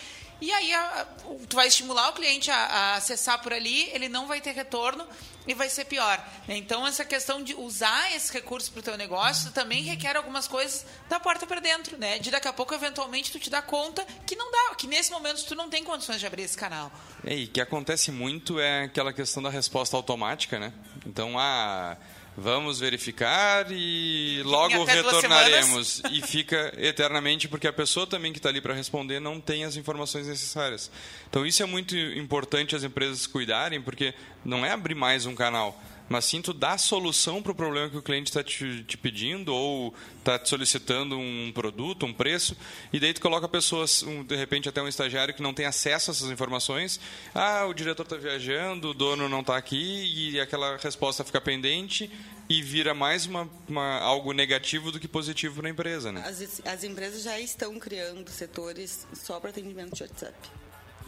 E 0.42 0.52
aí 0.52 0.74
a- 0.74 1.02
a- 1.02 1.06
tu 1.48 1.56
vai 1.56 1.68
estimular 1.68 2.10
o 2.10 2.14
cliente 2.14 2.50
a, 2.50 2.56
a 2.58 2.96
acessar 2.96 3.40
por 3.42 3.54
ali, 3.54 3.90
ele 3.94 4.10
não 4.10 4.28
vai 4.28 4.42
ter 4.42 4.52
retorno 4.54 5.08
e 5.48 5.54
vai 5.54 5.70
ser 5.70 5.86
pior. 5.86 6.20
Então, 6.48 6.86
essa 6.86 7.06
questão 7.06 7.44
de 7.44 7.54
usar 7.56 8.12
esse 8.16 8.32
recurso 8.34 8.72
para 8.72 8.80
o 8.80 8.84
teu 8.84 8.98
negócio 8.98 9.52
também 9.52 9.84
requer 9.84 10.16
algumas 10.18 10.48
coisas 10.48 10.86
da 11.08 11.20
porta 11.20 11.46
para 11.48 11.60
dentro, 11.60 11.98
né? 11.98 12.18
De 12.20 12.30
daqui 12.32 12.48
a 12.48 12.54
pouco, 12.54 12.74
eventualmente, 12.74 13.32
tu 13.32 13.40
te 13.40 13.50
dá 13.50 13.62
conta 13.62 14.04
que 14.26 14.36
não 14.36 14.52
dá, 14.52 14.76
que 14.76 14.88
nesse 14.88 15.12
momento 15.12 15.44
tu 15.46 15.56
não 15.56 15.70
tem 15.70 15.84
condições 15.84 16.20
de 16.20 16.26
abrir 16.28 16.44
esse 16.44 16.58
canal. 16.58 16.92
E 17.24 17.48
que 17.48 17.62
acontece 17.62 18.12
muito 18.12 18.60
é 18.60 18.84
aquela 18.86 19.14
questão 19.14 19.42
da 19.44 19.50
resposta 19.50 19.96
automática, 19.96 20.60
né? 20.60 20.74
Então, 21.06 21.38
ah, 21.40 21.98
vamos 22.38 22.80
verificar 22.80 23.68
e 23.72 24.42
logo 24.44 24.84
retornaremos. 24.84 26.02
E 26.12 26.22
fica 26.22 26.74
eternamente, 26.78 27.48
porque 27.48 27.68
a 27.68 27.74
pessoa 27.74 28.08
também 28.08 28.32
que 28.32 28.40
está 28.40 28.50
ali 28.50 28.62
para 28.62 28.74
responder 28.74 29.20
não 29.20 29.40
tem 29.40 29.64
as 29.64 29.76
informações 29.76 30.28
necessárias. 30.28 30.92
Então, 31.30 31.46
isso 31.46 31.62
é 31.62 31.66
muito 31.66 31.96
importante 31.96 32.76
as 32.76 32.84
empresas 32.84 33.28
cuidarem, 33.28 33.82
porque 33.82 34.14
não 34.44 34.66
é 34.66 34.72
abrir 34.72 34.96
mais 34.96 35.26
um 35.26 35.36
canal, 35.36 35.82
mas 36.12 36.26
sim 36.26 36.42
tu 36.42 36.54
a 36.62 36.78
solução 36.78 37.42
para 37.42 37.54
o 37.54 37.56
problema 37.56 37.90
que 37.90 37.96
o 37.96 38.02
cliente 38.02 38.30
está 38.30 38.44
te, 38.44 38.84
te, 38.84 38.98
pedindo 38.98 39.56
ou 39.56 39.94
está 40.20 40.38
te 40.38 40.50
solicitando 40.50 41.18
um 41.18 41.52
produto, 41.54 42.06
um 42.06 42.14
preço, 42.14 42.56
e 42.92 43.00
daí 43.00 43.14
tu 43.14 43.22
coloca 43.22 43.48
pessoas, 43.48 44.04
um, 44.04 44.22
de 44.22 44.36
repente 44.36 44.68
até 44.68 44.82
um 44.82 44.90
estagiário 44.90 45.34
que 45.34 45.42
não 45.42 45.54
tem 45.54 45.66
acesso 45.66 46.12
a 46.12 46.14
essas 46.14 46.30
informações, 46.30 47.00
ah, 47.34 47.66
o 47.66 47.74
diretor 47.74 48.04
está 48.04 48.18
viajando, 48.18 48.90
o 48.90 48.94
dono 48.94 49.30
não 49.30 49.40
está 49.40 49.56
aqui, 49.56 50.34
e 50.34 50.40
aquela 50.40 50.76
resposta 50.76 51.24
fica 51.24 51.40
pendente 51.40 52.12
e 52.50 52.62
vira 52.62 52.94
mais 52.94 53.26
uma, 53.26 53.50
uma 53.70 54.00
algo 54.00 54.34
negativo 54.34 54.92
do 54.92 55.00
que 55.00 55.08
positivo 55.08 55.62
para 55.62 55.68
a 55.70 55.72
empresa. 55.72 56.12
Né? 56.12 56.22
As, 56.26 56.62
as 56.66 56.84
empresas 56.84 57.24
já 57.24 57.40
estão 57.40 57.80
criando 57.80 58.30
setores 58.30 59.08
só 59.14 59.40
para 59.40 59.52
atendimento 59.52 59.96
de 59.96 60.04
WhatsApp 60.04 60.61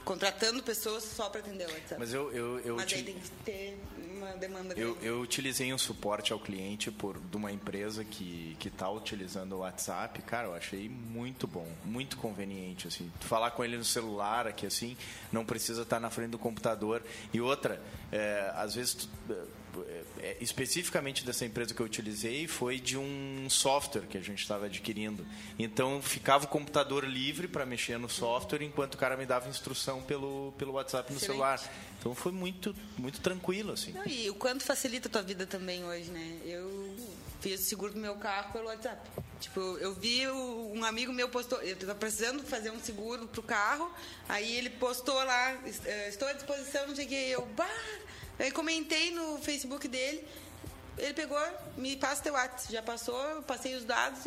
contratando 0.03 0.61
pessoas 0.61 1.03
só 1.03 1.29
para 1.29 1.39
atender 1.39 1.67
o 1.67 1.71
WhatsApp. 1.71 1.95
Mas 1.99 2.13
eu, 2.13 2.31
eu, 2.31 2.59
eu 2.59 2.75
Mas 2.75 2.93
aí 2.93 3.03
tem 3.03 3.15
que 3.15 3.29
ter 3.43 3.77
uma 4.13 4.31
demanda 4.33 4.73
eu, 4.77 4.97
eu 5.01 5.19
utilizei 5.21 5.73
um 5.73 5.77
suporte 5.77 6.31
ao 6.31 6.39
cliente 6.39 6.89
por 6.91 7.19
de 7.19 7.35
uma 7.37 7.51
empresa 7.51 8.03
que 8.03 8.55
que 8.59 8.67
está 8.67 8.89
utilizando 8.89 9.53
o 9.53 9.59
WhatsApp, 9.59 10.21
cara, 10.21 10.47
eu 10.47 10.53
achei 10.53 10.87
muito 10.87 11.47
bom, 11.47 11.67
muito 11.83 12.17
conveniente 12.17 12.87
assim. 12.87 13.11
Tu 13.19 13.27
falar 13.27 13.51
com 13.51 13.63
ele 13.63 13.77
no 13.77 13.83
celular 13.83 14.47
aqui 14.47 14.65
assim, 14.65 14.95
não 15.31 15.43
precisa 15.43 15.81
estar 15.81 15.99
na 15.99 16.09
frente 16.09 16.31
do 16.31 16.39
computador. 16.39 17.03
E 17.33 17.41
outra, 17.41 17.81
é, 18.11 18.51
às 18.55 18.75
vezes 18.75 18.93
tu, 18.93 19.09
especificamente 20.39 21.25
dessa 21.25 21.45
empresa 21.45 21.73
que 21.73 21.81
eu 21.81 21.85
utilizei 21.85 22.47
foi 22.47 22.79
de 22.79 22.97
um 22.97 23.47
software 23.49 24.03
que 24.07 24.17
a 24.17 24.21
gente 24.21 24.39
estava 24.41 24.65
adquirindo. 24.65 25.25
Então 25.57 26.01
ficava 26.01 26.45
o 26.45 26.47
computador 26.47 27.03
livre 27.03 27.47
para 27.47 27.65
mexer 27.65 27.97
no 27.97 28.09
software 28.09 28.61
enquanto 28.63 28.95
o 28.95 28.97
cara 28.97 29.15
me 29.17 29.25
dava 29.25 29.49
instrução 29.49 30.01
pelo, 30.01 30.53
pelo 30.57 30.73
WhatsApp 30.73 31.11
no 31.11 31.17
Excelente. 31.17 31.25
celular. 31.37 31.73
Então 31.99 32.13
foi 32.13 32.31
muito 32.31 32.75
muito 32.97 33.19
tranquilo 33.21 33.71
assim. 33.73 33.91
Não, 33.93 34.05
e 34.05 34.29
o 34.29 34.35
quanto 34.35 34.63
facilita 34.63 35.07
a 35.07 35.11
tua 35.11 35.21
vida 35.21 35.45
também 35.45 35.83
hoje, 35.85 36.09
né? 36.11 36.37
Eu 36.45 36.95
fiz 37.39 37.61
o 37.61 37.63
seguro 37.63 37.93
do 37.93 37.99
meu 37.99 38.15
carro 38.15 38.51
pelo 38.53 38.65
WhatsApp. 38.65 39.09
Tipo, 39.39 39.59
eu 39.79 39.93
vi 39.93 40.25
o- 40.27 40.71
um 40.73 40.83
amigo 40.85 41.11
meu 41.11 41.27
postou, 41.29 41.61
eu 41.61 41.73
estava 41.73 41.95
precisando 41.95 42.43
fazer 42.43 42.71
um 42.71 42.79
seguro 42.79 43.27
pro 43.27 43.43
carro, 43.43 43.91
aí 44.29 44.55
ele 44.57 44.69
postou 44.69 45.15
lá, 45.15 45.53
"Es- 45.65 45.85
eh, 45.85 46.09
estou 46.09 46.27
à 46.27 46.33
disposição, 46.33 46.87
não 46.87 46.95
sei 46.95 47.05
o 47.05 47.07
que, 47.09 47.15
eu, 47.15 47.45
bah! 47.47 47.67
Aí 48.39 48.51
comentei 48.51 49.11
no 49.11 49.37
Facebook 49.39 49.87
dele, 49.87 50.27
ele 50.97 51.13
pegou, 51.13 51.39
me 51.77 51.95
passa 51.95 52.21
teu 52.23 52.33
WhatsApp, 52.33 52.71
já 52.73 52.81
passou, 52.81 53.41
passei 53.43 53.75
os 53.75 53.83
dados, 53.85 54.19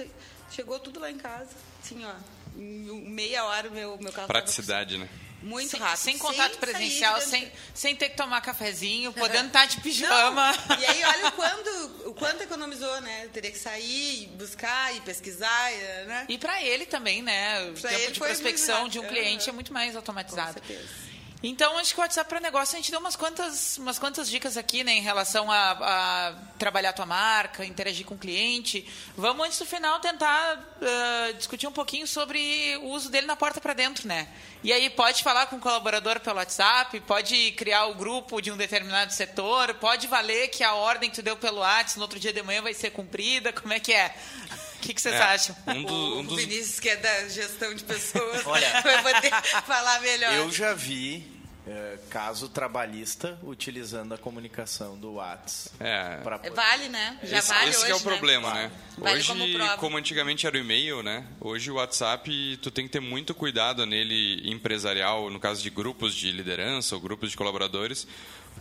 chegou 0.50 0.78
tudo 0.78 1.00
lá 1.00 1.10
em 1.10 1.18
casa, 1.18 1.50
assim, 1.82 2.04
ó, 2.04 2.12
em 2.56 3.08
meia 3.10 3.44
hora 3.44 3.68
o 3.68 3.72
meu, 3.72 3.98
meu 3.98 4.12
carro 4.12 4.28
Praticidade, 4.28 4.96
né? 4.98 5.08
muito 5.42 5.70
Sem, 5.70 5.78
rápido. 5.80 5.98
sem 6.00 6.18
contato 6.18 6.52
sair 6.52 6.58
presencial, 6.60 7.14
dentro- 7.16 7.30
sem, 7.30 7.52
sem 7.74 7.94
ter 7.94 8.08
que 8.08 8.16
tomar 8.16 8.40
cafezinho, 8.40 9.12
podendo 9.14 9.48
estar 9.48 9.66
de 9.66 9.80
pijama. 9.80 10.50
Não, 10.68 10.78
E 10.80 10.86
aí, 10.86 11.04
olha 11.04 11.28
o 11.28 11.32
quanto, 11.32 11.68
o 12.08 12.14
quanto 12.14 12.42
economizou, 12.42 13.00
né? 13.02 13.28
Teria 13.32 13.52
que 13.52 13.58
sair, 13.58 14.24
e 14.24 14.26
buscar 14.28 14.96
e 14.96 15.00
pesquisar, 15.02 15.70
né? 16.06 16.24
E 16.28 16.36
para 16.38 16.60
ele 16.64 16.86
também, 16.86 17.22
né? 17.22 17.68
O 17.68 17.74
Pra 17.80 17.90
tempo 17.90 18.12
de 18.12 18.18
prospecção 18.18 18.88
de 18.88 18.98
um 18.98 19.06
cliente 19.06 19.48
é 19.48 19.52
muito 19.52 19.72
mais 19.72 19.92
Com 19.92 19.98
automatizado. 19.98 20.54
certeza. 20.54 21.05
Então, 21.48 21.78
acho 21.78 21.94
que 21.94 22.00
o 22.00 22.02
WhatsApp 22.02 22.28
para 22.28 22.40
negócio, 22.40 22.74
a 22.74 22.80
gente 22.80 22.90
deu 22.90 22.98
umas 22.98 23.14
quantas, 23.14 23.78
umas 23.78 23.98
quantas 24.00 24.28
dicas 24.28 24.56
aqui, 24.56 24.82
né, 24.82 24.92
em 24.94 25.00
relação 25.00 25.48
a, 25.52 25.70
a 25.80 26.32
trabalhar 26.58 26.90
a 26.90 26.92
tua 26.92 27.06
marca, 27.06 27.64
interagir 27.64 28.04
com 28.04 28.14
o 28.14 28.18
cliente. 28.18 28.84
Vamos, 29.16 29.46
antes 29.46 29.58
do 29.60 29.64
final, 29.64 30.00
tentar 30.00 30.58
ah, 30.82 31.32
discutir 31.36 31.68
um 31.68 31.72
pouquinho 31.72 32.04
sobre 32.06 32.76
o 32.82 32.86
uso 32.88 33.08
dele 33.10 33.28
na 33.28 33.36
porta 33.36 33.60
para 33.60 33.74
dentro, 33.74 34.08
né? 34.08 34.26
E 34.64 34.72
aí, 34.72 34.90
pode 34.90 35.22
falar 35.22 35.46
com 35.46 35.54
o 35.56 35.60
colaborador 35.60 36.18
pelo 36.18 36.38
WhatsApp, 36.38 36.98
pode 37.02 37.52
criar 37.52 37.86
o 37.86 37.94
grupo 37.94 38.40
de 38.40 38.50
um 38.50 38.56
determinado 38.56 39.12
setor, 39.12 39.74
pode 39.74 40.08
valer 40.08 40.48
que 40.48 40.64
a 40.64 40.74
ordem 40.74 41.08
que 41.10 41.14
tu 41.16 41.22
deu 41.22 41.36
pelo 41.36 41.58
WhatsApp 41.58 41.96
no 41.98 42.02
outro 42.02 42.18
dia 42.18 42.32
de 42.32 42.42
manhã 42.42 42.60
vai 42.60 42.74
ser 42.74 42.90
cumprida, 42.90 43.52
como 43.52 43.72
é 43.72 43.78
que 43.78 43.92
é? 43.92 44.12
O 44.76 44.78
que, 44.86 44.92
que 44.94 45.00
vocês 45.00 45.14
É, 45.14 45.18
acham? 45.22 45.56
Um, 45.66 45.82
do- 45.82 46.16
um 46.16 46.20
O 46.20 46.22
dos 46.24 46.36
Vinícius, 46.36 46.78
que 46.78 46.88
é 46.90 46.96
da 46.96 47.28
gestão 47.28 47.74
de 47.74 47.82
pessoas, 47.82 48.42
Olha, 48.46 48.68
vai 48.82 49.02
poder 49.14 49.32
falar 49.66 50.00
melhor. 50.00 50.32
Eu 50.34 50.52
já 50.52 50.74
vi 50.74 51.26
eh, 51.66 51.98
caso 52.10 52.48
trabalhista 52.48 53.38
utilizando 53.42 54.14
a 54.14 54.18
comunicação 54.18 54.96
do 54.98 55.14
WhatsApp. 55.14 55.76
É. 55.80 56.16
pra 56.22 56.36
É, 56.36 56.38
poder- 56.38 56.54
Vale, 56.54 56.88
né? 56.88 57.18
Já 57.24 57.38
esse, 57.38 57.48
vale 57.48 57.70
esse 57.70 57.78
hoje, 57.78 57.86
que 57.86 57.92
é 57.92 57.94
o 57.94 57.98
né? 57.98 58.04
problema, 58.04 58.54
né? 58.54 58.70
Vale 58.98 59.16
Hoje, 59.18 59.28
como 59.28 59.76
como 59.78 59.96
antigamente 59.96 60.46
era 60.46 60.56
o 60.56 60.60
e-mail, 60.60 61.02
né? 61.02 61.26
Hoje 61.40 61.70
o 61.70 61.74
WhatsApp, 61.74 62.58
tu 62.62 62.70
tem 62.70 62.86
que 62.86 62.92
ter 62.92 63.00
muito 63.00 63.34
cuidado 63.34 63.84
nele 63.84 64.48
empresarial, 64.50 65.28
no 65.30 65.40
caso 65.40 65.62
de 65.62 65.70
grupos 65.70 66.14
de 66.14 66.30
liderança 66.32 66.94
ou 66.94 67.00
grupos 67.00 67.30
de 67.30 67.36
colaboradores, 67.36 68.06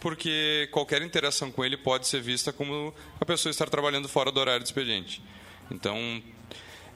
porque 0.02 0.68
qualquer 0.72 1.02
interação 1.02 1.52
com 1.52 1.64
ele 1.64 1.78
pode 1.78 2.08
ser 2.08 2.22
vista 2.22 2.52
como 2.52 2.94
a 3.20 3.26
pessoa 3.26 3.52
estar 3.52 3.70
trabalhando 3.70 4.10
fora 4.10 4.32
do 4.32 4.40
horário 4.40 4.62
de 4.62 4.68
expediente. 4.70 5.22
Então, 5.72 6.22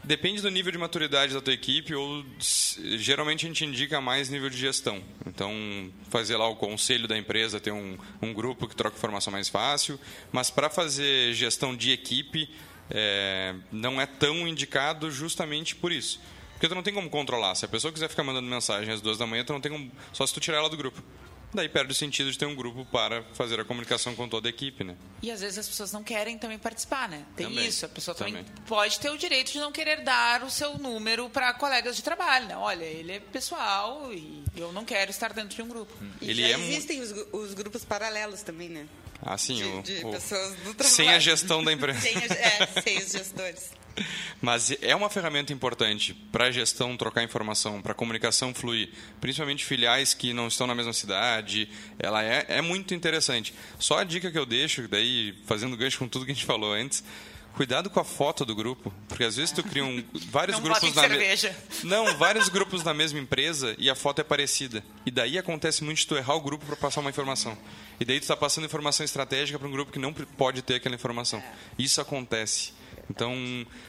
Depende 0.04 0.41
do 0.41 0.50
nível 0.50 0.72
de 0.72 0.78
maturidade 0.78 1.34
da 1.34 1.41
tua 1.41 1.54
equipe 1.54 1.93
ou 1.93 2.26
geralmente 2.97 3.45
a 3.45 3.50
gente 3.50 3.66
indica 3.66 4.00
mais 4.00 4.30
nível 4.30 4.50
de 4.50 4.58
gestão. 4.58 5.04
Então, 5.28 5.54
fazer 6.10 6.38
lá 6.38 6.47
o 6.47 6.56
conselho 6.56 7.08
da 7.08 7.18
empresa, 7.18 7.60
ter 7.60 7.72
um, 7.72 7.97
um 8.22 8.34
grupo 8.34 8.68
que 8.68 8.76
troca 8.76 8.97
informação 8.97 9.32
mais 9.32 9.50
fácil. 9.50 10.00
Mas 10.32 10.50
para 10.50 10.70
fazer 10.70 11.34
gestão 11.34 11.76
de 11.76 11.91
equipe, 11.91 12.50
é, 12.89 13.54
não 13.72 14.02
é 14.02 14.06
tão 14.06 14.47
indicado 14.47 15.12
justamente 15.12 15.76
por 15.76 15.91
isso. 15.91 16.20
Porque 16.54 16.68
tu 16.68 16.76
não 16.76 16.84
tem 16.84 16.93
como 16.93 17.10
controlar. 17.10 17.56
Se 17.56 17.66
a 17.66 17.68
pessoa 17.68 17.93
quiser 17.93 18.10
ficar 18.10 18.24
mandando 18.24 18.47
mensagem 18.47 18.93
às 18.93 19.00
duas 19.00 19.18
da 19.18 19.28
manhã, 19.28 19.43
tu 19.43 19.54
não 19.54 19.62
tem 19.62 19.72
como, 19.72 19.91
só 20.12 20.26
se 20.26 20.34
tu 20.34 20.39
tirar 20.39 20.58
ela 20.58 20.70
do 20.70 20.76
grupo. 20.76 21.02
Daí 21.54 21.68
perde 21.68 21.91
o 21.91 21.95
sentido 21.95 22.32
de 22.32 22.38
ter 22.38 22.45
um 22.45 22.56
grupo 22.56 22.86
para 22.86 23.24
fazer 23.34 23.60
a 23.60 23.66
comunicação 23.66 24.16
com 24.16 24.30
toda 24.30 24.47
a 24.47 24.52
equipe, 24.52 24.84
né? 24.84 24.95
E 25.22 25.32
às 25.32 25.41
vezes 25.41 25.58
as 25.58 25.68
pessoas 25.68 25.91
não 25.91 26.04
querem 26.04 26.38
também 26.38 26.60
participar, 26.60 27.10
né? 27.10 27.26
Tem 27.36 27.47
Também, 27.47 27.66
isso. 27.68 27.86
A 27.86 27.89
pessoa 27.89 28.14
também, 28.14 28.43
também. 28.43 28.52
pode 28.68 29.00
ter 29.00 29.10
o 29.10 29.18
direito 29.18 29.52
de 29.52 29.60
não 29.60 29.72
querer 29.72 30.04
dar 30.04 30.43
o 30.43 30.50
seu 30.52 30.78
número 30.78 31.28
para 31.30 31.52
colegas 31.54 31.95
de 31.95 32.04
trabalho, 32.04 32.47
né? 32.47 32.56
Olha, 32.56 32.86
ele 32.86 33.14
é 33.14 33.20
pessoal 33.20 34.14
e 34.14 34.43
eu 34.56 34.72
não 34.72 34.86
quero 34.86 35.10
estar 35.10 35.34
dentro 35.34 35.56
de 35.56 35.62
um 35.64 35.68
grupo. 35.68 35.91
E 36.22 36.30
Ele 36.30 36.41
já 36.43 36.50
é 36.50 36.52
existem 36.60 37.02
os, 37.02 37.12
os 37.34 37.54
grupos 37.56 37.84
paralelos 37.84 38.43
também, 38.43 38.70
né? 38.70 38.88
Assim, 39.22 39.55
De, 39.55 39.63
o, 39.63 39.82
de 39.82 40.05
o- 40.05 40.11
pessoas 40.11 40.55
do 40.57 40.74
trabalho. 40.74 40.95
sem 40.95 41.09
a 41.09 41.20
gestão 41.20 41.63
da 41.63 41.72
empresa. 41.74 41.99
Sem, 41.99 42.15
a- 42.15 42.22
é, 42.26 42.82
sem 42.82 42.97
os 42.99 43.11
gestores. 43.11 43.72
Mas 44.41 44.72
é 44.82 44.95
uma 44.95 45.09
ferramenta 45.09 45.51
importante 45.51 46.13
para 46.32 46.45
a 46.45 46.51
gestão 46.51 46.95
trocar 46.95 47.22
informação, 47.24 47.82
para 47.82 47.91
a 47.91 47.95
comunicação 47.95 48.53
fluir, 48.53 48.89
principalmente 49.20 49.65
filiais 49.65 50.13
que 50.13 50.32
não 50.32 50.47
estão 50.47 50.65
na 50.65 50.74
mesma 50.74 50.93
cidade. 50.93 51.67
Ela 51.99 52.24
é, 52.24 52.45
é 52.47 52.61
muito 52.61 52.93
interessante. 52.93 53.53
Só 53.78 53.99
a 53.99 54.03
dica 54.05 54.32
que 54.32 54.38
eu 54.39 54.45
deixo, 54.45 54.88
daí 54.88 55.36
fazendo 55.45 55.76
gancho 55.76 55.99
com 55.99 56.07
tudo 56.07 56.26
que 56.26 56.32
a 56.32 56.34
gente 56.36 56.45
falou 56.45 56.72
antes, 56.72 57.03
cuidado 57.56 57.89
com 57.89 58.00
a 58.00 58.04
foto 58.04 58.45
do 58.45 58.56
grupo, 58.56 58.93
porque 59.08 59.24
às 59.24 59.36
vezes 59.36 59.52
tu 59.52 59.62
cria 59.64 59.84
um, 59.84 60.04
vários 60.30 60.58
Não 60.58 60.64
grupos 60.64 60.93
na 60.95 61.02
me- 61.04 61.10
cerveja. 61.10 61.56
Não, 61.84 62.16
vários 62.18 62.47
grupos 62.50 62.84
na 62.84 62.93
mesma 62.93 63.20
empresa 63.20 63.76
e 63.78 63.89
a 63.89 63.95
foto 63.95 64.20
é 64.20 64.24
parecida. 64.24 64.84
E 65.06 65.12
daí 65.12 65.38
acontece 65.38 65.84
muito 65.84 65.97
de 66.00 66.08
tu 66.08 66.16
errar 66.16 66.36
o 66.36 66.41
grupo 66.41 66.66
para 66.66 66.76
passar 66.76 67.02
uma 67.02 67.10
informação. 67.10 67.58
E 68.00 68.06
daí 68.06 68.20
tu 68.20 68.24
está 68.24 68.38
passando 68.38 68.64
informação 68.66 69.04
estratégica 69.04 69.60
para 69.60 69.68
um 69.68 69.72
grupo 69.72 69.91
que 69.91 70.00
não 70.00 70.14
pode 70.14 70.62
ter 70.62 70.76
aquela 70.76 70.95
informação. 70.95 71.43
Isso 71.78 72.00
acontece. 72.00 72.72
Então, 73.10 73.34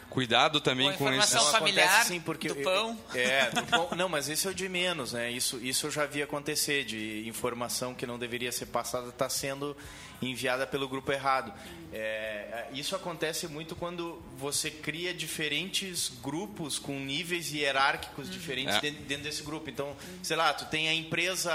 cuidado 0.09 0.61
também 0.61 0.87
com 0.89 0.95
informação 0.95 1.41
esses... 1.41 1.53
fa- 1.53 1.59
familiar, 1.59 2.05
sim, 2.07 2.21
porque 2.21 2.49
do 2.49 2.55
pão. 2.57 2.99
É, 3.15 3.51
do 3.51 3.63
pão. 3.65 3.89
Não, 3.97 4.09
mas 4.09 4.29
esse 4.29 4.47
é 4.47 4.51
o 4.51 4.55
de 4.55 4.69
menos, 4.69 5.13
né? 5.13 5.31
Isso, 5.31 5.59
isso 5.63 5.87
eu 5.87 5.91
já 5.91 6.07
vi 6.07 6.23
acontecer, 6.23 6.85
de 6.85 7.29
informação 7.29 7.95
que 7.95 8.07
não 8.07 8.19
deveria 8.19 8.51
ser 8.51 8.67
passada 8.67 9.09
está 9.11 9.29
sendo 9.29 9.77
enviada 10.23 10.67
pelo 10.67 10.89
grupo 10.89 11.13
errado. 11.13 11.53
É, 11.93 12.67
isso 12.73 12.95
acontece 12.97 13.47
muito 13.49 13.75
quando 13.77 14.23
você 14.39 14.71
cria 14.71 15.13
diferentes 15.15 16.11
grupos 16.23 16.79
com 16.79 16.99
níveis 16.99 17.53
hierárquicos 17.53 18.31
diferentes 18.31 18.77
É. 18.77 18.81
dentro, 18.81 19.03
dentro 19.05 19.25
desse 19.25 19.43
grupo. 19.43 19.69
Então, 19.71 19.97
sei 20.23 20.37
lá, 20.37 20.53
tu 20.55 20.65
tem 20.67 20.89
a 20.89 20.95
empresa 20.95 21.53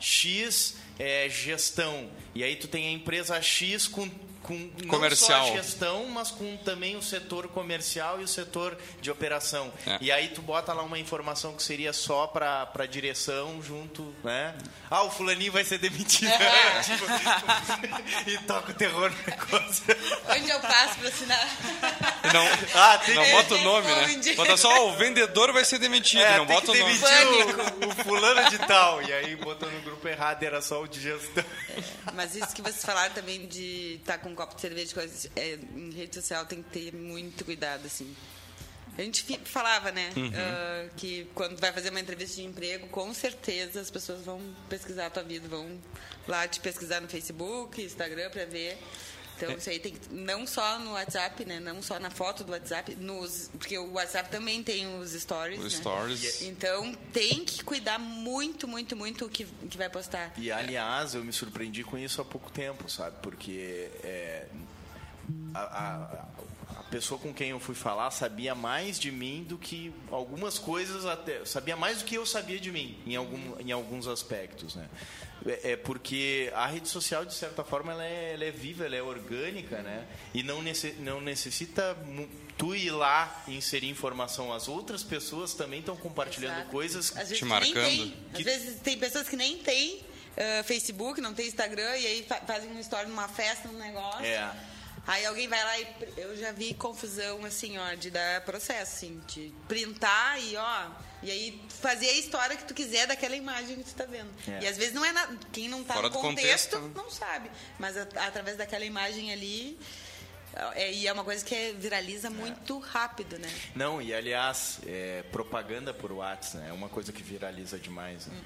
X 0.00 0.76
é, 0.98 1.28
gestão 1.28 2.08
e 2.34 2.42
aí 2.42 2.56
tu 2.56 2.68
tem 2.68 2.88
a 2.88 2.90
empresa 2.90 3.40
X 3.40 3.86
com 3.86 4.08
com 4.46 4.70
não 4.82 4.88
Comercial. 4.88 5.46
só 5.46 5.52
a 5.52 5.56
gestão, 5.56 6.06
mas 6.06 6.30
com 6.30 6.56
também 6.58 6.96
o 6.96 7.02
setor 7.02 7.48
comercial 7.48 8.20
e 8.20 8.24
o 8.24 8.28
setor 8.28 8.76
de 9.00 9.10
operação. 9.10 9.72
É. 9.86 9.98
E 10.00 10.12
aí 10.12 10.28
tu 10.28 10.40
bota 10.40 10.72
lá 10.72 10.82
uma 10.82 10.98
informação 10.98 11.54
que 11.54 11.62
seria 11.62 11.92
só 11.92 12.26
para 12.26 12.64
para 12.66 12.86
direção 12.86 13.60
junto, 13.62 14.14
né? 14.22 14.54
Ah, 14.90 15.02
o 15.02 15.10
fulaninho 15.10 15.52
vai 15.52 15.64
ser 15.64 15.78
demitido. 15.78 16.30
Tipo, 16.84 18.30
e 18.30 18.38
toca 18.44 18.70
o 18.70 18.74
terror 18.74 19.10
no 19.10 19.16
negócio. 19.26 19.84
Onde 20.28 20.50
eu 20.50 20.60
passo 20.60 20.98
para 20.98 21.08
assinar? 21.08 21.48
Não, 22.32 22.46
Ah, 22.74 22.98
tem 22.98 23.14
não 23.14 23.24
que, 23.24 23.30
bota 23.32 23.54
o 23.54 23.58
nome, 23.62 23.88
né? 23.88 24.34
Bota 24.36 24.56
só, 24.56 24.88
o 24.88 24.96
vendedor 24.96 25.52
vai 25.52 25.64
ser 25.64 25.78
demitido, 25.78 26.22
é, 26.22 26.38
não 26.38 26.46
tem 26.46 26.54
bota 26.54 26.72
que 26.72 26.78
o 26.78 26.86
nome. 26.86 26.98
o, 27.84 27.88
o 27.88 28.04
fulano 28.04 28.50
de 28.50 28.58
tal. 28.58 29.02
E 29.02 29.12
aí 29.12 29.34
botou 29.36 29.70
no 29.70 29.80
grupo 29.80 30.06
errado, 30.06 30.42
era 30.42 30.60
só 30.62 30.82
o 30.82 30.86
de 30.88 31.00
gestão. 31.00 31.44
Mas 32.14 32.34
isso 32.36 32.54
que 32.54 32.62
vocês 32.62 32.84
falaram 32.84 33.12
também 33.14 33.46
de 33.46 33.96
estar 34.00 34.18
com 34.18 34.28
um 34.30 34.34
copo 34.36 34.54
de 34.54 34.60
cerveja, 34.60 34.94
é, 35.34 35.58
em 35.74 35.90
rede 35.90 36.14
social 36.14 36.46
tem 36.46 36.62
que 36.62 36.70
ter 36.70 36.94
muito 36.94 37.44
cuidado, 37.44 37.86
assim. 37.86 38.14
A 38.98 39.02
gente 39.02 39.38
falava, 39.44 39.90
né, 39.92 40.10
Uhum. 40.16 40.30
ah, 40.34 40.88
que 40.96 41.26
quando 41.34 41.58
vai 41.60 41.70
fazer 41.72 41.90
uma 41.90 42.00
entrevista 42.00 42.36
de 42.36 42.44
emprego, 42.44 42.86
com 42.88 43.12
certeza 43.12 43.80
as 43.80 43.90
pessoas 43.90 44.24
vão 44.24 44.40
pesquisar 44.70 45.06
a 45.06 45.10
tua 45.10 45.22
vida, 45.22 45.46
vão 45.48 45.78
lá 46.26 46.48
te 46.48 46.60
pesquisar 46.60 47.00
no 47.00 47.08
Facebook, 47.08 47.82
Instagram, 47.82 48.30
para 48.30 48.46
ver. 48.46 48.78
Então, 49.36 49.52
isso 49.52 49.68
aí 49.70 49.78
tem 49.78 49.92
que, 49.94 50.12
não 50.12 50.46
só 50.46 50.78
no 50.78 50.92
WhatsApp, 50.92 51.44
né? 51.44 51.60
Não 51.60 51.82
só 51.82 51.98
na 52.00 52.10
foto 52.10 52.42
do 52.42 52.52
WhatsApp, 52.52 52.94
nos, 52.96 53.50
porque 53.58 53.76
o 53.78 53.92
WhatsApp 53.92 54.30
também 54.30 54.62
tem 54.62 54.98
os 54.98 55.12
stories, 55.12 55.58
Os 55.62 55.74
né? 55.74 55.80
stories. 55.80 56.42
Então, 56.42 56.94
tem 57.12 57.44
que 57.44 57.62
cuidar 57.62 57.98
muito, 57.98 58.66
muito, 58.66 58.96
muito 58.96 59.26
o 59.26 59.28
que, 59.28 59.44
que 59.44 59.76
vai 59.76 59.90
postar. 59.90 60.32
E 60.36 60.50
aliás, 60.50 61.14
eu 61.14 61.22
me 61.24 61.32
surpreendi 61.32 61.84
com 61.84 61.98
isso 61.98 62.20
há 62.20 62.24
pouco 62.24 62.50
tempo, 62.50 62.88
sabe? 62.90 63.16
Porque 63.22 63.90
é, 64.02 64.46
a, 65.54 65.60
a- 65.60 65.96
a 66.04 66.26
pessoa 66.90 67.18
com 67.20 67.32
quem 67.34 67.50
eu 67.50 67.60
fui 67.60 67.74
falar 67.74 68.10
sabia 68.10 68.54
mais 68.54 68.98
de 68.98 69.10
mim 69.10 69.44
do 69.48 69.58
que 69.58 69.92
algumas 70.10 70.58
coisas 70.58 71.04
até 71.04 71.44
sabia 71.44 71.76
mais 71.76 71.98
do 71.98 72.04
que 72.04 72.14
eu 72.14 72.24
sabia 72.26 72.58
de 72.58 72.70
mim 72.72 72.98
em, 73.06 73.16
algum, 73.16 73.60
em 73.60 73.72
alguns 73.72 74.06
aspectos, 74.06 74.74
né? 74.74 74.88
É, 75.46 75.72
é 75.72 75.76
porque 75.76 76.50
a 76.54 76.66
rede 76.66 76.88
social 76.88 77.24
de 77.24 77.34
certa 77.34 77.62
forma 77.62 77.92
ela 77.92 78.04
é, 78.04 78.34
ela 78.34 78.44
é 78.44 78.50
viva, 78.50 78.84
ela 78.86 78.96
é 78.96 79.02
orgânica, 79.02 79.82
né? 79.82 80.06
E 80.34 80.42
não, 80.42 80.62
nece, 80.62 80.96
não 81.00 81.20
necessita 81.20 81.96
tu 82.56 82.74
ir 82.74 82.90
lá 82.90 83.44
e 83.46 83.54
inserir 83.56 83.88
informação. 83.88 84.52
As 84.52 84.66
outras 84.66 85.02
pessoas 85.02 85.54
também 85.54 85.80
estão 85.80 85.96
compartilhando 85.96 86.56
Exato. 86.56 86.70
coisas 86.70 87.10
Às 87.16 87.28
vezes 87.28 87.38
Te 87.38 87.44
nem 87.44 87.50
marcando. 87.50 87.74
tem. 87.74 88.16
Às 88.32 88.36
Que- 88.38 88.42
vezes 88.44 88.80
tem 88.80 88.98
pessoas 88.98 89.28
que 89.28 89.36
nem 89.36 89.58
têm 89.58 90.00
ah, 90.38 90.62
Facebook, 90.64 91.20
não 91.20 91.32
tem 91.34 91.46
Instagram, 91.46 91.96
e 91.96 92.06
aí 92.06 92.22
fa- 92.28 92.40
fazem 92.46 92.70
uma 92.70 92.80
história 92.80 93.06
numa 93.08 93.28
festa, 93.28 93.68
num 93.68 93.78
negócio. 93.78 94.24
É. 94.24 94.50
Aí 95.06 95.24
alguém 95.24 95.46
vai 95.46 95.62
lá 95.62 95.78
e 95.78 95.86
eu 96.16 96.36
já 96.36 96.50
vi 96.52 96.74
confusão 96.74 97.44
assim, 97.44 97.78
ó, 97.78 97.94
de 97.94 98.10
dar 98.10 98.40
processo, 98.42 98.96
assim, 98.96 99.20
de 99.28 99.52
printar 99.68 100.40
e 100.42 100.56
ó, 100.56 100.86
e 101.22 101.30
aí 101.30 101.62
fazer 101.80 102.08
a 102.08 102.12
história 102.14 102.56
que 102.56 102.64
tu 102.64 102.74
quiser 102.74 103.06
daquela 103.06 103.36
imagem 103.36 103.76
que 103.76 103.84
tu 103.84 103.94
tá 103.94 104.04
vendo. 104.04 104.30
É. 104.48 104.64
E 104.64 104.66
às 104.66 104.76
vezes 104.76 104.92
não 104.94 105.04
é 105.04 105.12
nada, 105.12 105.38
quem 105.52 105.68
não 105.68 105.84
tá 105.84 105.94
Fora 105.94 106.08
no 106.08 106.14
contexto, 106.14 106.76
contexto, 106.76 106.88
né? 106.98 107.02
não 107.04 107.10
sabe, 107.10 107.50
mas 107.78 107.96
a- 107.96 108.02
através 108.26 108.56
daquela 108.56 108.84
imagem 108.84 109.32
ali 109.32 109.78
é, 110.74 110.90
e 110.92 111.06
é 111.06 111.12
uma 111.12 111.22
coisa 111.22 111.44
que 111.44 111.54
é- 111.54 111.72
viraliza 111.74 112.30
muito 112.30 112.78
rápido, 112.78 113.38
né? 113.38 113.48
Não, 113.74 114.00
e 114.02 114.12
aliás, 114.14 114.78
é, 114.86 115.22
propaganda 115.30 115.92
por 115.94 116.10
WhatsApp 116.10 116.56
né, 116.64 116.70
é 116.70 116.72
uma 116.72 116.88
coisa 116.88 117.12
que 117.12 117.22
viraliza 117.22 117.78
demais. 117.78 118.26
Né? 118.26 118.36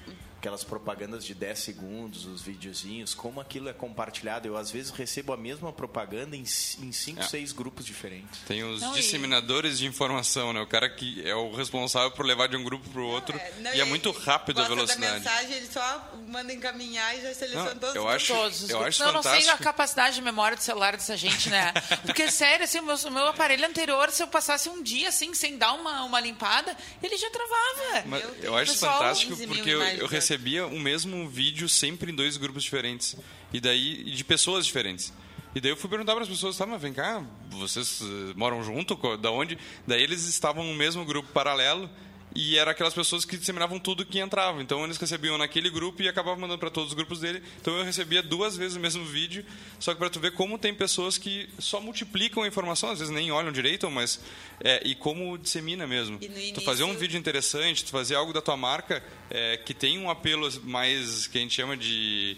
Aquelas 0.41 0.63
propagandas 0.63 1.23
de 1.23 1.35
10 1.35 1.59
segundos, 1.59 2.25
os 2.25 2.41
videozinhos, 2.41 3.13
como 3.13 3.39
aquilo 3.39 3.69
é 3.69 3.73
compartilhado. 3.73 4.47
Eu, 4.47 4.57
às 4.57 4.71
vezes, 4.71 4.89
recebo 4.89 5.31
a 5.33 5.37
mesma 5.37 5.71
propaganda 5.71 6.35
em 6.35 6.45
5, 6.45 7.19
É. 7.19 7.23
6 7.23 7.51
grupos 7.51 7.85
diferentes. 7.85 8.39
Tem 8.47 8.63
os 8.63 8.81
Não, 8.81 8.91
e- 8.97 9.01
disseminadores 9.01 9.77
de 9.77 9.85
informação, 9.85 10.51
né? 10.51 10.59
O 10.59 10.65
cara 10.65 10.89
que 10.89 11.21
é 11.29 11.35
o 11.35 11.53
responsável 11.53 12.09
por 12.09 12.25
levar 12.25 12.47
de 12.47 12.57
um 12.57 12.63
grupo 12.63 12.89
para 12.89 12.99
o 13.01 13.05
outro. 13.05 13.37
É, 13.37 13.51
não, 13.59 13.75
e 13.75 13.81
é 13.81 13.85
muito 13.85 14.09
rápido 14.09 14.63
a 14.63 14.67
velocidade. 14.67 15.23
Da 15.23 15.31
mensagem, 15.31 15.57
ele 15.57 15.67
só 15.67 16.11
manda 16.27 16.51
encaminhar 16.51 17.15
e 17.15 17.21
já 17.21 17.33
seleciona 17.35 17.69
Não, 17.75 17.77
todos 17.79 17.95
eu 17.95 18.03
os 18.07 18.09
acho- 18.15 18.33
Todos 18.33 18.63
os 18.63 18.69
eu 18.71 18.83
acho 18.83 18.99
não, 19.03 19.13
não 19.13 19.21
sei 19.21 19.31
a 19.31 19.35
fantástico. 19.35 19.63
capacidade 19.63 20.15
de 20.15 20.21
memória 20.23 20.57
do 20.57 20.63
celular 20.63 20.93
dessa 20.97 21.15
gente, 21.15 21.51
né? 21.51 21.71
Porque, 22.03 22.31
sério, 22.31 22.63
assim, 22.63 22.79
o 22.79 22.83
meu, 22.83 22.95
o 22.95 23.11
meu 23.11 23.27
aparelho 23.27 23.67
anterior, 23.67 24.09
se 24.09 24.23
eu 24.23 24.27
passasse 24.27 24.69
um 24.69 24.81
dia, 24.81 25.09
assim, 25.09 25.35
sem 25.35 25.55
dar 25.55 25.73
uma, 25.73 26.03
uma 26.03 26.19
limpada, 26.19 26.75
ele 27.03 27.15
já 27.15 27.29
travava. 27.29 28.07
Mas 28.07 28.23
Meu 28.23 28.35
eu 28.41 28.57
acho 28.57 28.75
fantástico 28.75 29.33
15 29.33 29.45
mil 29.45 29.55
porque 29.57 29.69
eu, 29.69 29.81
eu 29.83 30.07
né? 30.09 30.30
Recebia 30.31 30.65
o 30.65 30.79
mesmo 30.79 31.27
vídeo 31.27 31.67
sempre 31.67 32.09
em 32.09 32.15
dois 32.15 32.37
grupos 32.37 32.63
diferentes. 32.63 33.17
E 33.51 33.59
daí, 33.59 34.03
de 34.03 34.23
pessoas 34.23 34.65
diferentes. 34.65 35.11
E 35.53 35.59
daí 35.59 35.71
eu 35.71 35.75
fui 35.75 35.89
perguntar 35.89 36.13
para 36.13 36.23
as 36.23 36.29
pessoas, 36.29 36.55
tá, 36.55 36.65
mas 36.65 36.81
vem 36.81 36.93
cá, 36.93 37.21
vocês 37.49 37.99
eh, 38.01 38.33
moram 38.37 38.63
junto? 38.63 38.95
Da 39.17 39.29
onde? 39.29 39.57
Daí 39.85 40.01
eles 40.01 40.25
estavam 40.25 40.63
no 40.63 40.73
mesmo 40.73 41.03
grupo 41.03 41.27
paralelo 41.33 41.89
e 42.33 42.57
eram 42.57 42.71
aquelas 42.71 42.93
pessoas 42.93 43.25
que 43.25 43.37
disseminavam 43.37 43.77
tudo 43.79 44.05
que 44.05 44.19
entrava. 44.19 44.61
Então 44.61 44.83
eles 44.85 44.97
recebiam 44.97 45.37
naquele 45.37 45.69
grupo 45.69 46.01
e 46.01 46.07
acabavam 46.07 46.39
mandando 46.39 46.59
para 46.59 46.69
todos 46.69 46.89
os 46.91 46.93
grupos 46.95 47.19
dele. 47.19 47.41
Então 47.59 47.77
eu 47.77 47.83
recebia 47.83 48.23
duas 48.23 48.55
vezes 48.55 48.77
o 48.77 48.79
mesmo 48.79 49.03
vídeo, 49.05 49.45
só 49.79 49.93
que 49.93 49.99
para 49.99 50.09
tu 50.09 50.19
ver 50.19 50.31
como 50.33 50.57
tem 50.57 50.73
pessoas 50.73 51.17
que 51.17 51.49
só 51.59 51.79
multiplicam 51.81 52.43
a 52.43 52.47
informação, 52.47 52.89
às 52.89 52.99
vezes 52.99 53.13
nem 53.13 53.31
olham 53.31 53.51
direito, 53.51 53.89
mas 53.91 54.19
é, 54.63 54.81
e 54.85 54.95
como 54.95 55.37
dissemina 55.37 55.85
mesmo. 55.85 56.17
No 56.21 56.53
Tu 56.53 56.61
fazer 56.61 56.83
um 56.83 56.87
início- 56.87 57.01
vídeo 57.01 57.17
interessante, 57.19 57.83
tu 57.83 57.91
fazer 57.91 58.15
algo 58.15 58.31
da 58.31 58.41
tua 58.41 58.55
marca 58.55 59.03
é, 59.29 59.57
que 59.57 59.73
tem 59.73 59.99
um 59.99 60.09
apelo 60.09 60.49
mais 60.63 61.27
que 61.27 61.37
a 61.37 61.41
gente 61.41 61.53
chama 61.53 61.75
de, 61.75 62.37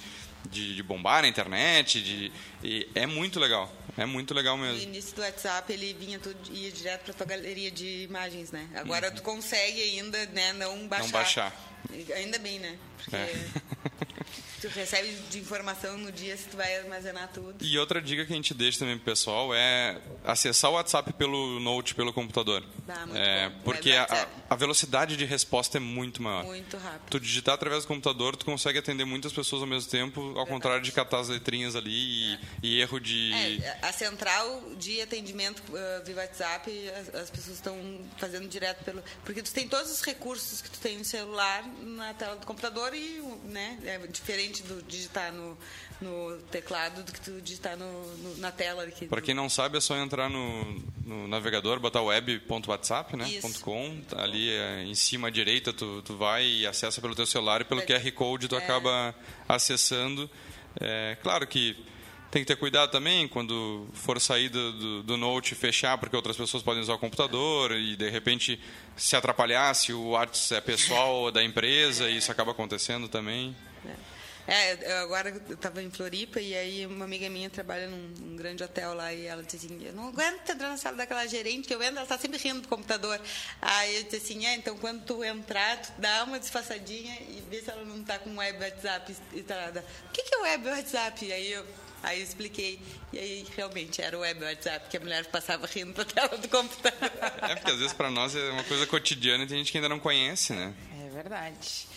de, 0.49 0.75
de 0.75 0.83
bombar 0.83 1.21
na 1.21 1.27
internet, 1.27 2.01
de, 2.01 2.31
e 2.63 2.87
é 2.95 3.05
muito 3.05 3.39
legal. 3.39 3.71
É 3.97 4.05
muito 4.05 4.33
legal 4.33 4.57
No 4.57 4.63
mesmo. 4.63 4.81
início 4.81 5.15
do 5.15 5.21
WhatsApp, 5.21 5.71
ele 5.71 5.93
vinha 5.93 6.17
tudo, 6.19 6.35
ia 6.51 6.71
direto 6.71 7.03
pra 7.05 7.13
tua 7.13 7.25
galeria 7.25 7.69
de 7.69 8.03
imagens, 8.03 8.51
né? 8.51 8.67
Agora 8.75 9.11
tu 9.11 9.21
consegue 9.21 9.81
ainda, 9.81 10.25
né, 10.27 10.53
não 10.53 10.87
baixar. 10.87 11.05
Uhum. 11.05 11.11
baixar. 11.11 11.73
Ainda 12.15 12.39
bem, 12.39 12.59
né? 12.59 12.77
Porque 12.97 13.15
É. 13.15 13.45
tu 14.63 14.69
recebe 14.69 15.09
de 15.29 15.39
informação 15.39 15.97
no 15.97 16.09
dia 16.09 16.37
se 16.37 16.45
tu 16.45 16.55
vai 16.55 16.77
armazenar 16.77 17.29
tudo. 17.33 17.55
E 17.59 17.77
outra 17.77 18.01
dica 18.01 18.25
que 18.25 18.31
a 18.31 18.35
gente 18.35 18.53
deixa 18.53 18.79
também 18.79 18.95
pro 18.95 19.03
pessoal 19.05 19.53
é 19.53 19.99
acessar 20.23 20.71
o 20.71 20.75
WhatsApp 20.75 21.11
pelo 21.13 21.59
Note, 21.59 21.93
pelo 21.93 22.13
computador. 22.13 22.63
Ah, 22.87 23.05
muito 23.05 23.17
É, 23.17 23.49
bom. 23.49 23.59
porque 23.65 23.91
Web 23.91 24.07
a, 24.13 24.27
a 24.51 24.55
velocidade 24.55 25.17
de 25.17 25.25
resposta 25.25 25.77
é 25.77 25.81
muito 25.81 26.21
maior. 26.23 26.45
Muito 26.45 26.77
rápido. 26.77 27.09
Tu 27.09 27.19
digitar 27.19 27.55
através 27.55 27.83
do 27.83 27.87
computador, 27.87 28.37
tu 28.37 28.45
consegue 28.45 28.79
atender 28.79 29.03
muitas 29.03 29.33
pessoas 29.33 29.61
ao 29.61 29.67
mesmo 29.67 29.89
tempo, 29.91 30.33
ao 30.37 30.47
contrário 30.47 30.81
de 30.81 30.93
catar 30.93 31.19
as 31.19 31.27
letrinhas 31.27 31.75
ali 31.75 31.91
e, 31.91 32.39
e 32.63 32.81
erro 32.81 32.99
de. 32.99 33.33
É, 33.33 33.79
a 33.81 33.91
central 33.91 34.63
de 34.77 35.01
atendimento 35.01 35.61
uh, 35.71 36.05
via 36.05 36.15
WhatsApp, 36.15 36.89
as, 36.89 37.15
as 37.15 37.29
pessoas 37.29 37.57
estão 37.57 37.75
fazendo 38.17 38.47
direto 38.47 38.83
pelo. 38.85 39.03
Porque 39.25 39.41
tu 39.41 39.51
tem 39.51 39.67
todos 39.67 39.91
os 39.91 40.01
recursos 40.01 40.61
que 40.61 40.69
tu 40.69 40.79
tem 40.79 40.97
no 40.97 41.03
celular 41.03 41.65
na 41.81 42.13
tela 42.13 42.37
do 42.37 42.45
computador 42.45 42.93
e 42.93 43.21
né, 43.45 43.77
é 43.83 43.97
diferente 44.07 44.52
do 44.61 44.83
digitar 44.83 45.31
no, 45.33 45.57
no 46.01 46.37
teclado 46.51 47.01
do 47.03 47.11
que 47.11 47.19
tu 47.21 47.41
digitar 47.41 47.75
no, 47.77 48.17
no- 48.17 48.37
na 48.37 48.51
tela. 48.51 48.83
Aqui. 48.83 49.07
Para 49.07 49.21
quem 49.21 49.33
não 49.33 49.49
sabe, 49.49 49.77
é 49.77 49.81
só 49.81 49.95
entrar 49.97 50.29
no, 50.29 51.27
navegador, 51.27 51.79
botar 51.79 52.01
web.whatsapp, 52.01 53.15
né? 53.17 53.27
Isso. 53.29 53.61
.com, 53.61 54.01
tá 54.09 54.21
ali 54.21 54.49
é, 54.51 54.83
em 54.83 54.93
cima 54.93 55.29
à 55.29 55.31
direita, 55.31 55.71
tu, 55.73 56.01
tu 56.03 56.15
vai 56.17 56.45
e 56.45 56.67
acessa 56.67 57.01
pelo 57.01 57.15
teu 57.15 57.25
celular 57.25 57.61
e 57.61 57.65
pelo 57.65 57.81
É. 57.81 57.85
QR 57.85 58.11
Code 58.11 58.47
tu 58.47 58.55
acaba 58.55 59.15
acessando. 59.47 60.29
É, 60.79 61.17
claro 61.23 61.47
que 61.47 61.75
tem 62.31 62.41
que 62.41 62.47
ter 62.47 62.55
cuidado 62.55 62.89
também 62.89 63.27
quando 63.27 63.87
for 63.93 64.19
sair 64.19 64.49
do, 64.49 64.71
do, 64.73 65.03
do 65.03 65.17
Note 65.17 65.53
fechar, 65.53 65.99
porque 65.99 66.15
outras 66.15 66.35
pessoas 66.35 66.63
podem 66.63 66.81
usar 66.81 66.95
o 66.95 66.97
computador 66.97 67.73
e 67.73 67.95
de 67.95 68.09
repente 68.09 68.59
se 68.97 69.15
atrapalhar 69.15 69.71
se 69.75 69.93
o 69.93 70.09
WhatsApp 70.09 70.55
é 70.57 70.61
pessoal 70.61 71.31
da 71.31 71.43
empresa, 71.43 72.09
e 72.09 72.17
isso 72.17 72.31
acaba 72.31 72.49
acontecendo 72.51 73.07
também. 73.07 73.55
É, 74.45 74.91
eu 74.91 74.97
agora 75.03 75.29
eu 75.29 75.53
estava 75.53 75.81
em 75.81 75.89
Floripa 75.89 76.39
e 76.39 76.53
aí 76.53 76.85
uma 76.85 77.05
amiga 77.05 77.29
minha 77.29 77.49
trabalha 77.49 77.87
num, 77.87 78.09
num 78.19 78.35
grande 78.35 78.61
hotel 78.61 78.93
lá 78.93 79.13
e 79.13 79.25
ela 79.25 79.41
disse 79.41 79.65
assim, 79.65 79.81
eu 79.85 79.93
não 79.93 80.09
aguento 80.09 80.49
entrar 80.49 80.69
na 80.69 80.77
sala 80.77 80.97
daquela 80.97 81.25
gerente 81.27 81.65
que 81.67 81.73
eu 81.73 81.81
entro, 81.81 81.95
ela 81.95 82.03
está 82.03 82.17
sempre 82.17 82.37
rindo 82.37 82.61
do 82.61 82.67
computador. 82.67 83.21
Aí 83.61 83.95
eu 83.95 84.03
disse 84.03 84.17
assim, 84.17 84.45
é, 84.45 84.55
então 84.55 84.77
quando 84.77 85.05
tu 85.05 85.23
entrar, 85.23 85.81
tu 85.81 85.93
dá 85.97 86.25
uma 86.25 86.39
disfarçadinha 86.39 87.15
e 87.21 87.41
vê 87.49 87.61
se 87.61 87.69
ela 87.69 87.85
não 87.85 88.01
está 88.01 88.19
com 88.19 88.35
web 88.35 88.59
WhatsApp 88.61 89.15
instalada. 89.33 89.85
O 90.09 90.11
que, 90.11 90.23
que 90.23 90.35
é 90.35 90.37
web 90.39 90.67
WhatsApp? 90.67 91.25
E 91.25 91.31
aí 91.31 91.51
eu, 91.51 91.65
aí 92.01 92.19
eu 92.19 92.23
expliquei. 92.23 92.81
E 93.13 93.19
aí 93.19 93.47
realmente 93.55 94.01
era 94.01 94.17
o 94.17 94.21
web 94.21 94.43
WhatsApp, 94.43 94.89
que 94.89 94.97
a 94.97 94.99
mulher 94.99 95.25
passava 95.27 95.65
rindo 95.67 95.93
da 95.93 96.03
tela 96.03 96.37
do 96.37 96.49
computador. 96.49 97.11
É 97.43 97.55
porque 97.55 97.71
às 97.71 97.77
vezes 97.77 97.93
para 97.93 98.11
nós 98.11 98.35
é 98.35 98.49
uma 98.51 98.63
coisa 98.65 98.85
cotidiana 98.85 99.45
e 99.45 99.47
tem 99.47 99.57
gente 99.57 99.71
que 99.71 99.77
ainda 99.77 99.87
não 99.87 99.99
conhece, 99.99 100.51
né? 100.51 100.73
É 101.05 101.09
verdade. 101.09 101.87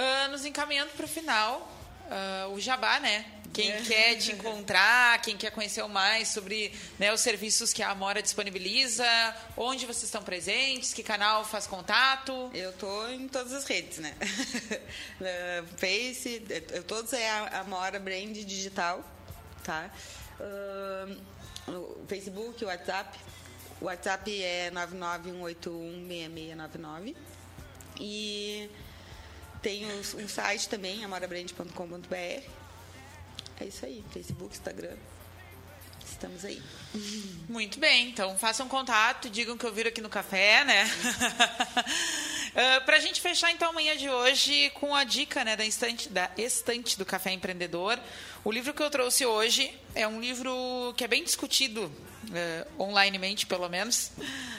Ah, 0.00 0.28
nos 0.28 0.44
encaminhando 0.44 0.92
para 0.92 1.04
o 1.04 1.08
final, 1.08 1.68
ah, 2.08 2.46
o 2.52 2.60
Jabá, 2.60 3.00
né? 3.00 3.24
Quem 3.52 3.72
É. 3.72 3.82
quer 3.82 4.14
te 4.16 4.30
encontrar, 4.30 5.20
quem 5.22 5.36
quer 5.36 5.50
conhecer 5.50 5.82
mais 5.88 6.28
sobre 6.28 6.72
né, 6.98 7.12
os 7.12 7.20
serviços 7.20 7.72
que 7.72 7.82
a 7.82 7.90
Amora 7.90 8.22
disponibiliza, 8.22 9.04
onde 9.56 9.86
vocês 9.86 10.04
estão 10.04 10.22
presentes, 10.22 10.94
que 10.94 11.02
canal 11.02 11.44
faz 11.44 11.66
contato. 11.66 12.48
Eu 12.54 12.72
tô 12.74 13.08
em 13.08 13.26
todas 13.26 13.52
as 13.52 13.64
redes, 13.64 13.98
né? 13.98 14.14
Eh, 15.20 15.64
Face, 15.76 16.44
eu, 16.72 16.84
todos 16.84 17.12
é 17.12 17.28
a 17.28 17.58
Amora 17.60 17.98
Brand 17.98 18.36
Digital, 18.36 19.02
tá? 19.64 19.90
O 21.66 22.06
Facebook, 22.06 22.64
o 22.64 22.68
WhatsApp. 22.68 23.18
O 23.80 23.86
WhatsApp 23.86 24.42
é 24.42 24.70
991816699. 24.70 27.16
E 28.00 28.70
tem 29.62 29.86
um 29.86 30.28
site 30.28 30.68
também, 30.68 31.04
amorabrand.com.br. 31.04 32.14
É 33.60 33.64
isso 33.64 33.84
aí, 33.84 34.04
Facebook, 34.12 34.54
Instagram. 34.54 34.96
Estamos 36.04 36.44
aí. 36.44 36.62
Muito 37.48 37.78
bem, 37.78 38.08
então 38.08 38.36
façam 38.38 38.68
contato, 38.68 39.28
digam 39.28 39.58
que 39.58 39.66
eu 39.66 39.72
viro 39.72 39.88
aqui 39.88 40.00
no 40.00 40.08
café, 40.08 40.64
né? 40.64 40.88
Ah, 42.56 42.80
pra 42.80 42.98
gente 42.98 43.18
gente 43.18 43.20
fechar 43.20 43.50
então 43.50 43.70
amanhã 43.70 43.96
de 43.96 44.08
hoje 44.08 44.70
com 44.70 44.94
a 44.94 45.04
dica 45.04 45.44
né, 45.44 45.56
da, 45.56 45.64
estante, 45.64 46.08
da 46.08 46.30
estante 46.36 46.96
do 46.96 47.04
Café 47.04 47.32
Empreendedor, 47.32 47.98
o 48.44 48.52
livro 48.52 48.72
que 48.72 48.82
eu 48.82 48.90
trouxe 48.90 49.26
hoje 49.26 49.70
é 49.94 50.06
um 50.06 50.20
livro 50.20 50.94
que 50.96 51.04
é 51.04 51.08
bem 51.08 51.24
discutido 51.24 51.92
uh, 52.28 52.82
onlinemente, 52.82 53.46
pelo 53.46 53.68
menos, 53.68 54.12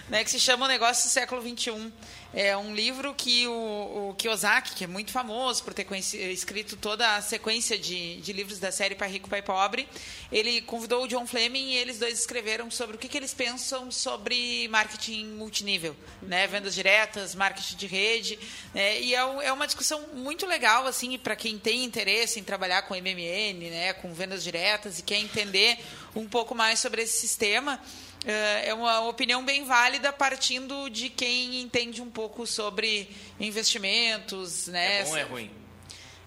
né, 0.10 0.24
que 0.24 0.32
se 0.32 0.40
chama 0.40 0.66
O 0.66 0.68
Negócio 0.68 1.08
do 1.08 1.12
Século 1.12 1.42
XXI. 1.42 1.92
É 2.32 2.56
um 2.56 2.76
livro 2.76 3.16
que 3.16 3.48
o, 3.48 4.10
o 4.12 4.16
Kiyosaki, 4.16 4.76
que 4.76 4.84
é 4.84 4.88
muito 4.88 5.12
famoso 5.12 5.64
por 5.64 5.74
ter 5.74 5.88
escrito 6.32 6.78
toda 6.78 7.16
a 7.16 7.22
sequência 7.24 7.76
de, 7.76 8.18
de 8.18 8.32
livros 8.32 8.60
da 8.60 8.72
série 8.72 8.94
Pai 8.94 9.10
Rico, 9.10 9.28
Pai 9.28 9.42
Pobre, 9.42 9.88
ele 10.32 10.62
convidou 10.62 11.04
o 11.04 11.08
John 11.08 11.26
Fleming 11.26 11.72
e 11.72 11.78
eles 11.78 11.98
dois 11.98 12.20
escreveram 12.20 12.70
sobre 12.70 12.96
o 12.96 13.00
que, 13.00 13.08
que 13.08 13.18
eles 13.18 13.34
pensam 13.34 13.90
sobre 13.90 14.68
marketing 14.68 15.26
multinível, 15.26 15.96
né? 16.22 16.46
vendas 16.46 16.76
diretas, 16.76 17.34
marketing 17.34 17.76
de 17.76 17.88
rede. 17.88 18.40
Né? 18.76 19.02
E 19.02 19.16
é, 19.16 19.18
é 19.18 19.52
uma 19.52 19.66
discussão 19.66 20.00
muito 20.14 20.46
legal 20.46 20.86
assim 20.86 21.18
para 21.18 21.36
quem 21.36 21.58
tem 21.58 21.84
interesse 21.84 22.40
em 22.40 22.44
trabalhar 22.44 22.84
com 22.84 22.94
MMN, 22.94 23.69
né? 23.70 23.94
com 23.94 24.14
vendas 24.14 24.44
diretas 24.44 25.00
e 25.00 25.04
quer 25.04 25.18
entender 25.18 25.78
um 26.16 26.28
pouco 26.28 26.56
mais 26.56 26.80
sobre 26.80 27.02
esse 27.02 27.20
sistema. 27.20 27.80
É, 28.26 28.70
é 28.70 28.74
uma 28.74 29.02
opinião 29.08 29.44
bem 29.46 29.64
válida 29.64 30.12
partindo 30.12 30.90
de 30.90 31.10
quem 31.10 31.62
entende 31.62 32.02
um 32.02 32.10
pouco 32.10 32.46
sobre 32.46 33.10
investimentos, 33.40 34.68
né? 34.68 35.02
É 35.02 35.04
bom 35.06 35.18
é 35.18 35.24
ruim? 35.24 35.52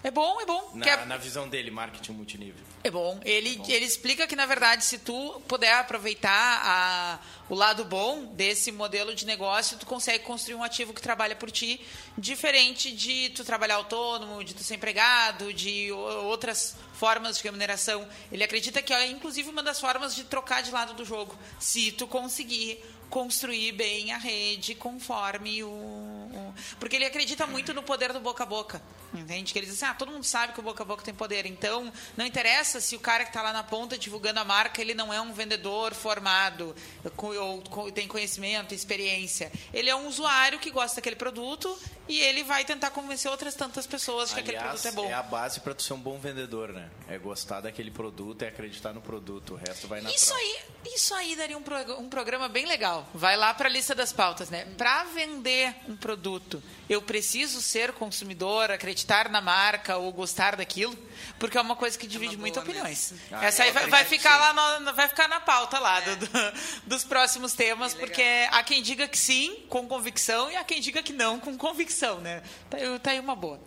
É 0.03 0.11
bom, 0.11 0.41
é 0.41 0.45
bom. 0.45 0.71
Na, 0.73 0.85
é... 0.85 1.05
na 1.05 1.17
visão 1.17 1.47
dele, 1.47 1.71
marketing 1.71 2.11
multinível. 2.11 2.61
É 2.83 2.91
bom. 2.91 3.19
Ele, 3.23 3.53
é 3.53 3.57
bom. 3.57 3.65
ele 3.69 3.85
explica 3.85 4.27
que, 4.27 4.35
na 4.35 4.45
verdade, 4.45 4.83
se 4.83 4.97
tu 4.97 5.41
puder 5.47 5.73
aproveitar 5.75 6.61
a, 6.61 7.19
o 7.49 7.55
lado 7.55 7.85
bom 7.85 8.25
desse 8.25 8.69
modelo 8.69 9.15
de 9.15 9.25
negócio, 9.25 9.77
tu 9.77 9.85
consegue 9.85 10.25
construir 10.25 10.55
um 10.55 10.63
ativo 10.63 10.93
que 10.93 11.01
trabalha 11.01 11.37
por 11.37 11.49
ti, 11.49 11.79
diferente 12.17 12.91
de 12.91 13.29
tu 13.29 13.45
trabalhar 13.45 13.75
autônomo, 13.75 14.43
de 14.43 14.53
tu 14.53 14.61
ser 14.61 14.75
empregado, 14.75 15.53
de 15.53 15.89
outras 15.91 16.75
formas 16.93 17.37
de 17.37 17.43
remuneração. 17.43 18.05
Ele 18.29 18.43
acredita 18.43 18.81
que 18.81 18.93
é, 18.93 19.07
inclusive, 19.07 19.49
uma 19.49 19.63
das 19.63 19.79
formas 19.79 20.13
de 20.13 20.25
trocar 20.25 20.61
de 20.61 20.71
lado 20.71 20.93
do 20.93 21.05
jogo. 21.05 21.33
Se 21.59 21.93
tu 21.93 22.05
conseguir 22.07 22.83
construir 23.13 23.73
bem 23.73 24.11
a 24.11 24.17
rede 24.17 24.73
conforme 24.73 25.63
o, 25.63 25.69
o, 25.69 26.42
Porque 26.79 26.95
ele 26.95 27.05
acredita 27.05 27.45
muito 27.47 27.73
no 27.73 27.83
poder 27.83 28.13
do 28.13 28.19
boca 28.19 28.43
a 28.43 28.45
boca. 28.45 28.81
Entende? 29.13 29.53
Que 29.53 29.59
ele 29.59 29.67
diz 29.67 29.75
assim: 29.75 29.91
ah, 29.91 29.93
todo 29.93 30.11
mundo 30.11 30.23
sabe 30.23 30.53
que 30.53 30.59
o 30.59 30.63
boca 30.63 30.83
a 30.83 30.85
boca 30.85 31.03
tem 31.03 31.13
poder. 31.13 31.45
Então, 31.45 31.91
não 32.17 32.25
interessa 32.25 32.81
se 32.81 32.95
o 32.95 32.99
cara 32.99 33.23
que 33.23 33.29
está 33.29 33.41
lá 33.41 33.53
na 33.53 33.63
ponta 33.63 33.97
divulgando 33.97 34.39
a 34.39 34.43
marca, 34.43 34.81
ele 34.81 34.93
não 34.93 35.13
é 35.13 35.21
um 35.21 35.33
vendedor 35.33 35.93
formado, 35.93 36.75
ou 37.17 37.91
tem 37.91 38.07
conhecimento, 38.07 38.73
experiência. 38.73 39.51
Ele 39.73 39.89
é 39.89 39.95
um 39.95 40.07
usuário 40.07 40.59
que 40.59 40.71
gosta 40.71 40.95
daquele 40.95 41.15
produto 41.15 41.77
e 42.07 42.19
ele 42.19 42.43
vai 42.43 42.65
tentar 42.65 42.91
convencer 42.91 43.29
outras 43.31 43.55
tantas 43.55 43.87
pessoas 43.87 44.29
de 44.29 44.35
que 44.35 44.41
aquele 44.41 44.57
produto 44.57 44.87
é 44.87 44.91
bom. 44.91 45.09
É 45.09 45.13
a 45.13 45.23
base 45.23 45.59
para 45.59 45.73
tu 45.73 45.83
ser 45.83 45.93
um 45.93 45.99
bom 45.99 46.17
vendedor, 46.19 46.73
né? 46.73 46.89
É 47.07 47.17
gostar 47.17 47.61
daquele 47.61 47.91
produto, 47.91 48.41
é 48.41 48.47
acreditar 48.47 48.93
no 48.93 49.01
produto. 49.01 49.53
O 49.53 49.55
resto 49.55 49.87
vai 49.87 50.01
na 50.01 50.11
Isso 50.11 50.33
aí, 50.33 50.59
isso 50.93 51.13
aí 51.13 51.35
daria 51.35 51.57
um, 51.57 51.63
pro, 51.63 51.77
um 51.99 52.09
programa 52.09 52.49
bem 52.49 52.65
legal. 52.65 53.07
Vai 53.13 53.37
lá 53.37 53.53
para 53.53 53.69
a 53.69 53.71
lista 53.71 53.95
das 53.95 54.11
pautas, 54.11 54.49
né? 54.49 54.65
Para 54.77 55.03
vender 55.05 55.75
um 55.87 55.95
produto, 55.95 56.42
eu 56.89 57.01
preciso 57.01 57.61
ser 57.61 57.93
consumidor, 57.93 58.69
acreditar 58.71 59.29
na 59.29 59.41
marca 59.41 59.97
ou 59.97 60.11
gostar 60.11 60.55
daquilo, 60.55 60.97
porque 61.39 61.57
é 61.57 61.61
uma 61.61 61.75
coisa 61.75 61.97
que 61.97 62.05
divide 62.05 62.35
é 62.35 62.37
muito 62.37 62.59
opiniões. 62.59 63.13
Ah, 63.31 63.45
Essa 63.45 63.63
aí 63.63 63.71
vai, 63.71 63.87
vai 63.87 64.05
ficar 64.05 64.37
lá, 64.37 64.79
no, 64.79 64.93
vai 64.93 65.07
ficar 65.07 65.27
na 65.27 65.39
pauta 65.39 65.79
lá 65.79 65.99
é. 65.99 66.15
do, 66.15 66.27
do, 66.27 66.53
dos 66.87 67.03
próximos 67.03 67.53
temas, 67.53 67.93
porque 67.93 68.23
há 68.51 68.63
quem 68.63 68.81
diga 68.81 69.07
que 69.07 69.17
sim, 69.17 69.63
com 69.69 69.87
convicção, 69.87 70.51
e 70.51 70.55
há 70.55 70.63
quem 70.63 70.81
diga 70.81 71.01
que 71.01 71.13
não, 71.13 71.39
com 71.39 71.57
convicção, 71.57 72.19
né? 72.19 72.41
Tá, 72.69 72.77
tá 73.01 73.11
aí 73.11 73.19
uma 73.19 73.35
boa. 73.35 73.59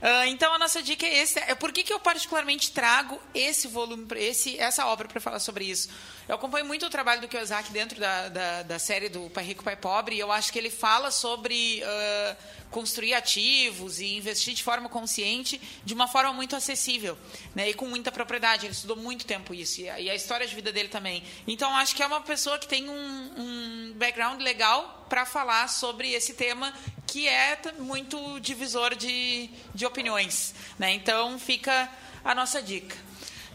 Uh, 0.00 0.24
então 0.28 0.54
a 0.54 0.58
nossa 0.58 0.82
dica 0.82 1.06
é 1.06 1.22
esse. 1.22 1.38
É 1.40 1.54
por 1.54 1.72
que, 1.72 1.82
que 1.82 1.92
eu 1.92 2.00
particularmente 2.00 2.72
trago 2.72 3.20
esse 3.34 3.68
volume, 3.68 4.06
esse, 4.16 4.58
essa 4.58 4.86
obra 4.86 5.06
para 5.06 5.20
falar 5.20 5.38
sobre 5.38 5.66
isso? 5.66 5.90
Eu 6.26 6.36
acompanho 6.36 6.64
muito 6.64 6.86
o 6.86 6.90
trabalho 6.90 7.20
do 7.20 7.28
Kiyosaki 7.28 7.70
dentro 7.70 8.00
da, 8.00 8.28
da, 8.28 8.62
da, 8.62 8.78
série 8.78 9.10
do 9.10 9.28
Pai 9.28 9.44
Rico, 9.44 9.62
Pai 9.62 9.76
Pobre, 9.76 10.16
e 10.16 10.18
eu 10.18 10.32
acho 10.32 10.50
que 10.52 10.58
ele 10.58 10.70
fala 10.70 11.10
sobre 11.10 11.82
uh, 11.82 12.36
construir 12.70 13.14
ativos 13.14 14.00
e 14.00 14.16
investir 14.16 14.54
de 14.54 14.62
forma 14.62 14.88
consciente, 14.88 15.60
de 15.84 15.92
uma 15.92 16.06
forma 16.06 16.32
muito 16.32 16.54
acessível, 16.54 17.18
né? 17.54 17.70
E 17.70 17.74
com 17.74 17.86
muita 17.86 18.12
propriedade. 18.12 18.66
Ele 18.66 18.72
estudou 18.72 18.96
muito 18.96 19.26
tempo 19.26 19.52
isso, 19.52 19.80
e 19.80 19.88
a, 19.88 20.14
história 20.14 20.46
de 20.46 20.54
vida 20.54 20.72
dele 20.72 20.88
também. 20.88 21.22
Então 21.46 21.74
acho 21.76 21.94
que 21.94 22.02
é 22.02 22.06
uma 22.06 22.20
pessoa 22.20 22.58
que 22.58 22.68
tem 22.68 22.88
um, 22.88 23.30
um 23.36 23.92
background 23.96 24.40
legal 24.40 25.06
para 25.08 25.26
falar 25.26 25.68
sobre 25.68 26.12
esse 26.12 26.34
tema 26.34 26.72
que 27.06 27.26
é 27.26 27.58
muito 27.78 28.38
divisor 28.40 28.94
de, 28.94 29.50
de 29.74 29.84
opiniões. 29.84 30.54
Né? 30.78 30.92
Então 30.92 31.38
fica 31.38 31.90
a 32.24 32.34
nossa 32.34 32.62
dica. 32.62 32.96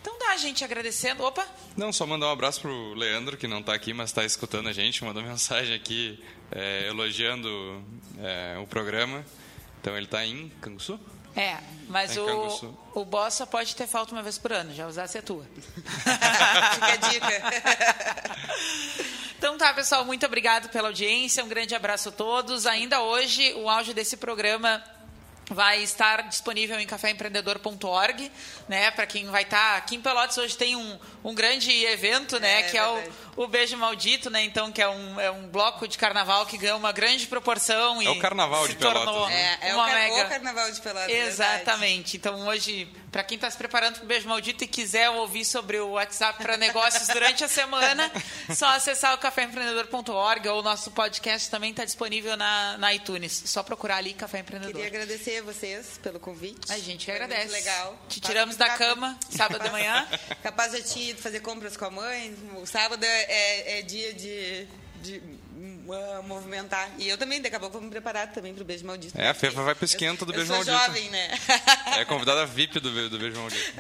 Então 0.06 0.20
dá, 0.20 0.38
gente, 0.38 0.64
agradecendo. 0.64 1.24
Opa! 1.24 1.44
Não, 1.76 1.92
só 1.92 2.06
mandar 2.06 2.28
um 2.28 2.32
abraço 2.32 2.62
pro 2.62 2.94
Leandro, 2.94 3.36
que 3.36 3.48
não 3.48 3.62
está 3.62 3.74
aqui, 3.74 3.92
mas 3.92 4.12
está 4.12 4.24
escutando 4.24 4.70
a 4.70 4.72
gente, 4.72 5.04
mandou 5.04 5.24
mensagem 5.26 5.74
aqui 5.74 6.24
é, 6.52 6.90
elogiando 6.90 7.84
é, 8.20 8.56
o 8.60 8.68
programa. 8.68 9.26
Então 9.82 9.98
ele 9.98 10.06
está 10.06 10.24
em 10.24 10.50
Canguçu? 10.62 11.00
É, 11.36 11.58
mas 11.90 12.14
tá 12.14 12.22
o, 12.22 12.78
o 12.94 13.04
boss 13.04 13.34
só 13.34 13.48
pode 13.48 13.76
ter 13.76 13.88
falta 13.88 14.12
uma 14.12 14.22
vez 14.22 14.38
por 14.38 14.54
ano, 14.54 14.76
já 14.76 14.88
usasse 14.88 15.18
a 15.18 15.24
tua. 15.24 15.44
Fica 15.74 16.86
a 16.86 16.96
dica. 16.98 17.44
Então 19.40 19.58
tá, 19.58 19.74
pessoal, 19.74 20.06
muito 20.06 20.24
obrigado 20.24 20.70
pela 20.70 20.90
audiência, 20.90 21.44
um 21.44 21.48
grande 21.48 21.74
abraço 21.74 22.10
a 22.10 22.12
todos. 22.12 22.68
Ainda 22.68 23.02
hoje, 23.02 23.56
o 23.56 23.68
áudio 23.68 23.96
desse 23.96 24.18
programa 24.18 24.84
vai 25.50 25.84
estar 25.84 26.24
disponível 26.24 26.80
em 26.80 26.88
caféempreendedor.org, 26.88 28.32
né? 28.68 28.92
Para 28.92 29.06
quem 29.06 29.26
vai 29.28 29.44
estar 29.44 29.74
tá, 29.74 29.78
aqui 29.78 29.96
em 29.96 30.02
Pelotas 30.02 30.38
hoje 30.38 30.58
tem 30.58 30.76
um, 30.76 31.00
um 31.24 31.36
grande 31.36 31.72
evento, 31.86 32.40
né? 32.40 32.62
É, 32.62 32.64
que 32.64 32.78
é 32.78 32.88
o, 32.88 33.04
o 33.38 33.48
Beijo 33.48 33.78
Maldito, 33.78 34.30
né? 34.30 34.44
Então 34.44 34.72
que 34.72 34.82
é 34.82 34.90
um, 34.90 35.20
é 35.20 35.30
um 35.30 35.48
bloco 35.48 35.88
de 35.88 35.98
carnaval 35.98 36.46
que 36.46 36.58
ganhou 36.58 36.78
uma 36.78 36.92
grande 36.92 37.28
proporção 37.28 38.02
é 38.02 38.10
o 38.10 38.20
carnaval 38.20 38.68
de 38.68 38.76
Pelotas. 38.76 39.30
Né? 39.30 39.58
É, 39.62 39.70
é 39.70 39.76
uma 39.76 39.84
o, 39.84 39.88
mega... 39.88 40.16
o 40.16 40.30
carnaval 40.30 40.72
de 40.72 40.82
Pelotas. 40.82 41.10
Exatamente. 41.12 42.18
Verdade. 42.18 42.18
Então 42.18 42.48
hoje 42.48 42.92
para 43.16 43.24
quem 43.24 43.38
está 43.38 43.50
se 43.50 43.58
preparando 43.58 43.96
para 43.96 44.04
o 44.04 44.08
Beijo 44.08 44.28
Maldito 44.28 44.66
e 44.66 44.68
quiser 44.68 45.10
ouvir 45.10 45.46
sobre 45.46 45.80
o 45.80 45.92
WhatsApp 45.92 46.38
para 46.44 46.58
negócios 46.58 47.08
durante 47.08 47.46
a 47.46 47.48
semana, 47.48 48.12
só 48.54 48.68
acessar 48.76 49.14
o 49.16 49.18
caféempreendedor.org 49.18 50.50
ou 50.50 50.60
o 50.60 50.62
nosso 50.62 50.92
podcast 50.92 51.50
também 51.50 51.72
está 51.72 51.86
disponível 51.86 52.36
na, 52.36 52.78
na 52.78 52.94
iTunes. 52.94 53.44
Só 53.46 53.64
procurar 53.64 53.98
ali 53.98 54.14
Café 54.14 54.40
Empreendedor. 54.40 54.74
Queria 54.74 54.88
agradecer 54.88 55.35
a 55.40 55.44
vocês 55.44 56.00
pelo 56.02 56.20
convite. 56.20 56.72
A 56.72 56.78
gente 56.78 57.06
que 57.06 57.12
agradece. 57.12 57.48
Muito 57.48 57.54
legal. 57.54 58.00
Te 58.08 58.20
tiramos 58.20 58.56
da 58.56 58.70
cama 58.78 59.18
sábado 59.30 59.64
de 59.64 59.70
manhã. 59.70 60.08
Capaz 60.42 60.72
de 60.72 60.84
te 60.84 61.14
fazer 61.16 61.40
compras 61.42 61.78
com 61.78 61.86
a 61.86 61.92
mãe. 61.92 62.36
O 62.62 62.66
sábado 62.66 63.04
é, 63.04 63.24
é, 63.24 63.80
é 63.80 63.82
dia 63.82 64.14
de, 64.14 64.68
de 65.02 65.18
uh, 65.18 66.24
movimentar. 66.24 66.90
E 66.98 67.08
eu 67.08 67.18
também, 67.18 67.42
daqui 67.42 67.56
a 67.56 67.60
pouco, 67.60 67.74
vou 67.74 67.82
me 67.82 67.90
preparar 67.90 68.32
também 68.32 68.54
para 68.54 68.62
o 68.62 68.66
Beijo 68.66 68.86
Maldito. 68.86 69.20
É, 69.20 69.30
a 69.30 69.34
Fefa 69.34 69.62
vai 69.62 69.76
para 69.76 69.86
esquenta 69.86 70.26
do 70.26 70.34
Beijo 70.34 70.54
eu 70.54 70.64
sou 70.64 70.74
Maldito. 70.74 70.88
jovem, 70.88 71.10
né? 71.10 71.40
É 71.98 72.06
convidada 72.06 72.46
VIP 72.46 72.80
do, 72.80 73.10
do 73.10 73.20
Beijo 73.20 73.40
Maldito. 73.40 73.74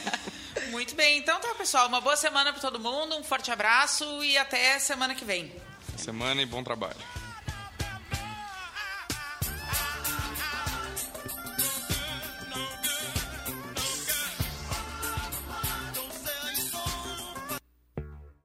Muito 0.70 0.94
bem, 0.94 1.18
então 1.18 1.38
tá, 1.40 1.54
pessoal. 1.54 1.88
Uma 1.88 2.00
boa 2.00 2.16
semana 2.16 2.52
para 2.52 2.60
todo 2.60 2.78
mundo, 2.78 3.16
um 3.16 3.24
forte 3.24 3.50
abraço 3.50 4.22
e 4.24 4.36
até 4.38 4.78
semana 4.78 5.14
que 5.14 5.24
vem. 5.24 5.52
Semana 5.96 6.40
e 6.40 6.46
bom 6.46 6.62
trabalho. 6.62 6.96